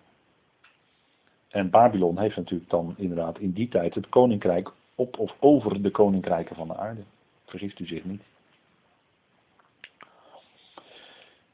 En 1.50 1.70
Babylon 1.70 2.20
heeft 2.20 2.36
natuurlijk 2.36 2.70
dan 2.70 2.96
inderdaad 2.98 3.40
in 3.40 3.52
die 3.52 3.68
tijd 3.68 3.96
het 3.96 4.10
koninkrijk 4.10 4.72
op 4.96 5.20
of 5.20 5.36
over 5.40 5.82
de 5.82 5.92
koninkrijken 5.92 6.56
van 6.56 6.68
de 6.68 6.78
aarde. 6.78 7.02
Vergist 7.46 7.80
u 7.80 7.86
zich 7.86 8.04
niet. 8.04 8.22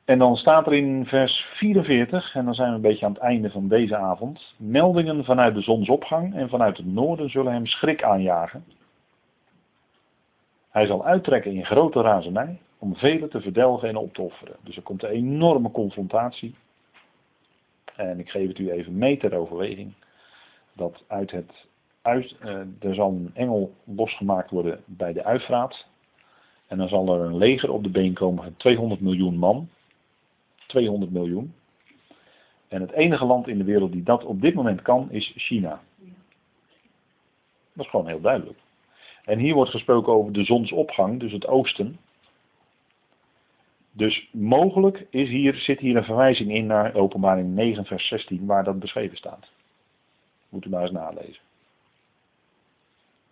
En 0.06 0.20
dan 0.20 0.36
staat 0.36 0.68
er 0.68 0.74
in 0.74 1.06
vers 1.06 1.48
44, 1.54 2.36
en 2.36 2.46
dan 2.46 2.54
zijn 2.54 2.70
we 2.70 2.76
een 2.76 2.82
beetje 2.82 3.06
aan 3.06 3.14
het 3.14 3.22
einde 3.22 3.50
van 3.50 3.68
deze 3.68 3.96
avond, 3.96 4.54
meldingen 4.58 5.26
vanuit 5.26 5.54
de 5.56 5.62
zonsopgang 5.62 6.36
en 6.36 6.50
vanuit 6.50 6.78
het 6.78 6.86
noorden 6.86 7.30
zullen 7.30 7.54
hem 7.54 7.66
schrik 7.66 8.04
aanjagen. 8.04 8.64
Hij 10.74 10.86
zal 10.86 11.06
uittrekken 11.06 11.52
in 11.52 11.66
grote 11.66 12.02
razernij 12.02 12.60
om 12.78 12.96
velen 12.96 13.30
te 13.30 13.42
verdelgen 13.42 13.90
en 13.90 13.96
op 13.96 14.14
te 14.14 14.22
offeren. 14.22 14.56
Dus 14.64 14.76
er 14.76 14.82
komt 14.82 15.04
een 15.04 15.10
enorme 15.10 15.72
confrontatie. 15.72 16.56
En 17.96 18.20
ik 18.20 18.30
geef 18.30 18.48
het 18.48 18.60
u 18.60 18.72
even 18.72 18.98
mee 18.98 19.18
ter 19.18 19.34
overweging. 19.34 19.94
Dat 20.74 21.04
uit 21.08 21.32
het, 21.32 21.52
uit, 22.02 22.36
uh, 22.44 22.60
er 22.80 22.96
zal 22.96 23.10
een 23.10 23.32
engel 23.34 23.74
losgemaakt 23.84 24.50
worden 24.50 24.84
bij 24.86 25.14
de 25.14 25.24
Uifraat. 25.24 25.86
En 26.68 26.78
dan 26.78 26.88
zal 26.88 27.16
er 27.16 27.22
een 27.22 27.38
leger 27.38 27.72
op 27.72 27.84
de 27.84 27.90
been 27.90 28.14
komen 28.14 28.44
van 28.44 28.56
200 28.58 29.02
miljoen 29.02 29.38
man. 29.38 29.70
200 30.68 31.12
miljoen. 31.12 31.54
En 32.68 32.82
het 32.82 32.92
enige 32.92 33.26
land 33.26 33.48
in 33.48 33.58
de 33.58 33.64
wereld 33.64 33.92
die 33.92 34.04
dat 34.04 34.26
op 34.26 34.42
dit 34.42 34.54
moment 34.54 34.82
kan 34.82 35.12
is 35.12 35.34
China. 35.36 35.82
Dat 37.74 37.86
is 37.86 37.90
gewoon 37.90 38.08
heel 38.08 38.22
duidelijk. 38.22 38.63
En 39.24 39.40
hier 39.40 39.54
wordt 39.54 39.72
gesproken 39.72 40.14
over 40.14 40.34
de 40.34 40.44
zonsopgang, 40.44 41.20
dus 41.20 41.32
het 41.32 41.48
oosten. 41.48 41.98
Dus 43.92 44.30
mogelijk 44.32 45.08
is 45.10 45.30
hier, 45.30 45.56
zit 45.56 45.80
hier 45.80 45.96
een 45.96 46.04
verwijzing 46.04 46.54
in 46.54 46.66
naar 46.66 46.96
openbaring 46.96 47.54
9 47.54 47.86
vers 47.86 48.08
16 48.08 48.46
waar 48.46 48.64
dat 48.64 48.80
beschreven 48.80 49.18
staat. 49.18 49.52
Moet 50.50 50.66
u 50.66 50.70
maar 50.70 50.82
eens 50.82 50.92
nalezen. 50.92 51.42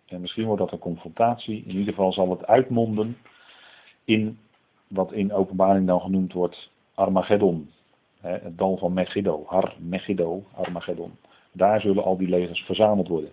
En 0.06 0.20
misschien 0.20 0.44
wordt 0.44 0.60
dat 0.60 0.72
een 0.72 0.78
confrontatie. 0.78 1.62
In 1.66 1.70
ieder 1.70 1.94
geval 1.94 2.12
zal 2.12 2.30
het 2.30 2.46
uitmonden 2.46 3.16
in 4.04 4.38
wat 4.88 5.12
in 5.12 5.32
openbaring 5.32 5.86
dan 5.86 6.00
genoemd 6.00 6.32
wordt 6.32 6.70
Armageddon. 6.94 7.70
Het 8.20 8.58
dal 8.58 8.76
van 8.76 8.92
Megiddo. 8.92 9.44
Har 9.46 9.74
Megiddo, 9.78 10.44
Armageddon. 10.54 11.12
Daar 11.52 11.80
zullen 11.80 12.04
al 12.04 12.16
die 12.16 12.28
legers 12.28 12.60
verzameld 12.60 13.08
worden. 13.08 13.30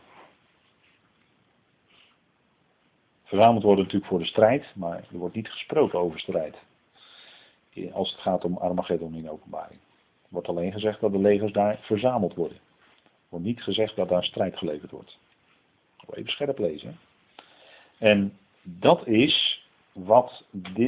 Verzameld 3.29 3.63
worden 3.63 3.83
natuurlijk 3.83 4.11
voor 4.11 4.19
de 4.19 4.25
strijd, 4.25 4.65
maar 4.75 4.97
er 5.11 5.17
wordt 5.17 5.35
niet 5.35 5.49
gesproken 5.49 5.99
over 5.99 6.19
strijd. 6.19 6.57
Als 7.91 8.11
het 8.11 8.21
gaat 8.21 8.43
om 8.43 8.57
Armageddon 8.57 9.13
in 9.13 9.29
openbaring. 9.29 9.79
Er 10.21 10.29
wordt 10.29 10.47
alleen 10.47 10.71
gezegd 10.71 11.01
dat 11.01 11.11
de 11.11 11.19
legers 11.19 11.51
daar 11.51 11.79
verzameld 11.81 12.35
worden. 12.35 12.57
Er 12.57 13.29
wordt 13.29 13.45
niet 13.45 13.63
gezegd 13.63 13.95
dat 13.95 14.09
daar 14.09 14.23
strijd 14.23 14.57
geleverd 14.57 14.91
wordt. 14.91 15.17
Even 16.11 16.31
scherp 16.31 16.57
lezen. 16.57 16.99
En 17.97 18.37
dat 18.61 19.07
is 19.07 19.67
wat 19.91 20.43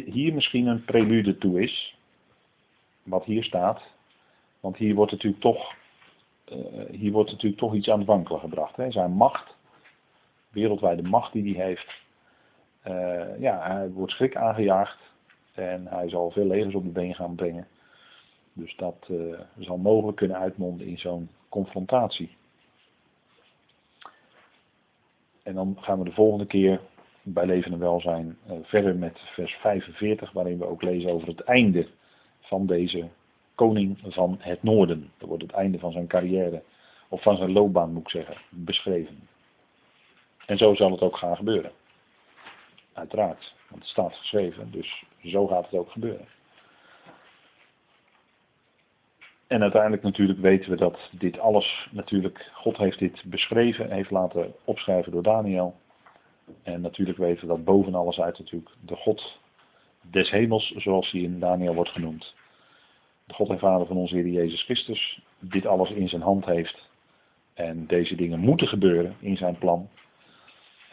hier 0.05 0.33
misschien 0.33 0.67
een 0.67 0.85
prelude 0.85 1.37
toe 1.37 1.61
is. 1.61 1.95
Wat 3.03 3.23
hier 3.23 3.43
staat. 3.43 3.81
Want 4.59 4.77
hier 4.77 4.95
wordt 4.95 5.11
natuurlijk 5.11 5.41
toch, 5.41 5.73
uh, 6.51 6.89
hier 6.89 7.11
wordt 7.11 7.31
natuurlijk 7.31 7.61
toch 7.61 7.73
iets 7.73 7.89
aan 7.89 7.99
het 7.99 8.07
wankelen 8.07 8.39
gebracht. 8.39 8.75
Hè. 8.75 8.91
Zijn 8.91 9.11
macht, 9.11 9.55
wereldwijde 10.49 11.01
macht 11.03 11.33
die 11.33 11.55
hij 11.55 11.65
heeft, 11.65 12.00
uh, 12.87 13.39
ja, 13.39 13.61
hij 13.61 13.89
wordt 13.89 14.11
schrik 14.11 14.35
aangejaagd 14.35 14.99
en 15.53 15.87
hij 15.87 16.09
zal 16.09 16.31
veel 16.31 16.45
legers 16.45 16.75
op 16.75 16.83
de 16.83 16.89
been 16.89 17.15
gaan 17.15 17.35
brengen. 17.35 17.67
Dus 18.53 18.75
dat 18.75 19.07
uh, 19.11 19.39
zal 19.57 19.77
mogelijk 19.77 20.17
kunnen 20.17 20.37
uitmonden 20.37 20.87
in 20.87 20.97
zo'n 20.97 21.29
confrontatie. 21.49 22.35
En 25.43 25.55
dan 25.55 25.77
gaan 25.79 25.99
we 25.99 26.05
de 26.05 26.11
volgende 26.11 26.45
keer 26.45 26.79
bij 27.21 27.45
Leven 27.45 27.71
en 27.71 27.79
Welzijn 27.79 28.37
uh, 28.47 28.53
verder 28.61 28.95
met 28.95 29.19
vers 29.19 29.53
45, 29.53 30.31
waarin 30.31 30.57
we 30.57 30.65
ook 30.65 30.81
lezen 30.81 31.11
over 31.11 31.27
het 31.27 31.41
einde 31.41 31.87
van 32.39 32.65
deze 32.65 33.09
koning 33.55 33.97
van 34.07 34.37
het 34.39 34.63
noorden. 34.63 35.11
Dat 35.17 35.27
wordt 35.27 35.43
het 35.43 35.51
einde 35.51 35.79
van 35.79 35.91
zijn 35.91 36.07
carrière, 36.07 36.63
of 37.07 37.21
van 37.21 37.37
zijn 37.37 37.51
loopbaan 37.51 37.93
moet 37.93 38.03
ik 38.03 38.09
zeggen, 38.09 38.37
beschreven. 38.49 39.27
En 40.45 40.57
zo 40.57 40.75
zal 40.75 40.91
het 40.91 41.01
ook 41.01 41.17
gaan 41.17 41.35
gebeuren. 41.35 41.71
Uiteraard, 42.93 43.55
want 43.69 43.81
het 43.81 43.91
staat 43.91 44.15
geschreven, 44.15 44.71
dus 44.71 45.03
zo 45.23 45.47
gaat 45.47 45.63
het 45.63 45.79
ook 45.79 45.91
gebeuren. 45.91 46.27
En 49.47 49.61
uiteindelijk 49.61 50.03
natuurlijk 50.03 50.39
weten 50.39 50.69
we 50.69 50.77
dat 50.77 51.09
dit 51.11 51.39
alles 51.39 51.87
natuurlijk, 51.91 52.51
God 52.53 52.77
heeft 52.77 52.99
dit 52.99 53.23
beschreven, 53.25 53.91
heeft 53.91 54.11
laten 54.11 54.53
opschrijven 54.63 55.11
door 55.11 55.23
Daniel. 55.23 55.75
En 56.63 56.81
natuurlijk 56.81 57.17
weten 57.17 57.41
we 57.41 57.47
dat 57.47 57.63
boven 57.63 57.95
alles 57.95 58.19
uit 58.19 58.39
natuurlijk 58.39 58.71
de 58.85 58.95
God 58.95 59.39
des 60.01 60.29
hemels, 60.29 60.73
zoals 60.75 61.11
hij 61.11 61.21
in 61.21 61.39
Daniel 61.39 61.73
wordt 61.73 61.89
genoemd. 61.89 62.35
De 63.25 63.33
God 63.33 63.49
en 63.49 63.59
Vader 63.59 63.87
van 63.87 63.97
onze 63.97 64.15
Heer 64.15 64.27
Jezus 64.27 64.63
Christus, 64.63 65.21
dit 65.39 65.65
alles 65.65 65.91
in 65.91 66.09
zijn 66.09 66.21
hand 66.21 66.45
heeft. 66.45 66.89
En 67.53 67.87
deze 67.87 68.15
dingen 68.15 68.39
moeten 68.39 68.67
gebeuren 68.67 69.15
in 69.19 69.37
zijn 69.37 69.57
plan. 69.57 69.89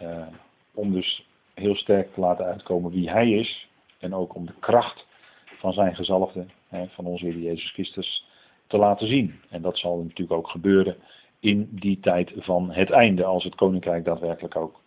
Uh, 0.02 0.26
om 0.74 0.92
dus 0.92 1.27
heel 1.58 1.76
sterk 1.76 2.14
te 2.14 2.20
laten 2.20 2.44
uitkomen 2.44 2.90
wie 2.90 3.10
hij 3.10 3.30
is. 3.30 3.68
En 3.98 4.14
ook 4.14 4.34
om 4.34 4.46
de 4.46 4.54
kracht 4.60 5.06
van 5.44 5.72
zijn 5.72 5.94
gezalfde, 5.94 6.46
hè, 6.68 6.86
van 6.88 7.04
onze 7.04 7.24
Heer 7.24 7.38
Jezus 7.38 7.72
Christus, 7.72 8.26
te 8.66 8.76
laten 8.76 9.06
zien. 9.06 9.40
En 9.50 9.62
dat 9.62 9.78
zal 9.78 9.96
natuurlijk 9.96 10.38
ook 10.38 10.48
gebeuren 10.48 10.96
in 11.40 11.68
die 11.70 12.00
tijd 12.00 12.32
van 12.36 12.70
het 12.70 12.90
einde, 12.90 13.24
als 13.24 13.44
het 13.44 13.54
koninkrijk 13.54 14.04
daadwerkelijk 14.04 14.56
ook 14.56 14.80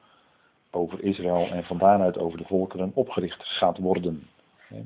over 0.72 1.04
Israël 1.04 1.48
en 1.48 1.64
van 1.64 1.78
daaruit 1.78 2.18
over 2.18 2.38
de 2.38 2.46
volkeren 2.46 2.92
opgericht 2.94 3.44
gaat 3.44 3.78
worden. 3.78 4.28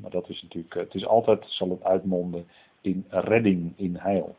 Maar 0.01 0.11
dat 0.11 0.29
is 0.29 0.41
natuurlijk, 0.41 0.73
het 0.73 0.93
is 0.93 1.05
altijd, 1.05 1.43
zal 1.47 1.69
het 1.69 1.83
uitmonden 1.83 2.47
in 2.81 3.05
redding, 3.09 3.73
in 3.75 3.95
heil. 3.95 4.35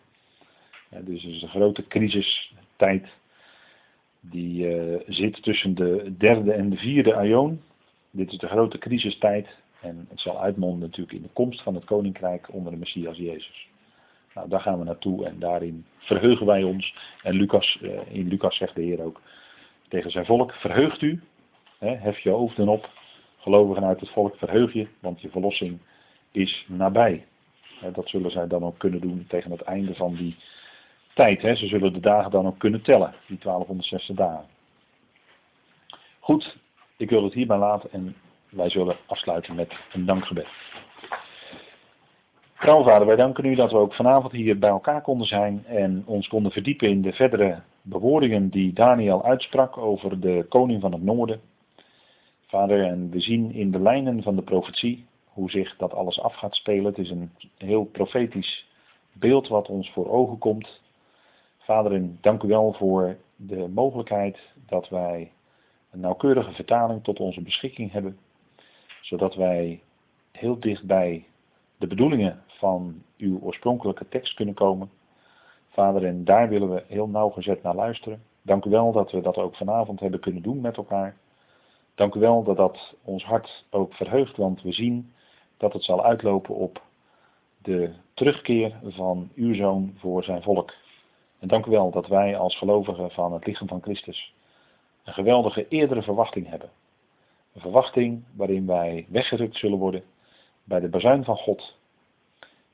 Dus 0.88 1.22
het 1.22 1.32
is 1.32 1.42
een 1.42 1.48
grote 1.48 1.86
crisistijd 1.86 3.08
die 4.30 4.76
uh, 4.76 5.00
zit 5.06 5.42
tussen 5.42 5.74
de 5.74 6.14
derde 6.18 6.52
en 6.52 6.70
de 6.70 6.76
vierde 6.76 7.14
aion. 7.14 7.62
Dit 8.10 8.32
is 8.32 8.38
de 8.38 8.48
grote 8.48 8.78
crisistijd 8.78 9.46
en 9.80 10.06
het 10.08 10.20
zal 10.20 10.40
uitmonden 10.40 10.80
natuurlijk 10.80 11.16
in 11.16 11.22
de 11.22 11.32
komst 11.32 11.62
van 11.62 11.74
het 11.74 11.84
koninkrijk 11.84 12.52
onder 12.52 12.72
de 12.72 12.78
Messias 12.78 13.16
Jezus. 13.16 13.68
Nou, 14.34 14.48
daar 14.48 14.60
gaan 14.60 14.78
we 14.78 14.84
naartoe 14.84 15.26
en 15.26 15.38
daarin 15.38 15.84
verheugen 15.96 16.46
wij 16.46 16.62
ons. 16.62 16.94
En 17.22 17.34
Lucas, 17.34 17.78
uh, 17.82 17.90
in 18.08 18.28
Lucas 18.28 18.56
zegt 18.56 18.74
de 18.74 18.82
Heer 18.82 19.02
ook 19.02 19.20
tegen 19.88 20.10
zijn 20.10 20.26
volk, 20.26 20.52
verheugt 20.52 21.02
u, 21.02 21.22
hef 21.78 22.18
je 22.18 22.30
hoofden 22.30 22.68
op, 22.68 22.90
gelovigen 23.38 23.84
uit 23.84 24.00
het 24.00 24.10
volk, 24.10 24.36
verheug 24.36 24.72
je, 24.72 24.86
want 25.00 25.20
je 25.20 25.30
verlossing 25.30 25.78
is 26.32 26.66
nabij. 26.68 27.24
Dat 27.92 28.08
zullen 28.08 28.30
zij 28.30 28.46
dan 28.46 28.62
ook 28.62 28.78
kunnen 28.78 29.00
doen 29.00 29.24
tegen 29.28 29.50
het 29.50 29.60
einde 29.60 29.94
van 29.94 30.14
die 30.14 30.36
tijd. 31.16 31.42
Hè. 31.42 31.54
Ze 31.54 31.66
zullen 31.66 31.92
de 31.92 32.00
dagen 32.00 32.30
dan 32.30 32.46
ook 32.46 32.58
kunnen 32.58 32.82
tellen, 32.82 33.14
die 33.26 33.38
1260 33.38 34.16
dagen. 34.16 34.46
Goed, 36.20 36.56
ik 36.96 37.10
wil 37.10 37.24
het 37.24 37.32
hierbij 37.32 37.58
laten 37.58 37.92
en 37.92 38.16
wij 38.48 38.68
zullen 38.68 38.96
afsluiten 39.06 39.54
met 39.54 39.74
een 39.92 40.06
dankgebed. 40.06 40.46
Vader, 42.54 43.06
wij 43.06 43.16
danken 43.16 43.44
u 43.44 43.54
dat 43.54 43.70
we 43.70 43.78
ook 43.78 43.94
vanavond 43.94 44.32
hier 44.32 44.58
bij 44.58 44.70
elkaar 44.70 45.02
konden 45.02 45.26
zijn 45.26 45.64
en 45.66 46.02
ons 46.06 46.28
konden 46.28 46.52
verdiepen 46.52 46.88
in 46.88 47.02
de 47.02 47.12
verdere 47.12 47.62
bewoordingen 47.82 48.48
die 48.48 48.72
Daniel 48.72 49.24
uitsprak 49.24 49.76
over 49.76 50.20
de 50.20 50.46
koning 50.48 50.80
van 50.80 50.92
het 50.92 51.02
noorden. 51.02 51.40
Vader, 52.46 52.84
en 52.84 53.10
we 53.10 53.20
zien 53.20 53.52
in 53.52 53.70
de 53.70 53.80
lijnen 53.80 54.22
van 54.22 54.36
de 54.36 54.42
profetie 54.42 55.06
hoe 55.24 55.50
zich 55.50 55.76
dat 55.76 55.94
alles 55.94 56.20
af 56.20 56.34
gaat 56.34 56.54
spelen. 56.54 56.84
Het 56.84 56.98
is 56.98 57.10
een 57.10 57.30
heel 57.58 57.84
profetisch 57.84 58.66
beeld 59.12 59.48
wat 59.48 59.68
ons 59.68 59.90
voor 59.90 60.10
ogen 60.10 60.38
komt. 60.38 60.84
Vader, 61.66 61.92
en 61.92 62.18
dank 62.20 62.42
u 62.42 62.48
wel 62.48 62.72
voor 62.72 63.16
de 63.36 63.68
mogelijkheid 63.68 64.38
dat 64.66 64.88
wij 64.88 65.32
een 65.90 66.00
nauwkeurige 66.00 66.52
vertaling 66.52 67.04
tot 67.04 67.20
onze 67.20 67.42
beschikking 67.42 67.92
hebben, 67.92 68.18
zodat 69.00 69.34
wij 69.34 69.82
heel 70.32 70.60
dicht 70.60 70.84
bij 70.84 71.24
de 71.78 71.86
bedoelingen 71.86 72.42
van 72.46 73.02
uw 73.18 73.40
oorspronkelijke 73.40 74.08
tekst 74.08 74.34
kunnen 74.34 74.54
komen. 74.54 74.90
Vader, 75.68 76.04
en 76.04 76.24
daar 76.24 76.48
willen 76.48 76.74
we 76.74 76.84
heel 76.88 77.08
nauwgezet 77.08 77.62
naar 77.62 77.74
luisteren. 77.74 78.22
Dank 78.42 78.64
u 78.64 78.70
wel 78.70 78.92
dat 78.92 79.10
we 79.10 79.20
dat 79.20 79.36
ook 79.36 79.56
vanavond 79.56 80.00
hebben 80.00 80.20
kunnen 80.20 80.42
doen 80.42 80.60
met 80.60 80.76
elkaar. 80.76 81.16
Dank 81.94 82.14
u 82.14 82.20
wel 82.20 82.42
dat 82.42 82.56
dat 82.56 82.94
ons 83.04 83.24
hart 83.24 83.64
ook 83.70 83.94
verheugt, 83.94 84.36
want 84.36 84.62
we 84.62 84.72
zien 84.72 85.12
dat 85.56 85.72
het 85.72 85.84
zal 85.84 86.04
uitlopen 86.04 86.54
op 86.54 86.82
de 87.62 87.92
terugkeer 88.14 88.72
van 88.84 89.30
uw 89.34 89.54
zoon 89.54 89.94
voor 89.96 90.24
zijn 90.24 90.42
volk. 90.42 90.72
En 91.38 91.48
dank 91.48 91.66
u 91.66 91.70
wel 91.70 91.90
dat 91.90 92.06
wij 92.06 92.36
als 92.36 92.58
gelovigen 92.58 93.10
van 93.10 93.32
het 93.32 93.46
lichaam 93.46 93.68
van 93.68 93.82
Christus 93.82 94.34
een 95.04 95.12
geweldige 95.12 95.68
eerdere 95.68 96.02
verwachting 96.02 96.48
hebben. 96.48 96.70
Een 97.52 97.60
verwachting 97.60 98.24
waarin 98.32 98.66
wij 98.66 99.06
weggerukt 99.08 99.56
zullen 99.56 99.78
worden 99.78 100.02
bij 100.64 100.80
de 100.80 100.88
bazuin 100.88 101.24
van 101.24 101.36
God. 101.36 101.76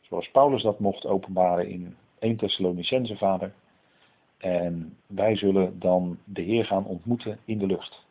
Zoals 0.00 0.30
Paulus 0.30 0.62
dat 0.62 0.78
mocht 0.78 1.06
openbaren 1.06 1.68
in 1.68 1.96
1 2.18 2.36
Thessalonicense 2.36 3.16
vader. 3.16 3.52
En 4.38 4.96
wij 5.06 5.36
zullen 5.36 5.78
dan 5.78 6.18
de 6.24 6.42
Heer 6.42 6.64
gaan 6.64 6.86
ontmoeten 6.86 7.38
in 7.44 7.58
de 7.58 7.66
lucht. 7.66 8.04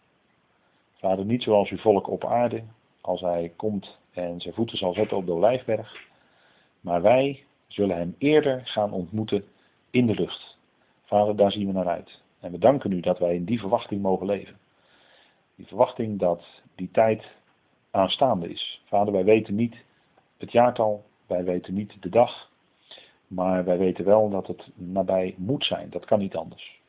Vader, 0.94 1.26
niet 1.26 1.44
zoals 1.44 1.70
uw 1.70 1.78
volk 1.78 2.08
op 2.08 2.26
aarde, 2.26 2.64
als 3.02 3.22
hij 3.22 3.54
komt 3.56 3.98
en 4.12 4.42
zijn 4.42 4.54
voeten 4.54 4.78
zal 4.78 4.94
zetten 4.94 5.18
op 5.18 5.26
de 5.26 5.32
olijfberg. 5.32 6.08
Maar 6.82 7.02
wij 7.02 7.44
zullen 7.68 7.98
hem 7.98 8.16
eerder 8.18 8.62
gaan 8.64 8.92
ontmoeten 8.92 9.46
in 9.92 10.06
de 10.06 10.14
lucht. 10.14 10.58
Vader, 11.04 11.36
daar 11.36 11.52
zien 11.52 11.68
we 11.68 11.74
naar 11.74 11.88
uit. 11.88 12.22
En 12.40 12.52
we 12.52 12.58
danken 12.58 12.92
u 12.92 13.00
dat 13.00 13.20
wij 13.20 13.36
in 13.36 13.46
die 13.46 13.60
verwachting 13.60 14.02
mogen 14.02 14.26
leven. 14.26 14.58
Die 15.56 15.68
verwachting 15.68 16.20
dat 16.20 16.62
die 16.76 16.90
tijd 16.92 17.24
aanstaande 17.92 18.50
is. 18.50 18.82
Vader, 18.86 19.14
wij 19.14 19.24
weten 19.24 19.56
niet 19.56 19.76
het 20.38 20.52
jaartal, 20.52 21.04
wij 21.28 21.44
weten 21.44 21.74
niet 21.74 22.02
de 22.02 22.10
dag, 22.10 22.50
maar 23.28 23.66
wij 23.66 23.78
weten 23.78 24.06
wel 24.06 24.30
dat 24.30 24.48
het 24.48 24.68
nabij 24.76 25.36
moet 25.38 25.66
zijn. 25.66 25.90
Dat 25.90 26.06
kan 26.06 26.20
niet 26.20 26.36
anders. 26.36 26.82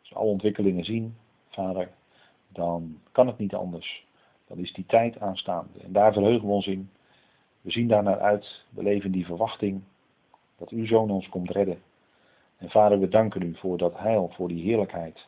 Als 0.00 0.10
we 0.10 0.14
alle 0.14 0.30
ontwikkelingen 0.30 0.84
zien, 0.84 1.16
Vader, 1.48 1.90
dan 2.48 2.98
kan 3.12 3.26
het 3.26 3.38
niet 3.38 3.54
anders. 3.54 4.06
Dan 4.46 4.58
is 4.58 4.72
die 4.72 4.86
tijd 4.86 5.20
aanstaande. 5.20 5.78
En 5.78 5.92
daar 5.92 6.12
verheugen 6.12 6.46
we 6.46 6.54
ons 6.54 6.66
in. 6.66 6.90
We 7.60 7.70
zien 7.70 7.88
daar 7.88 8.02
naar 8.02 8.20
uit. 8.20 8.64
We 8.70 8.82
leven 8.82 9.06
in 9.06 9.12
die 9.12 9.26
verwachting 9.26 9.82
dat 10.56 10.68
uw 10.68 10.86
zoon 10.86 11.10
ons 11.10 11.28
komt 11.28 11.50
redden. 11.50 11.82
En 12.60 12.70
vader, 12.70 13.00
we 13.00 13.08
danken 13.08 13.42
u 13.42 13.54
voor 13.54 13.78
dat 13.78 13.98
heil, 13.98 14.30
voor 14.34 14.48
die 14.48 14.62
heerlijkheid. 14.62 15.26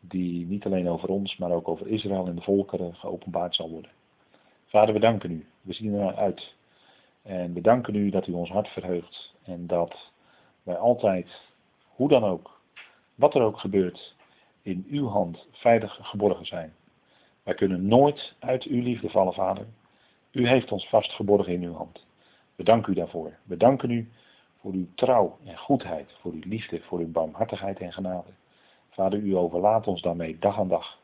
Die 0.00 0.46
niet 0.46 0.64
alleen 0.64 0.88
over 0.88 1.08
ons, 1.08 1.36
maar 1.36 1.50
ook 1.50 1.68
over 1.68 1.86
Israël 1.86 2.26
en 2.26 2.34
de 2.34 2.42
volkeren 2.42 2.94
geopenbaard 2.94 3.54
zal 3.54 3.70
worden. 3.70 3.90
Vader, 4.66 4.94
we 4.94 5.00
danken 5.00 5.30
u. 5.30 5.46
We 5.60 5.72
zien 5.72 5.94
er 5.94 6.00
naar 6.00 6.16
uit. 6.16 6.54
En 7.22 7.52
we 7.52 7.60
danken 7.60 7.94
u 7.94 8.10
dat 8.10 8.26
u 8.26 8.32
ons 8.32 8.50
hart 8.50 8.68
verheugt. 8.68 9.34
En 9.44 9.66
dat 9.66 10.10
wij 10.62 10.76
altijd, 10.76 11.42
hoe 11.88 12.08
dan 12.08 12.24
ook, 12.24 12.60
wat 13.14 13.34
er 13.34 13.42
ook 13.42 13.58
gebeurt, 13.58 14.14
in 14.62 14.86
uw 14.90 15.08
hand 15.08 15.46
veilig 15.50 15.98
geborgen 16.02 16.46
zijn. 16.46 16.74
Wij 17.42 17.54
kunnen 17.54 17.86
nooit 17.86 18.34
uit 18.38 18.64
uw 18.64 18.82
liefde 18.82 19.10
vallen, 19.10 19.34
Vader. 19.34 19.66
U 20.30 20.48
heeft 20.48 20.72
ons 20.72 20.88
vastgeborgen 20.88 21.52
in 21.52 21.62
uw 21.62 21.74
hand. 21.74 22.06
We 22.56 22.64
danken 22.64 22.92
u 22.92 22.96
daarvoor. 22.96 23.38
We 23.44 23.56
danken 23.56 23.90
u 23.90 24.10
voor 24.62 24.72
uw 24.72 24.86
trouw 24.94 25.38
en 25.44 25.58
goedheid, 25.58 26.12
voor 26.20 26.32
uw 26.32 26.42
liefde, 26.44 26.80
voor 26.80 26.98
uw 26.98 27.10
barmhartigheid 27.10 27.80
en 27.80 27.92
genade. 27.92 28.30
Vader, 28.90 29.18
u 29.18 29.36
overlaat 29.36 29.86
ons 29.86 30.02
daarmee 30.02 30.38
dag 30.38 30.58
aan 30.58 30.68
dag. 30.68 30.98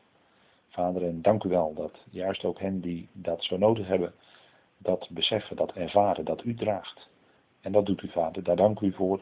Vader, 0.69 1.03
en 1.03 1.21
dank 1.21 1.43
u 1.43 1.49
wel 1.49 1.73
dat 1.73 1.99
juist 2.11 2.45
ook 2.45 2.59
hen 2.59 2.81
die 2.81 3.09
dat 3.11 3.43
zo 3.43 3.57
nodig 3.57 3.87
hebben, 3.87 4.13
dat 4.77 5.07
beseffen, 5.09 5.55
dat 5.55 5.71
ervaren, 5.71 6.25
dat 6.25 6.43
u 6.43 6.55
draagt. 6.55 7.09
En 7.61 7.71
dat 7.71 7.85
doet 7.85 8.01
u, 8.01 8.09
Vader. 8.09 8.43
Daar 8.43 8.55
dank 8.55 8.79
u 8.79 8.93
voor 8.93 9.21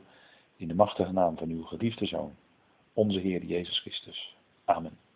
in 0.55 0.67
de 0.67 0.75
machtige 0.75 1.11
naam 1.11 1.37
van 1.37 1.49
uw 1.49 1.63
geliefde 1.63 2.05
Zoon, 2.05 2.35
onze 2.93 3.19
Heer 3.19 3.43
Jezus 3.43 3.79
Christus. 3.79 4.35
Amen. 4.65 5.06